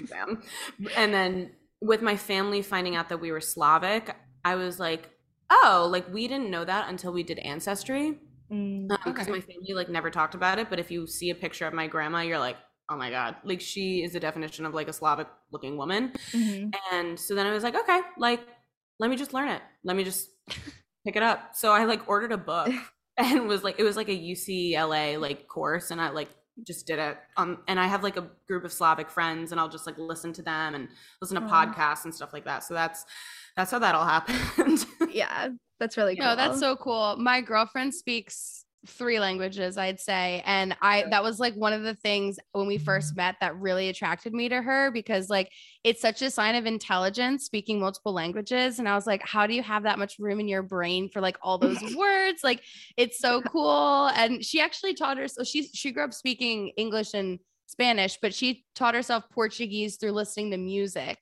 exam. 0.00 0.42
And 0.96 1.12
then 1.12 1.52
with 1.80 2.02
my 2.02 2.16
family 2.16 2.62
finding 2.62 2.96
out 2.96 3.08
that 3.08 3.18
we 3.18 3.32
were 3.32 3.40
Slavic, 3.40 4.14
I 4.44 4.54
was 4.56 4.78
like, 4.78 5.10
oh, 5.50 5.88
like 5.90 6.12
we 6.12 6.28
didn't 6.28 6.50
know 6.50 6.64
that 6.64 6.88
until 6.88 7.12
we 7.12 7.22
did 7.22 7.38
ancestry. 7.38 8.18
Because 8.48 8.56
mm, 8.56 9.26
um, 9.26 9.32
my 9.32 9.40
family 9.40 9.72
like 9.74 9.88
never 9.88 10.10
talked 10.10 10.34
about 10.34 10.58
it. 10.58 10.70
But 10.70 10.78
if 10.78 10.90
you 10.90 11.06
see 11.06 11.30
a 11.30 11.34
picture 11.34 11.66
of 11.66 11.74
my 11.74 11.86
grandma, 11.86 12.20
you're 12.20 12.38
like, 12.38 12.56
oh 12.88 12.96
my 12.96 13.10
god 13.10 13.34
like 13.42 13.60
she 13.60 14.04
is 14.04 14.12
the 14.12 14.20
definition 14.20 14.64
of 14.64 14.72
like 14.72 14.88
a 14.88 14.92
slavic 14.92 15.26
looking 15.50 15.76
woman 15.76 16.12
mm-hmm. 16.30 16.70
and 16.92 17.18
so 17.18 17.34
then 17.34 17.46
i 17.46 17.52
was 17.52 17.64
like 17.64 17.74
okay 17.74 18.00
like 18.16 18.40
let 19.00 19.10
me 19.10 19.16
just 19.16 19.34
learn 19.34 19.48
it 19.48 19.60
let 19.82 19.96
me 19.96 20.04
just 20.04 20.28
pick 21.06 21.16
it 21.16 21.22
up. 21.22 21.54
So 21.54 21.72
i 21.72 21.84
like 21.84 22.08
ordered 22.08 22.32
a 22.32 22.36
book 22.36 22.72
and 23.16 23.46
was 23.46 23.62
like 23.62 23.78
it 23.78 23.84
was 23.84 23.96
like 23.96 24.08
a 24.08 24.12
ucla 24.12 25.18
like 25.20 25.48
course 25.48 25.90
and 25.90 26.00
i 26.00 26.10
like 26.10 26.28
just 26.66 26.86
did 26.86 26.98
it. 26.98 27.16
Um 27.36 27.58
and 27.68 27.78
i 27.78 27.86
have 27.86 28.02
like 28.02 28.16
a 28.16 28.28
group 28.48 28.64
of 28.64 28.72
slavic 28.72 29.08
friends 29.08 29.52
and 29.52 29.60
i'll 29.60 29.68
just 29.68 29.86
like 29.86 29.96
listen 29.98 30.32
to 30.34 30.42
them 30.42 30.74
and 30.74 30.88
listen 31.22 31.40
to 31.40 31.46
oh. 31.46 31.48
podcasts 31.48 32.04
and 32.04 32.14
stuff 32.14 32.32
like 32.32 32.44
that. 32.44 32.64
So 32.64 32.74
that's 32.74 33.04
that's 33.56 33.70
how 33.70 33.78
that 33.78 33.94
all 33.94 34.06
happened. 34.16 34.84
Yeah 35.10 35.48
that's 35.78 35.96
really 35.96 36.16
cool 36.16 36.26
no 36.26 36.36
that's 36.36 36.58
so 36.58 36.76
cool. 36.76 37.16
My 37.16 37.40
girlfriend 37.40 37.94
speaks 37.94 38.65
three 38.86 39.20
languages 39.20 39.76
i'd 39.76 40.00
say 40.00 40.42
and 40.46 40.76
i 40.80 41.04
that 41.10 41.22
was 41.22 41.38
like 41.38 41.54
one 41.54 41.72
of 41.72 41.82
the 41.82 41.94
things 41.94 42.38
when 42.52 42.66
we 42.66 42.78
first 42.78 43.16
met 43.16 43.36
that 43.40 43.56
really 43.56 43.88
attracted 43.88 44.32
me 44.32 44.48
to 44.48 44.62
her 44.62 44.90
because 44.90 45.28
like 45.28 45.50
it's 45.84 46.00
such 46.00 46.22
a 46.22 46.30
sign 46.30 46.54
of 46.54 46.66
intelligence 46.66 47.44
speaking 47.44 47.78
multiple 47.80 48.12
languages 48.12 48.78
and 48.78 48.88
i 48.88 48.94
was 48.94 49.06
like 49.06 49.22
how 49.26 49.46
do 49.46 49.54
you 49.54 49.62
have 49.62 49.82
that 49.82 49.98
much 49.98 50.18
room 50.18 50.40
in 50.40 50.48
your 50.48 50.62
brain 50.62 51.08
for 51.08 51.20
like 51.20 51.36
all 51.42 51.58
those 51.58 51.80
words 51.96 52.42
like 52.42 52.62
it's 52.96 53.18
so 53.18 53.42
cool 53.42 54.08
and 54.14 54.44
she 54.44 54.60
actually 54.60 54.94
taught 54.94 55.18
her 55.18 55.28
so 55.28 55.44
she 55.44 55.68
she 55.74 55.92
grew 55.92 56.04
up 56.04 56.14
speaking 56.14 56.68
english 56.76 57.14
and 57.14 57.38
spanish 57.66 58.18
but 58.22 58.32
she 58.32 58.64
taught 58.74 58.94
herself 58.94 59.24
portuguese 59.30 59.96
through 59.96 60.12
listening 60.12 60.50
to 60.50 60.56
music 60.56 61.18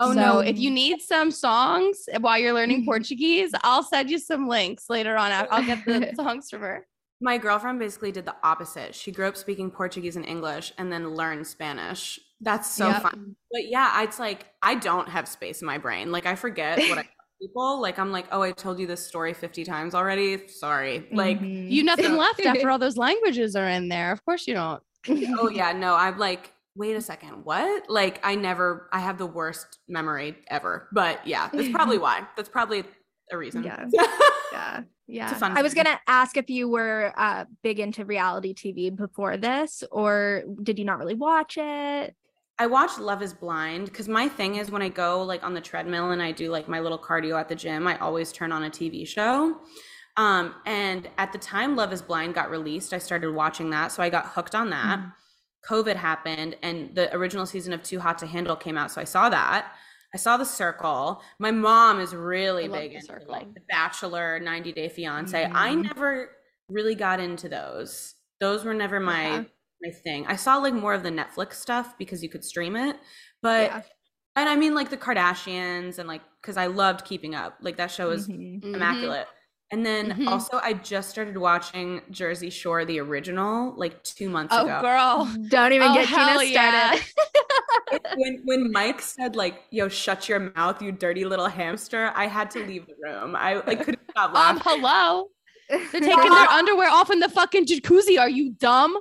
Oh 0.00 0.12
so 0.12 0.20
no. 0.20 0.38
if 0.40 0.58
you 0.58 0.70
need 0.70 1.00
some 1.00 1.30
songs 1.30 2.08
while 2.20 2.38
you're 2.38 2.52
learning 2.52 2.84
Portuguese, 2.86 3.50
I'll 3.62 3.82
send 3.82 4.10
you 4.10 4.18
some 4.18 4.46
links 4.46 4.88
later 4.88 5.16
on. 5.16 5.32
I'll 5.50 5.64
get 5.64 5.84
the 5.84 6.12
songs 6.16 6.50
from 6.50 6.60
her. 6.60 6.86
My 7.20 7.38
girlfriend 7.38 7.78
basically 7.78 8.12
did 8.12 8.26
the 8.26 8.36
opposite. 8.42 8.94
She 8.94 9.10
grew 9.10 9.26
up 9.26 9.36
speaking 9.36 9.70
Portuguese 9.70 10.16
and 10.16 10.24
English 10.24 10.72
and 10.78 10.92
then 10.92 11.14
learned 11.14 11.46
Spanish 11.46 12.20
That's 12.40 12.70
so 12.70 12.88
yep. 12.88 13.02
fun. 13.02 13.36
But 13.50 13.68
yeah, 13.68 14.02
it's 14.02 14.18
like 14.18 14.46
I 14.62 14.76
don't 14.76 15.08
have 15.08 15.26
space 15.26 15.60
in 15.60 15.66
my 15.66 15.78
brain. 15.78 16.12
Like 16.12 16.26
I 16.26 16.36
forget 16.36 16.78
what 16.78 16.98
I 16.98 17.08
people. 17.40 17.80
Like 17.80 17.98
I'm 17.98 18.12
like, 18.12 18.26
oh, 18.30 18.42
I 18.42 18.52
told 18.52 18.78
you 18.78 18.86
this 18.86 19.04
story 19.06 19.32
50 19.32 19.64
times 19.64 19.94
already. 19.94 20.46
Sorry. 20.48 21.08
Like 21.12 21.40
mm-hmm. 21.40 21.68
you 21.68 21.82
nothing 21.82 22.16
left 22.16 22.44
after 22.44 22.70
all 22.70 22.78
those 22.78 22.96
languages 22.96 23.56
are 23.56 23.68
in 23.68 23.88
there. 23.88 24.12
Of 24.12 24.24
course 24.24 24.46
you 24.46 24.54
don't. 24.54 24.82
oh 25.38 25.48
yeah, 25.52 25.72
no, 25.72 25.94
I'm 25.94 26.18
like, 26.18 26.52
wait 26.74 26.94
a 26.96 27.00
second, 27.00 27.44
what? 27.44 27.88
Like 27.88 28.20
I 28.22 28.34
never 28.34 28.88
I 28.92 29.00
have 29.00 29.18
the 29.18 29.26
worst 29.26 29.78
memory 29.88 30.36
ever. 30.48 30.88
But 30.92 31.26
yeah, 31.26 31.48
that's 31.52 31.68
probably 31.70 31.98
why. 31.98 32.26
That's 32.36 32.48
probably 32.48 32.84
a 33.32 33.38
reason. 33.38 33.64
Yeah. 33.64 33.86
yeah. 34.52 34.82
Yeah. 35.06 35.38
I 35.40 35.62
was 35.62 35.72
going 35.72 35.86
to 35.86 35.98
ask 36.06 36.36
if 36.36 36.50
you 36.50 36.68
were 36.68 37.14
uh, 37.16 37.46
big 37.62 37.80
into 37.80 38.04
reality 38.04 38.54
TV 38.54 38.94
before 38.94 39.38
this, 39.38 39.82
or 39.90 40.42
did 40.62 40.78
you 40.78 40.84
not 40.84 40.98
really 40.98 41.14
watch 41.14 41.56
it? 41.56 42.14
I 42.58 42.66
watched 42.66 42.98
Love 42.98 43.22
is 43.22 43.32
Blind 43.32 43.86
because 43.86 44.08
my 44.08 44.28
thing 44.28 44.56
is 44.56 44.70
when 44.70 44.82
I 44.82 44.88
go 44.88 45.22
like 45.22 45.44
on 45.44 45.54
the 45.54 45.60
treadmill 45.60 46.10
and 46.10 46.20
I 46.20 46.32
do 46.32 46.50
like 46.50 46.68
my 46.68 46.80
little 46.80 46.98
cardio 46.98 47.38
at 47.38 47.48
the 47.48 47.54
gym, 47.54 47.86
I 47.86 47.96
always 47.98 48.32
turn 48.32 48.50
on 48.50 48.64
a 48.64 48.70
TV 48.70 49.06
show. 49.06 49.58
Um, 50.16 50.56
and 50.66 51.08
at 51.18 51.32
the 51.32 51.38
time 51.38 51.76
Love 51.76 51.92
is 51.92 52.02
Blind 52.02 52.34
got 52.34 52.50
released, 52.50 52.92
I 52.92 52.98
started 52.98 53.32
watching 53.32 53.70
that. 53.70 53.92
So 53.92 54.02
I 54.02 54.10
got 54.10 54.26
hooked 54.26 54.56
on 54.56 54.70
that. 54.70 54.98
Mm. 54.98 55.12
COVID 55.68 55.96
happened 55.96 56.56
and 56.62 56.94
the 56.94 57.14
original 57.14 57.46
season 57.46 57.72
of 57.72 57.82
Too 57.82 58.00
Hot 58.00 58.18
to 58.18 58.26
Handle 58.26 58.56
came 58.56 58.76
out. 58.76 58.90
So 58.90 59.00
I 59.00 59.04
saw 59.04 59.28
that. 59.28 59.72
I 60.14 60.18
saw 60.18 60.36
The 60.36 60.44
Circle. 60.44 61.22
My 61.38 61.50
mom 61.50 62.00
is 62.00 62.14
really 62.14 62.64
I 62.64 62.68
big 62.68 62.92
into 62.94 63.20
like 63.28 63.52
The 63.54 63.60
Bachelor, 63.68 64.40
90 64.40 64.72
Day 64.72 64.88
Fiance. 64.88 65.44
Mm. 65.44 65.50
I 65.54 65.74
never 65.74 66.30
really 66.68 66.94
got 66.94 67.20
into 67.20 67.48
those. 67.48 68.14
Those 68.40 68.64
were 68.64 68.74
never 68.74 69.00
my. 69.00 69.28
Yeah 69.28 69.44
my 69.82 69.90
thing. 69.90 70.26
I 70.26 70.36
saw 70.36 70.56
like 70.56 70.74
more 70.74 70.94
of 70.94 71.02
the 71.02 71.10
Netflix 71.10 71.54
stuff 71.54 71.96
because 71.98 72.22
you 72.22 72.28
could 72.28 72.44
stream 72.44 72.76
it, 72.76 72.96
but 73.42 73.70
yeah. 73.70 73.82
and 74.36 74.48
I 74.48 74.56
mean 74.56 74.74
like 74.74 74.90
the 74.90 74.96
Kardashians 74.96 75.98
and 75.98 76.08
like 76.08 76.22
because 76.40 76.56
I 76.56 76.66
loved 76.66 77.04
Keeping 77.04 77.34
Up. 77.34 77.56
Like 77.60 77.76
that 77.76 77.90
show 77.90 78.08
was 78.08 78.28
mm-hmm. 78.28 78.74
immaculate. 78.74 79.26
And 79.70 79.84
then 79.84 80.12
mm-hmm. 80.12 80.28
also, 80.28 80.58
I 80.62 80.72
just 80.72 81.10
started 81.10 81.36
watching 81.36 82.00
Jersey 82.10 82.48
Shore, 82.48 82.86
the 82.86 83.00
original, 83.00 83.74
like 83.76 84.02
two 84.02 84.30
months 84.30 84.54
oh, 84.56 84.64
ago. 84.64 84.78
Oh, 84.78 84.80
girl, 84.80 85.46
don't 85.48 85.74
even 85.74 85.88
oh, 85.90 85.94
get 85.94 86.08
Gina 86.08 86.52
started. 86.52 87.04
Yeah. 87.92 87.98
when 88.16 88.40
when 88.44 88.72
Mike 88.72 89.00
said 89.00 89.36
like, 89.36 89.62
"Yo, 89.70 89.88
shut 89.88 90.28
your 90.28 90.52
mouth, 90.54 90.82
you 90.82 90.92
dirty 90.92 91.24
little 91.24 91.48
hamster," 91.48 92.12
I 92.14 92.26
had 92.26 92.50
to 92.52 92.64
leave 92.64 92.86
the 92.86 92.94
room. 93.02 93.36
I 93.36 93.62
like 93.66 93.84
couldn't 93.84 94.00
stop 94.10 94.30
um, 94.30 94.34
laughing. 94.34 94.56
Um, 94.56 94.80
hello. 94.80 95.28
They're 95.68 95.78
taking 96.00 96.30
their 96.30 96.48
underwear 96.48 96.90
off 96.90 97.10
in 97.10 97.20
the 97.20 97.28
fucking 97.28 97.66
jacuzzi. 97.66 98.18
Are 98.18 98.28
you 98.28 98.52
dumb? 98.52 98.98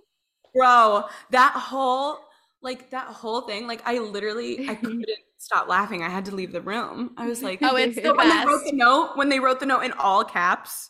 bro 0.58 1.04
that 1.30 1.54
whole 1.54 2.18
like 2.62 2.90
that 2.90 3.08
whole 3.08 3.42
thing 3.42 3.68
like 3.68 3.82
i 3.86 4.00
literally 4.00 4.68
i 4.68 4.76
couldn't 4.76 5.06
stop 5.38 5.68
laughing 5.68 6.02
i 6.02 6.10
had 6.10 6.26
to 6.26 6.34
leave 6.34 6.52
the 6.52 6.62
room 6.62 7.12
i 7.18 7.28
was 7.28 7.44
like 7.44 7.60
oh 7.62 7.76
it's 7.76 7.96
the 7.96 8.14
when 8.14 8.28
best. 8.28 8.46
they 8.46 8.52
wrote 8.52 8.64
the 8.66 8.72
note 8.72 9.12
when 9.16 9.30
they 9.30 9.40
wrote 9.40 9.60
the 9.60 9.66
note 9.66 9.82
in 9.82 9.92
all 9.94 10.24
caps 10.24 10.90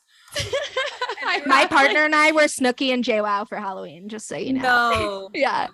my 1.45 1.65
partner 1.65 2.04
and 2.04 2.13
I 2.15 2.32
were 2.32 2.43
Snooki 2.43 2.93
and 2.93 3.04
JWoww 3.04 3.47
for 3.47 3.58
Halloween, 3.58 4.08
just 4.08 4.28
so 4.28 4.38
you 4.38 4.54
know. 4.54 4.62
No. 4.62 5.30
yeah. 5.34 5.67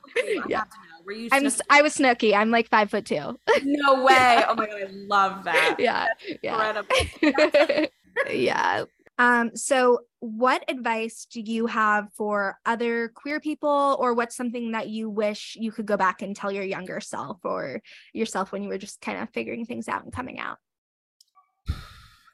yeah. 0.48 0.64
Were 1.06 1.12
you 1.12 1.30
I'm 1.32 1.50
I 1.70 1.82
was 1.82 1.98
Snooki. 1.98 2.34
I'm 2.34 2.52
like 2.52 2.70
five 2.70 2.90
foot 2.90 3.06
two. 3.06 3.38
no 3.64 4.04
way. 4.04 4.44
Oh 4.48 4.56
my 4.56 4.68
god, 4.68 4.82
I 4.82 4.88
love 4.92 5.44
that. 5.46 5.76
Yeah. 5.80 6.08
yeah. 6.42 6.82
yeah. 8.30 8.86
Um, 9.18 9.56
so 9.56 10.02
what 10.20 10.64
advice 10.70 11.28
do 11.30 11.42
you 11.42 11.68
have 11.68 12.12
for 12.14 12.58
other 12.66 13.12
queer 13.14 13.40
people 13.40 13.98
or 14.00 14.14
what's 14.14 14.36
something 14.36 14.72
that 14.72 14.90
you 14.90 15.10
wish 15.10 15.56
you 15.60 15.72
could 15.72 15.86
go 15.86 15.98
back 15.98 16.22
and 16.22 16.36
tell 16.36 16.52
your 16.52 16.64
younger 16.64 17.00
self 17.00 17.38
or 17.44 17.82
yourself 18.14 18.52
when 18.52 18.64
you 18.64 18.70
were 18.70 18.78
just 18.78 19.02
kind 19.02 19.20
of 19.22 19.30
figuring 19.30 19.66
things 19.66 19.88
out 19.88 20.04
and 20.04 20.14
coming 20.14 20.40
out? 20.40 20.58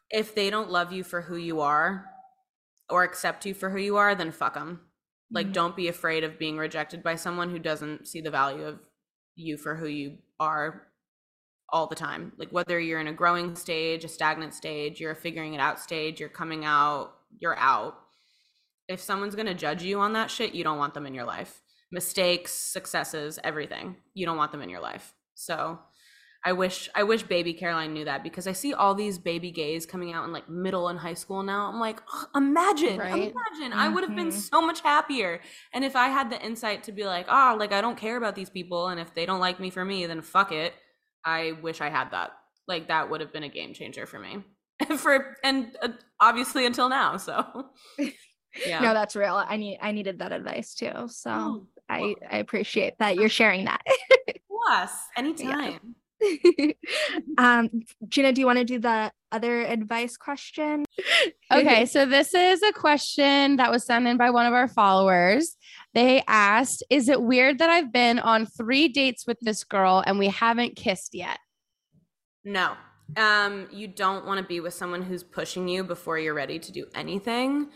If 0.09 0.35
they 0.35 0.49
don't 0.49 0.71
love 0.71 0.91
you 0.91 1.03
for 1.03 1.21
who 1.21 1.35
you 1.35 1.61
are 1.61 2.05
or 2.89 3.03
accept 3.03 3.45
you 3.45 3.53
for 3.53 3.69
who 3.69 3.79
you 3.79 3.97
are, 3.97 4.15
then 4.15 4.31
fuck 4.31 4.53
them. 4.53 4.81
Like, 5.31 5.47
mm-hmm. 5.47 5.53
don't 5.53 5.75
be 5.75 5.87
afraid 5.87 6.23
of 6.23 6.39
being 6.39 6.57
rejected 6.57 7.03
by 7.03 7.15
someone 7.15 7.49
who 7.49 7.59
doesn't 7.59 8.07
see 8.07 8.21
the 8.21 8.31
value 8.31 8.65
of 8.65 8.79
you 9.35 9.57
for 9.57 9.75
who 9.75 9.87
you 9.87 10.17
are 10.39 10.87
all 11.71 11.87
the 11.87 11.95
time. 11.95 12.31
Like 12.37 12.49
whether 12.49 12.79
you're 12.79 12.99
in 12.99 13.07
a 13.07 13.13
growing 13.13 13.55
stage, 13.55 14.03
a 14.03 14.07
stagnant 14.07 14.53
stage, 14.53 14.99
you're 14.99 15.11
a 15.11 15.15
figuring 15.15 15.53
it 15.53 15.59
out 15.59 15.79
stage, 15.79 16.19
you're 16.19 16.29
coming 16.29 16.65
out, 16.65 17.13
you're 17.37 17.57
out. 17.57 17.95
If 18.87 18.99
someone's 18.99 19.35
going 19.35 19.47
to 19.47 19.53
judge 19.53 19.83
you 19.83 19.99
on 19.99 20.13
that 20.13 20.31
shit, 20.31 20.55
you 20.55 20.63
don't 20.63 20.79
want 20.79 20.93
them 20.93 21.05
in 21.05 21.13
your 21.13 21.25
life. 21.25 21.61
Mistakes, 21.91 22.51
successes, 22.51 23.39
everything. 23.43 23.97
You 24.13 24.25
don't 24.25 24.37
want 24.37 24.51
them 24.51 24.61
in 24.61 24.69
your 24.69 24.81
life. 24.81 25.13
So, 25.35 25.79
I 26.45 26.53
wish 26.53 26.89
I 26.95 27.03
wish 27.03 27.23
baby 27.23 27.53
Caroline 27.53 27.93
knew 27.93 28.05
that 28.05 28.23
because 28.23 28.47
I 28.47 28.53
see 28.53 28.73
all 28.73 28.95
these 28.95 29.17
baby 29.17 29.51
gays 29.51 29.85
coming 29.85 30.13
out 30.13 30.23
in 30.23 30.31
like 30.31 30.49
middle 30.49 30.87
and 30.87 30.97
high 30.97 31.13
school 31.13 31.43
now. 31.43 31.67
I'm 31.67 31.79
like, 31.81 31.99
oh, 32.13 32.27
imagine, 32.33 32.97
right? 32.97 33.11
imagine. 33.11 33.71
Mm-hmm. 33.71 33.79
I 33.79 33.89
would 33.89 34.05
have 34.05 34.15
been 34.15 34.29
mm-hmm. 34.29 34.39
so 34.39 34.61
much 34.61 34.79
happier. 34.79 35.41
And 35.73 35.83
if 35.83 35.97
I 35.97 36.07
had 36.07 36.29
the 36.29 36.41
insight 36.41 36.83
to 36.83 36.93
be 36.93 37.03
like, 37.03 37.25
oh, 37.29 37.57
like 37.59 37.73
I 37.73 37.81
don't 37.81 37.97
care 37.97 38.15
about 38.15 38.35
these 38.35 38.49
people 38.49 38.87
and 38.87 38.99
if 38.99 39.13
they 39.13 39.25
don't 39.25 39.41
like 39.41 39.59
me 39.59 39.69
for 39.69 39.83
me, 39.83 40.05
then 40.05 40.21
fuck 40.21 40.53
it. 40.53 40.73
I 41.25 41.53
wish 41.61 41.81
I 41.81 41.89
had 41.89 42.11
that. 42.11 42.31
Like 42.67 42.87
that 42.87 43.09
would 43.09 43.19
have 43.19 43.33
been 43.33 43.43
a 43.43 43.49
game 43.49 43.73
changer 43.73 44.05
for 44.05 44.19
me. 44.19 44.43
for 44.97 45.35
and 45.43 45.75
uh, 45.81 45.89
obviously 46.21 46.65
until 46.65 46.87
now. 46.87 47.17
So 47.17 47.69
yeah. 48.65 48.79
No, 48.79 48.93
that's 48.93 49.15
real. 49.15 49.35
I 49.35 49.57
need 49.57 49.79
I 49.81 49.91
needed 49.91 50.19
that 50.19 50.31
advice 50.31 50.73
too. 50.73 51.07
So 51.07 51.31
oh, 51.31 51.67
I 51.89 52.15
I 52.29 52.37
appreciate 52.37 52.97
that 52.99 53.15
you're 53.15 53.29
sharing 53.29 53.65
that. 53.65 53.81
Plus, 54.47 54.91
anytime. 55.17 55.95
um 57.37 57.69
Gina, 58.07 58.31
do 58.33 58.41
you 58.41 58.47
want 58.47 58.59
to 58.59 58.65
do 58.65 58.79
the 58.79 59.11
other 59.31 59.61
advice 59.61 60.17
question? 60.17 60.85
okay, 61.53 61.85
so 61.85 62.05
this 62.05 62.33
is 62.33 62.61
a 62.63 62.71
question 62.71 63.57
that 63.57 63.71
was 63.71 63.85
sent 63.85 64.07
in 64.07 64.17
by 64.17 64.29
one 64.29 64.45
of 64.45 64.53
our 64.53 64.67
followers. 64.67 65.55
They 65.93 66.23
asked, 66.27 66.83
Is 66.89 67.09
it 67.09 67.21
weird 67.21 67.59
that 67.59 67.69
I've 67.69 67.91
been 67.91 68.19
on 68.19 68.45
three 68.45 68.87
dates 68.87 69.25
with 69.27 69.39
this 69.41 69.63
girl 69.63 70.03
and 70.05 70.19
we 70.19 70.27
haven't 70.27 70.75
kissed 70.75 71.13
yet? 71.13 71.39
No. 72.43 72.73
Um, 73.17 73.67
you 73.71 73.87
don't 73.87 74.25
want 74.25 74.39
to 74.39 74.45
be 74.45 74.59
with 74.59 74.73
someone 74.73 75.01
who's 75.01 75.23
pushing 75.23 75.67
you 75.67 75.83
before 75.83 76.19
you're 76.19 76.33
ready 76.33 76.59
to 76.59 76.71
do 76.71 76.85
anything. 76.93 77.69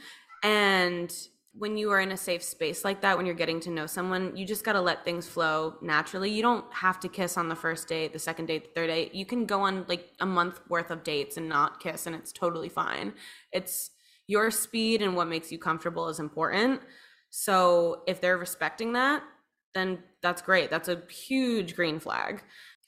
And 0.44 1.14
when 1.56 1.78
you 1.78 1.92
are 1.92 2.00
in 2.00 2.12
a 2.12 2.18
safe 2.18 2.44
space 2.44 2.84
like 2.84 3.02
that, 3.02 3.16
when 3.16 3.28
you're 3.28 3.36
getting 3.36 3.60
to 3.62 3.70
know 3.70 3.86
someone, 3.86 4.36
you 4.36 4.46
just 4.46 4.64
got 4.64 4.74
to 4.74 4.82
let 4.82 5.06
things 5.06 5.28
flow 5.28 5.76
naturally. 5.82 6.32
You 6.32 6.42
don't 6.42 6.66
have 6.74 7.00
to 7.02 7.08
kiss 7.08 7.38
on 7.38 7.48
the 7.48 7.56
first 7.56 7.88
date, 7.88 8.12
the 8.12 8.20
second 8.20 8.48
date, 8.48 8.64
the 8.64 8.80
third 8.80 8.88
date. 8.88 9.14
You 9.14 9.26
can 9.26 9.46
go 9.46 9.62
on 9.62 9.86
like 9.88 10.10
a 10.20 10.26
month 10.26 10.60
worth 10.68 10.90
of 10.90 11.04
dates 11.04 11.38
and 11.38 11.48
not 11.48 11.80
kiss, 11.80 12.08
and 12.08 12.16
it's 12.16 12.32
totally 12.32 12.70
fine. 12.70 13.14
It's 13.52 13.92
your 14.26 14.50
speed 14.50 15.02
and 15.02 15.16
what 15.16 15.28
makes 15.28 15.52
you 15.52 15.60
comfortable 15.60 16.10
is 16.10 16.20
important. 16.20 16.82
So 17.30 18.02
if 18.08 18.20
they're 18.20 18.38
respecting 18.38 18.94
that, 18.94 19.22
then 19.76 20.00
that's 20.22 20.42
great. 20.42 20.72
That's 20.72 20.88
a 20.88 21.04
huge 21.10 21.76
green 21.76 22.00
flag. 22.00 22.44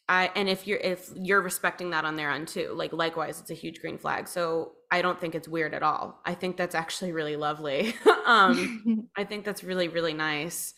I, 0.08 0.32
and 0.36 0.48
if 0.48 0.68
you're 0.68 0.78
if 0.78 1.12
you're 1.15 1.41
respecting 1.41 1.89
that 1.89 2.06
on 2.06 2.15
their 2.15 2.30
end 2.32 2.48
too, 2.48 2.74
like 2.76 2.94
likewise, 2.94 3.39
it's 3.39 3.50
a 3.50 3.56
huge 3.56 3.82
green 3.82 3.98
flag. 3.98 4.28
So 4.28 4.74
I 4.91 5.02
don't 5.02 5.20
think 5.20 5.34
it's 5.34 5.48
weird 5.48 5.74
at 5.74 5.82
all. 5.82 6.22
I 6.26 6.36
think 6.36 6.58
that's 6.58 6.76
actually 6.76 7.12
really 7.12 7.36
lovely. 7.36 7.96
um, 8.26 9.10
I 9.18 9.24
think 9.24 9.46
that's 9.46 9.63
really 9.63 9.88
really 9.88 10.13
nice. 10.13 10.74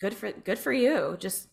Good 0.00 0.14
for 0.14 0.30
good 0.30 0.58
for 0.58 0.72
you. 0.72 1.16
Just 1.18 1.48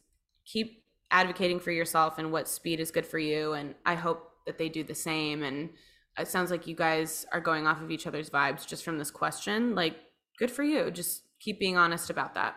keep 0.45 0.83
advocating 1.11 1.59
for 1.59 1.71
yourself 1.71 2.17
and 2.17 2.31
what 2.31 2.47
speed 2.47 2.79
is 2.79 2.91
good 2.91 3.05
for 3.05 3.19
you. 3.19 3.53
And 3.53 3.75
I 3.85 3.95
hope 3.95 4.31
that 4.45 4.57
they 4.57 4.69
do 4.69 4.83
the 4.83 4.95
same. 4.95 5.43
And 5.43 5.69
it 6.17 6.27
sounds 6.27 6.51
like 6.51 6.67
you 6.67 6.75
guys 6.75 7.25
are 7.31 7.41
going 7.41 7.67
off 7.67 7.81
of 7.81 7.91
each 7.91 8.07
other's 8.07 8.29
vibes 8.29 8.65
just 8.65 8.83
from 8.83 8.97
this 8.97 9.11
question. 9.11 9.75
Like, 9.75 9.95
good 10.37 10.51
for 10.51 10.63
you. 10.63 10.91
Just 10.91 11.23
keep 11.39 11.59
being 11.59 11.77
honest 11.77 12.09
about 12.09 12.35
that. 12.35 12.55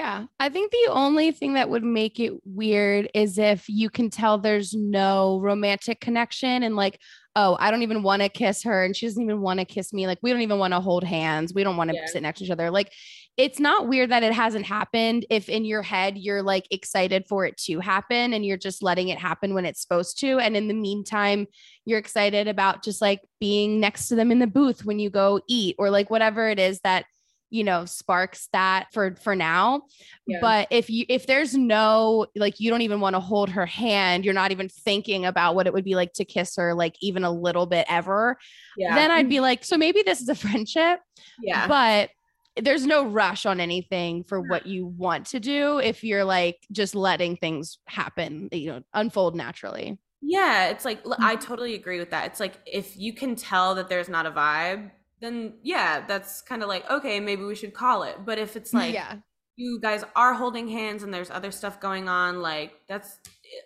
Yeah. 0.00 0.24
I 0.38 0.48
think 0.48 0.72
the 0.72 0.92
only 0.92 1.30
thing 1.30 1.52
that 1.54 1.68
would 1.68 1.84
make 1.84 2.18
it 2.18 2.32
weird 2.46 3.10
is 3.12 3.36
if 3.36 3.68
you 3.68 3.90
can 3.90 4.08
tell 4.08 4.38
there's 4.38 4.72
no 4.72 5.38
romantic 5.40 6.00
connection 6.00 6.62
and 6.62 6.74
like, 6.74 6.98
oh, 7.36 7.58
I 7.60 7.70
don't 7.70 7.82
even 7.82 8.02
want 8.02 8.22
to 8.22 8.30
kiss 8.30 8.62
her 8.62 8.82
and 8.82 8.96
she 8.96 9.04
doesn't 9.04 9.22
even 9.22 9.42
want 9.42 9.60
to 9.60 9.66
kiss 9.66 9.92
me. 9.92 10.06
Like, 10.06 10.16
we 10.22 10.30
don't 10.30 10.40
even 10.40 10.58
want 10.58 10.72
to 10.72 10.80
hold 10.80 11.04
hands. 11.04 11.52
We 11.52 11.62
don't 11.64 11.76
want 11.76 11.90
to 11.90 11.96
yeah. 11.96 12.06
sit 12.06 12.22
next 12.22 12.38
to 12.38 12.46
each 12.46 12.50
other. 12.50 12.70
Like, 12.70 12.94
it's 13.36 13.60
not 13.60 13.88
weird 13.88 14.10
that 14.10 14.22
it 14.22 14.32
hasn't 14.32 14.64
happened 14.64 15.26
if 15.28 15.50
in 15.50 15.66
your 15.66 15.82
head 15.82 16.16
you're 16.16 16.42
like 16.42 16.66
excited 16.70 17.26
for 17.28 17.44
it 17.44 17.58
to 17.66 17.78
happen 17.80 18.32
and 18.32 18.42
you're 18.44 18.56
just 18.56 18.82
letting 18.82 19.10
it 19.10 19.18
happen 19.18 19.52
when 19.52 19.66
it's 19.66 19.82
supposed 19.82 20.18
to. 20.20 20.38
And 20.38 20.56
in 20.56 20.66
the 20.66 20.74
meantime, 20.74 21.46
you're 21.84 21.98
excited 21.98 22.48
about 22.48 22.82
just 22.82 23.02
like 23.02 23.20
being 23.38 23.80
next 23.80 24.08
to 24.08 24.14
them 24.14 24.32
in 24.32 24.38
the 24.38 24.46
booth 24.46 24.86
when 24.86 24.98
you 24.98 25.10
go 25.10 25.42
eat 25.46 25.76
or 25.78 25.90
like 25.90 26.08
whatever 26.08 26.48
it 26.48 26.58
is 26.58 26.80
that 26.84 27.04
you 27.50 27.64
know 27.64 27.84
sparks 27.84 28.48
that 28.52 28.86
for 28.92 29.14
for 29.16 29.36
now 29.36 29.82
yeah. 30.26 30.38
but 30.40 30.68
if 30.70 30.88
you 30.88 31.04
if 31.08 31.26
there's 31.26 31.54
no 31.54 32.26
like 32.36 32.60
you 32.60 32.70
don't 32.70 32.82
even 32.82 33.00
want 33.00 33.14
to 33.14 33.20
hold 33.20 33.50
her 33.50 33.66
hand 33.66 34.24
you're 34.24 34.34
not 34.34 34.52
even 34.52 34.68
thinking 34.68 35.26
about 35.26 35.54
what 35.54 35.66
it 35.66 35.72
would 35.72 35.84
be 35.84 35.94
like 35.94 36.12
to 36.12 36.24
kiss 36.24 36.56
her 36.56 36.74
like 36.74 36.94
even 37.00 37.24
a 37.24 37.30
little 37.30 37.66
bit 37.66 37.84
ever 37.88 38.36
yeah. 38.76 38.94
then 38.94 39.10
i'd 39.10 39.28
be 39.28 39.40
like 39.40 39.64
so 39.64 39.76
maybe 39.76 40.02
this 40.02 40.20
is 40.20 40.28
a 40.28 40.34
friendship 40.34 41.00
yeah 41.42 41.66
but 41.66 42.10
there's 42.56 42.86
no 42.86 43.04
rush 43.04 43.46
on 43.46 43.60
anything 43.60 44.24
for 44.24 44.40
what 44.40 44.66
you 44.66 44.86
want 44.86 45.26
to 45.26 45.40
do 45.40 45.78
if 45.78 46.02
you're 46.02 46.24
like 46.24 46.58
just 46.72 46.94
letting 46.94 47.36
things 47.36 47.78
happen, 47.86 48.48
you 48.52 48.72
know, 48.72 48.82
unfold 48.92 49.36
naturally. 49.36 49.98
Yeah, 50.22 50.68
it's 50.68 50.84
like 50.84 51.00
I 51.18 51.34
mm-hmm. 51.36 51.44
totally 51.44 51.74
agree 51.74 51.98
with 51.98 52.10
that. 52.10 52.26
It's 52.26 52.40
like 52.40 52.58
if 52.66 52.96
you 52.96 53.14
can 53.14 53.36
tell 53.36 53.74
that 53.76 53.88
there's 53.88 54.08
not 54.08 54.26
a 54.26 54.30
vibe, 54.30 54.90
then 55.20 55.54
yeah, 55.62 56.04
that's 56.06 56.42
kind 56.42 56.62
of 56.62 56.68
like 56.68 56.88
okay, 56.90 57.20
maybe 57.20 57.44
we 57.44 57.54
should 57.54 57.74
call 57.74 58.02
it. 58.02 58.16
But 58.24 58.38
if 58.38 58.56
it's 58.56 58.72
like 58.74 58.94
yeah. 58.94 59.16
you 59.56 59.78
guys 59.80 60.04
are 60.16 60.34
holding 60.34 60.68
hands 60.68 61.02
and 61.02 61.12
there's 61.12 61.30
other 61.30 61.50
stuff 61.50 61.80
going 61.80 62.08
on, 62.08 62.40
like 62.42 62.72
that's 62.88 63.18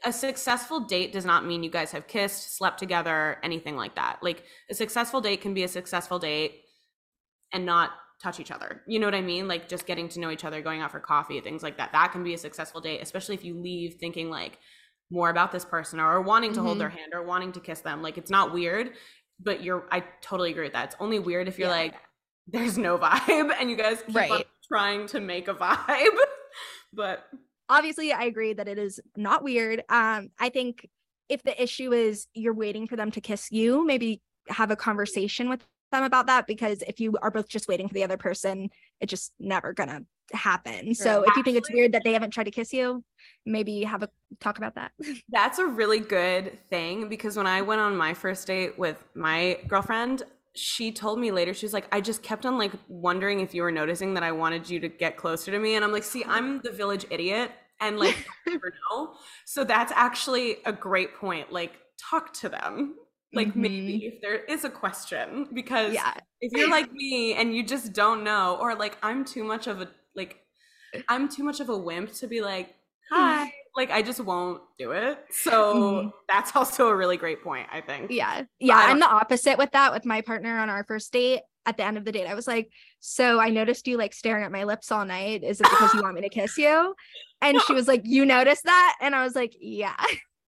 a 0.04 0.12
successful 0.12 0.80
date 0.80 1.12
does 1.12 1.24
not 1.24 1.44
mean 1.44 1.62
you 1.62 1.70
guys 1.70 1.92
have 1.92 2.06
kissed, 2.06 2.56
slept 2.56 2.78
together, 2.78 3.38
anything 3.42 3.76
like 3.76 3.94
that. 3.96 4.18
Like 4.22 4.44
a 4.70 4.74
successful 4.74 5.20
date 5.20 5.40
can 5.40 5.54
be 5.54 5.64
a 5.64 5.68
successful 5.68 6.18
date 6.18 6.62
and 7.52 7.66
not 7.66 7.90
touch 8.22 8.40
each 8.40 8.50
other. 8.50 8.82
You 8.86 8.98
know 8.98 9.06
what 9.06 9.14
I 9.14 9.20
mean? 9.20 9.46
Like 9.48 9.68
just 9.68 9.86
getting 9.86 10.08
to 10.10 10.20
know 10.20 10.30
each 10.30 10.44
other, 10.44 10.62
going 10.62 10.80
out 10.80 10.90
for 10.90 11.00
coffee, 11.00 11.40
things 11.40 11.62
like 11.62 11.76
that. 11.76 11.92
That 11.92 12.12
can 12.12 12.24
be 12.24 12.34
a 12.34 12.38
successful 12.38 12.80
date, 12.80 13.00
especially 13.02 13.34
if 13.34 13.44
you 13.44 13.54
leave 13.54 13.94
thinking 13.94 14.30
like 14.30 14.58
more 15.10 15.30
about 15.30 15.52
this 15.52 15.64
person 15.64 16.00
or, 16.00 16.20
wanting 16.22 16.52
to 16.52 16.58
mm-hmm. 16.58 16.66
hold 16.66 16.80
their 16.80 16.88
hand 16.88 17.12
or 17.12 17.22
wanting 17.22 17.52
to 17.52 17.60
kiss 17.60 17.80
them. 17.80 18.02
Like 18.02 18.18
it's 18.18 18.30
not 18.30 18.52
weird, 18.52 18.92
but 19.40 19.62
you're 19.62 19.86
I 19.90 20.04
totally 20.20 20.50
agree 20.50 20.64
with 20.64 20.72
that. 20.72 20.86
It's 20.86 20.96
only 21.00 21.18
weird 21.18 21.48
if 21.48 21.58
you're 21.58 21.68
yeah. 21.68 21.74
like 21.74 21.94
there's 22.46 22.78
no 22.78 22.98
vibe 23.02 23.52
and 23.58 23.70
you 23.70 23.76
guys 23.76 24.02
keep 24.06 24.16
right. 24.16 24.46
trying 24.66 25.06
to 25.08 25.20
make 25.20 25.48
a 25.48 25.54
vibe. 25.54 26.16
but 26.92 27.24
obviously 27.68 28.12
I 28.12 28.24
agree 28.24 28.52
that 28.52 28.68
it 28.68 28.78
is 28.78 29.00
not 29.16 29.42
weird. 29.42 29.82
Um 29.88 30.30
I 30.38 30.48
think 30.48 30.88
if 31.28 31.42
the 31.42 31.60
issue 31.60 31.92
is 31.92 32.26
you're 32.34 32.54
waiting 32.54 32.86
for 32.86 32.96
them 32.96 33.10
to 33.12 33.20
kiss 33.20 33.50
you, 33.50 33.84
maybe 33.86 34.22
have 34.48 34.70
a 34.70 34.76
conversation 34.76 35.48
with 35.48 35.64
them 35.90 36.04
about 36.04 36.26
that 36.26 36.46
because 36.46 36.82
if 36.86 37.00
you 37.00 37.16
are 37.22 37.30
both 37.30 37.48
just 37.48 37.68
waiting 37.68 37.88
for 37.88 37.94
the 37.94 38.04
other 38.04 38.18
person, 38.18 38.68
it's 39.00 39.10
just 39.10 39.32
never 39.38 39.72
gonna 39.72 40.02
happen. 40.32 40.84
True. 40.84 40.94
So 40.94 41.22
if 41.22 41.28
Actually, 41.28 41.40
you 41.40 41.42
think 41.44 41.56
it's 41.58 41.70
weird 41.70 41.92
that 41.92 42.02
they 42.04 42.12
haven't 42.12 42.30
tried 42.30 42.44
to 42.44 42.50
kiss 42.50 42.72
you, 42.72 43.04
maybe 43.46 43.82
have 43.82 44.02
a 44.02 44.08
talk 44.40 44.58
about 44.58 44.74
that. 44.74 44.92
That's 45.28 45.58
a 45.58 45.66
really 45.66 46.00
good 46.00 46.58
thing 46.70 47.08
because 47.08 47.36
when 47.36 47.46
I 47.46 47.62
went 47.62 47.80
on 47.80 47.96
my 47.96 48.14
first 48.14 48.46
date 48.46 48.78
with 48.78 49.02
my 49.14 49.58
girlfriend, 49.68 50.22
she 50.54 50.92
told 50.92 51.18
me 51.18 51.32
later 51.32 51.52
she 51.52 51.66
was 51.66 51.72
like 51.72 51.86
i 51.90 52.00
just 52.00 52.22
kept 52.22 52.46
on 52.46 52.56
like 52.56 52.70
wondering 52.86 53.40
if 53.40 53.54
you 53.54 53.62
were 53.62 53.72
noticing 53.72 54.14
that 54.14 54.22
i 54.22 54.30
wanted 54.30 54.70
you 54.70 54.78
to 54.78 54.88
get 54.88 55.16
closer 55.16 55.50
to 55.50 55.58
me 55.58 55.74
and 55.74 55.84
i'm 55.84 55.90
like 55.90 56.04
see 56.04 56.24
i'm 56.26 56.60
the 56.60 56.70
village 56.70 57.04
idiot 57.10 57.50
and 57.80 57.98
like 57.98 58.16
never 58.46 58.72
know 58.90 59.14
so 59.44 59.64
that's 59.64 59.92
actually 59.96 60.58
a 60.64 60.72
great 60.72 61.14
point 61.16 61.52
like 61.52 61.72
talk 61.98 62.32
to 62.32 62.48
them 62.48 62.94
like 63.32 63.48
mm-hmm. 63.48 63.62
maybe 63.62 64.06
if 64.06 64.20
there 64.22 64.44
is 64.44 64.64
a 64.64 64.70
question 64.70 65.48
because 65.52 65.92
yeah. 65.92 66.14
if 66.40 66.52
you're 66.52 66.70
like 66.70 66.92
me 66.92 67.34
and 67.34 67.54
you 67.54 67.64
just 67.64 67.92
don't 67.92 68.22
know 68.22 68.56
or 68.60 68.76
like 68.76 68.96
i'm 69.02 69.24
too 69.24 69.42
much 69.42 69.66
of 69.66 69.80
a 69.80 69.88
like 70.16 70.40
i'm 71.08 71.28
too 71.28 71.42
much 71.42 71.60
of 71.60 71.68
a 71.68 71.76
wimp 71.76 72.12
to 72.12 72.26
be 72.26 72.40
like 72.40 72.74
hi 73.10 73.52
like 73.76 73.90
i 73.90 74.00
just 74.02 74.20
won't 74.20 74.62
do 74.78 74.92
it 74.92 75.18
so 75.30 75.74
mm-hmm. 75.74 76.08
that's 76.28 76.54
also 76.56 76.88
a 76.88 76.96
really 76.96 77.16
great 77.16 77.42
point 77.42 77.66
i 77.72 77.80
think 77.80 78.10
yeah 78.10 78.42
yeah 78.58 78.76
i'm 78.76 79.00
the 79.00 79.08
opposite 79.08 79.58
with 79.58 79.70
that 79.72 79.92
with 79.92 80.04
my 80.04 80.20
partner 80.20 80.58
on 80.58 80.68
our 80.68 80.84
first 80.84 81.12
date 81.12 81.40
at 81.66 81.76
the 81.76 81.84
end 81.84 81.96
of 81.96 82.04
the 82.04 82.12
date 82.12 82.26
i 82.26 82.34
was 82.34 82.46
like 82.46 82.70
so 83.00 83.40
i 83.40 83.48
noticed 83.48 83.86
you 83.86 83.96
like 83.96 84.12
staring 84.12 84.44
at 84.44 84.52
my 84.52 84.64
lips 84.64 84.92
all 84.92 85.04
night 85.04 85.42
is 85.42 85.60
it 85.60 85.68
because 85.70 85.94
you 85.94 86.02
want 86.02 86.14
me 86.14 86.20
to 86.20 86.28
kiss 86.28 86.56
you 86.58 86.94
and 87.40 87.60
she 87.62 87.72
was 87.72 87.88
like 87.88 88.02
you 88.04 88.24
noticed 88.24 88.64
that 88.64 88.96
and 89.00 89.14
i 89.14 89.24
was 89.24 89.34
like 89.34 89.54
yeah 89.60 89.96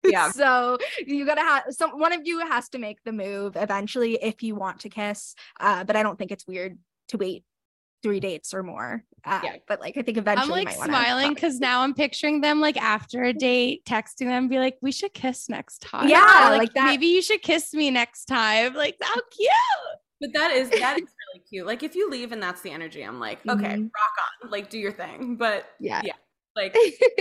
yeah. 0.12 0.32
so 0.32 0.78
you 1.06 1.26
gotta 1.26 1.42
have 1.42 1.64
some 1.70 2.00
one 2.00 2.14
of 2.14 2.22
you 2.26 2.40
has 2.40 2.70
to 2.70 2.78
make 2.78 3.04
the 3.04 3.12
move 3.12 3.56
eventually 3.56 4.16
if 4.22 4.44
you 4.44 4.56
want 4.56 4.82
to 4.82 4.90
kiss. 4.90 5.36
Uh, 5.60 5.84
but 5.84 5.96
I 5.96 6.04
don't 6.04 6.18
think 6.18 6.32
it's 6.32 6.48
weird 6.48 6.78
to 7.10 7.18
wait 7.18 7.44
three 8.04 8.20
dates 8.20 8.54
or 8.54 8.64
more. 8.64 9.04
Uh, 9.26 9.42
yeah. 9.44 9.56
But 9.68 9.80
like, 9.80 9.98
I 9.98 10.02
think 10.02 10.18
eventually 10.18 10.62
I'm 10.62 10.66
like 10.66 10.76
smiling 10.76 11.34
because 11.34 11.60
now 11.60 11.82
I'm 11.82 11.94
picturing 11.94 12.42
them 12.42 12.62
like 12.62 12.78
after 12.78 13.24
a 13.24 13.34
date, 13.34 13.84
texting 13.86 14.28
them, 14.28 14.48
be 14.48 14.60
like, 14.60 14.78
we 14.82 14.92
should 14.92 15.14
kiss 15.14 15.50
next 15.50 15.82
time. 15.82 16.08
Yeah. 16.08 16.50
like, 16.50 16.60
like 16.60 16.74
that. 16.74 16.86
Maybe 16.86 17.08
you 17.08 17.22
should 17.22 17.42
kiss 17.42 17.74
me 17.74 17.90
next 17.92 18.26
time. 18.26 18.74
Like, 18.74 18.98
how 19.02 19.16
cute. 19.32 19.50
But 20.22 20.30
that 20.34 20.52
is 20.52 20.70
that 20.70 20.98
is 20.98 21.08
really 21.34 21.44
cute. 21.48 21.66
Like 21.66 21.84
if 21.84 21.94
you 21.94 22.10
leave 22.10 22.32
and 22.32 22.42
that's 22.42 22.62
the 22.62 22.72
energy, 22.72 23.02
I'm 23.02 23.20
like, 23.20 23.40
okay, 23.48 23.64
mm-hmm. 23.64 23.84
rock 23.84 24.44
on, 24.44 24.50
like 24.50 24.70
do 24.70 24.80
your 24.80 24.94
thing. 24.94 25.36
But 25.36 25.66
yeah, 25.80 26.02
yeah, 26.06 26.14
like, 26.56 26.76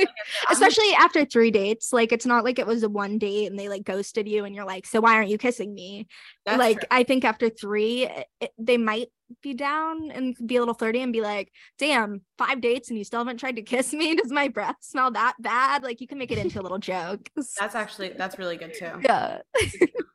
especially 0.50 0.92
after 0.98 1.24
three 1.24 1.50
dates, 1.50 1.92
like 1.92 2.12
it's 2.12 2.26
not 2.26 2.44
like 2.44 2.58
it 2.58 2.66
was 2.66 2.82
a 2.82 2.88
one 2.88 3.18
date 3.18 3.46
and 3.46 3.58
they 3.58 3.68
like 3.68 3.84
ghosted 3.84 4.28
you 4.28 4.44
and 4.44 4.54
you're 4.54 4.64
like, 4.64 4.86
so 4.86 5.00
why 5.00 5.14
aren't 5.14 5.28
you 5.28 5.38
kissing 5.38 5.74
me? 5.74 6.06
That's 6.46 6.58
like, 6.58 6.78
true. 6.80 6.88
I 6.90 7.02
think 7.02 7.24
after 7.24 7.48
three, 7.48 8.08
it, 8.40 8.52
they 8.58 8.76
might 8.76 9.08
be 9.42 9.54
down 9.54 10.10
and 10.10 10.36
be 10.46 10.56
a 10.56 10.60
little 10.60 10.74
flirty 10.74 11.00
and 11.00 11.12
be 11.12 11.20
like, 11.20 11.50
damn, 11.78 12.22
five 12.38 12.60
dates 12.60 12.88
and 12.88 12.98
you 12.98 13.04
still 13.04 13.20
haven't 13.20 13.38
tried 13.38 13.56
to 13.56 13.62
kiss 13.62 13.92
me. 13.92 14.14
Does 14.16 14.30
my 14.30 14.48
breath 14.48 14.76
smell 14.80 15.10
that 15.12 15.34
bad? 15.40 15.82
Like, 15.82 16.00
you 16.00 16.06
can 16.06 16.18
make 16.18 16.30
it 16.30 16.38
into 16.38 16.60
a 16.60 16.62
little 16.62 16.78
joke. 16.78 17.30
That's 17.36 17.74
actually, 17.74 18.10
that's 18.10 18.38
really 18.38 18.56
good 18.56 18.74
too. 18.74 18.92
Yeah. 19.02 19.38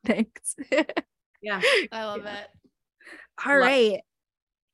Thanks. 0.05 0.55
yeah. 1.41 1.61
I 1.91 2.05
love 2.05 2.25
it. 2.25 2.47
All 3.45 3.53
love- 3.53 3.61
right. 3.61 3.99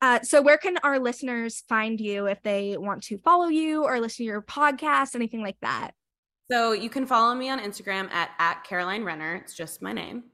Uh, 0.02 0.20
so 0.22 0.42
where 0.42 0.58
can 0.58 0.76
our 0.82 0.98
listeners 0.98 1.62
find 1.68 2.00
you 2.00 2.26
if 2.26 2.42
they 2.42 2.76
want 2.76 3.02
to 3.04 3.18
follow 3.18 3.48
you 3.48 3.84
or 3.84 3.98
listen 4.00 4.18
to 4.18 4.24
your 4.24 4.42
podcast, 4.42 5.14
anything 5.14 5.42
like 5.42 5.56
that? 5.62 5.92
So 6.50 6.72
you 6.72 6.90
can 6.90 7.06
follow 7.06 7.34
me 7.34 7.48
on 7.48 7.58
Instagram 7.58 8.10
at, 8.10 8.30
at 8.38 8.62
Caroline 8.64 9.04
Renner. 9.04 9.34
It's 9.36 9.54
just 9.54 9.82
my 9.82 9.92
name. 9.92 10.24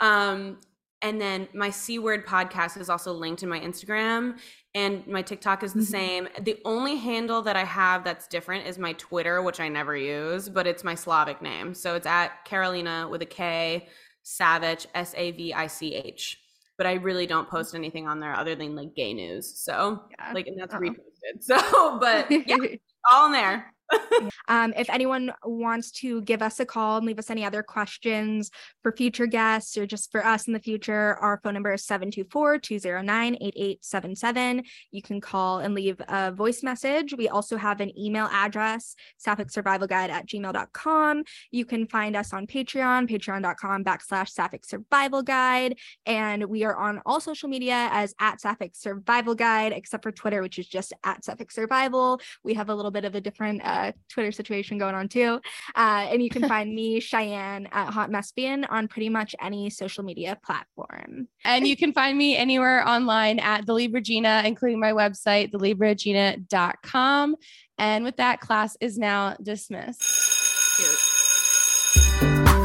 Um, 0.00 0.58
and 1.02 1.20
then 1.20 1.48
my 1.54 1.70
C 1.70 1.98
word 1.98 2.26
podcast 2.26 2.78
is 2.78 2.90
also 2.90 3.12
linked 3.12 3.42
in 3.42 3.48
my 3.48 3.60
Instagram 3.60 4.38
and 4.74 5.06
my 5.06 5.22
TikTok 5.22 5.62
is 5.62 5.72
the 5.72 5.80
mm-hmm. 5.80 5.90
same. 5.90 6.28
The 6.40 6.58
only 6.64 6.96
handle 6.96 7.40
that 7.42 7.56
I 7.56 7.64
have 7.64 8.04
that's 8.04 8.26
different 8.26 8.66
is 8.66 8.78
my 8.78 8.92
Twitter, 8.94 9.42
which 9.42 9.60
I 9.60 9.68
never 9.68 9.96
use, 9.96 10.48
but 10.48 10.66
it's 10.66 10.84
my 10.84 10.94
Slavic 10.94 11.40
name. 11.40 11.74
So 11.74 11.94
it's 11.94 12.06
at 12.06 12.44
Karolina 12.46 13.08
with 13.08 13.22
a 13.22 13.26
K, 13.26 13.88
Savich, 14.24 14.86
S 14.94 15.14
A 15.16 15.30
V 15.30 15.54
I 15.54 15.66
C 15.68 15.94
H 15.94 16.38
but 16.80 16.86
I 16.86 16.94
really 16.94 17.26
don't 17.26 17.46
post 17.46 17.74
anything 17.74 18.08
on 18.08 18.20
there 18.20 18.34
other 18.34 18.54
than 18.54 18.74
like 18.74 18.94
gay 18.96 19.12
news. 19.12 19.54
So 19.54 20.02
yeah. 20.18 20.32
like, 20.32 20.46
and 20.46 20.58
that's 20.58 20.72
Uh-oh. 20.72 20.80
reposted. 20.80 20.96
So, 21.42 21.98
but 22.00 22.30
yeah, 22.30 22.56
all 23.12 23.26
in 23.26 23.32
there. 23.32 23.74
um, 24.48 24.72
if 24.76 24.90
anyone 24.90 25.32
wants 25.44 25.90
to 25.90 26.22
give 26.22 26.42
us 26.42 26.60
a 26.60 26.66
call 26.66 26.98
and 26.98 27.06
leave 27.06 27.18
us 27.18 27.30
any 27.30 27.44
other 27.44 27.62
questions 27.62 28.50
for 28.82 28.92
future 28.92 29.26
guests 29.26 29.76
or 29.76 29.86
just 29.86 30.10
for 30.10 30.24
us 30.24 30.46
in 30.46 30.52
the 30.52 30.60
future, 30.60 31.16
our 31.16 31.40
phone 31.42 31.54
number 31.54 31.72
is 31.72 31.86
724-209-8877. 31.86 34.64
You 34.90 35.02
can 35.02 35.20
call 35.20 35.60
and 35.60 35.74
leave 35.74 36.00
a 36.08 36.32
voice 36.32 36.62
message. 36.62 37.14
We 37.16 37.28
also 37.28 37.56
have 37.56 37.80
an 37.80 37.98
email 37.98 38.28
address, 38.30 38.94
sapphic 39.18 39.50
survival 39.50 39.86
guide 39.86 40.10
at 40.10 40.26
gmail.com. 40.26 41.24
You 41.50 41.64
can 41.64 41.86
find 41.86 42.16
us 42.16 42.32
on 42.32 42.46
Patreon, 42.46 43.10
patreon.com 43.10 43.84
backslash 43.84 44.30
sapphic 44.30 44.64
survival 44.64 45.22
guide. 45.22 45.76
And 46.06 46.46
we 46.46 46.64
are 46.64 46.76
on 46.76 47.00
all 47.06 47.20
social 47.20 47.48
media 47.48 47.88
as 47.92 48.14
at 48.20 48.40
sapphic 48.40 48.74
survival 48.74 49.34
guide, 49.34 49.72
except 49.72 50.02
for 50.02 50.12
Twitter, 50.12 50.42
which 50.42 50.58
is 50.58 50.68
just 50.68 50.92
at 51.04 51.24
sapphic 51.24 51.50
survival. 51.50 52.20
We 52.44 52.54
have 52.54 52.68
a 52.68 52.74
little 52.74 52.90
bit 52.90 53.04
of 53.04 53.14
a 53.14 53.20
different 53.20 53.62
uh, 53.64 53.79
Twitter 54.08 54.32
situation 54.32 54.78
going 54.78 54.94
on 54.94 55.08
too. 55.08 55.40
Uh, 55.74 56.06
and 56.10 56.22
you 56.22 56.30
can 56.30 56.48
find 56.54 56.74
me, 56.74 57.00
Cheyenne, 57.00 57.68
at 57.72 57.92
Hot 57.92 58.10
Messbian 58.10 58.66
on 58.70 58.88
pretty 58.88 59.08
much 59.08 59.34
any 59.40 59.70
social 59.70 60.04
media 60.04 60.38
platform. 60.44 61.28
And 61.44 61.66
you 61.66 61.76
can 61.76 61.92
find 61.92 62.16
me 62.16 62.36
anywhere 62.36 62.86
online 62.86 63.38
at 63.38 63.66
the 63.66 63.74
Libra 63.74 64.00
Gina, 64.00 64.42
including 64.44 64.80
my 64.80 64.92
website, 64.92 65.50
thelibragina.com. 65.52 67.36
And 67.78 68.04
with 68.04 68.16
that, 68.16 68.40
class 68.40 68.76
is 68.80 68.98
now 68.98 69.36
dismissed. 69.42 70.76
Cute. 70.76 72.59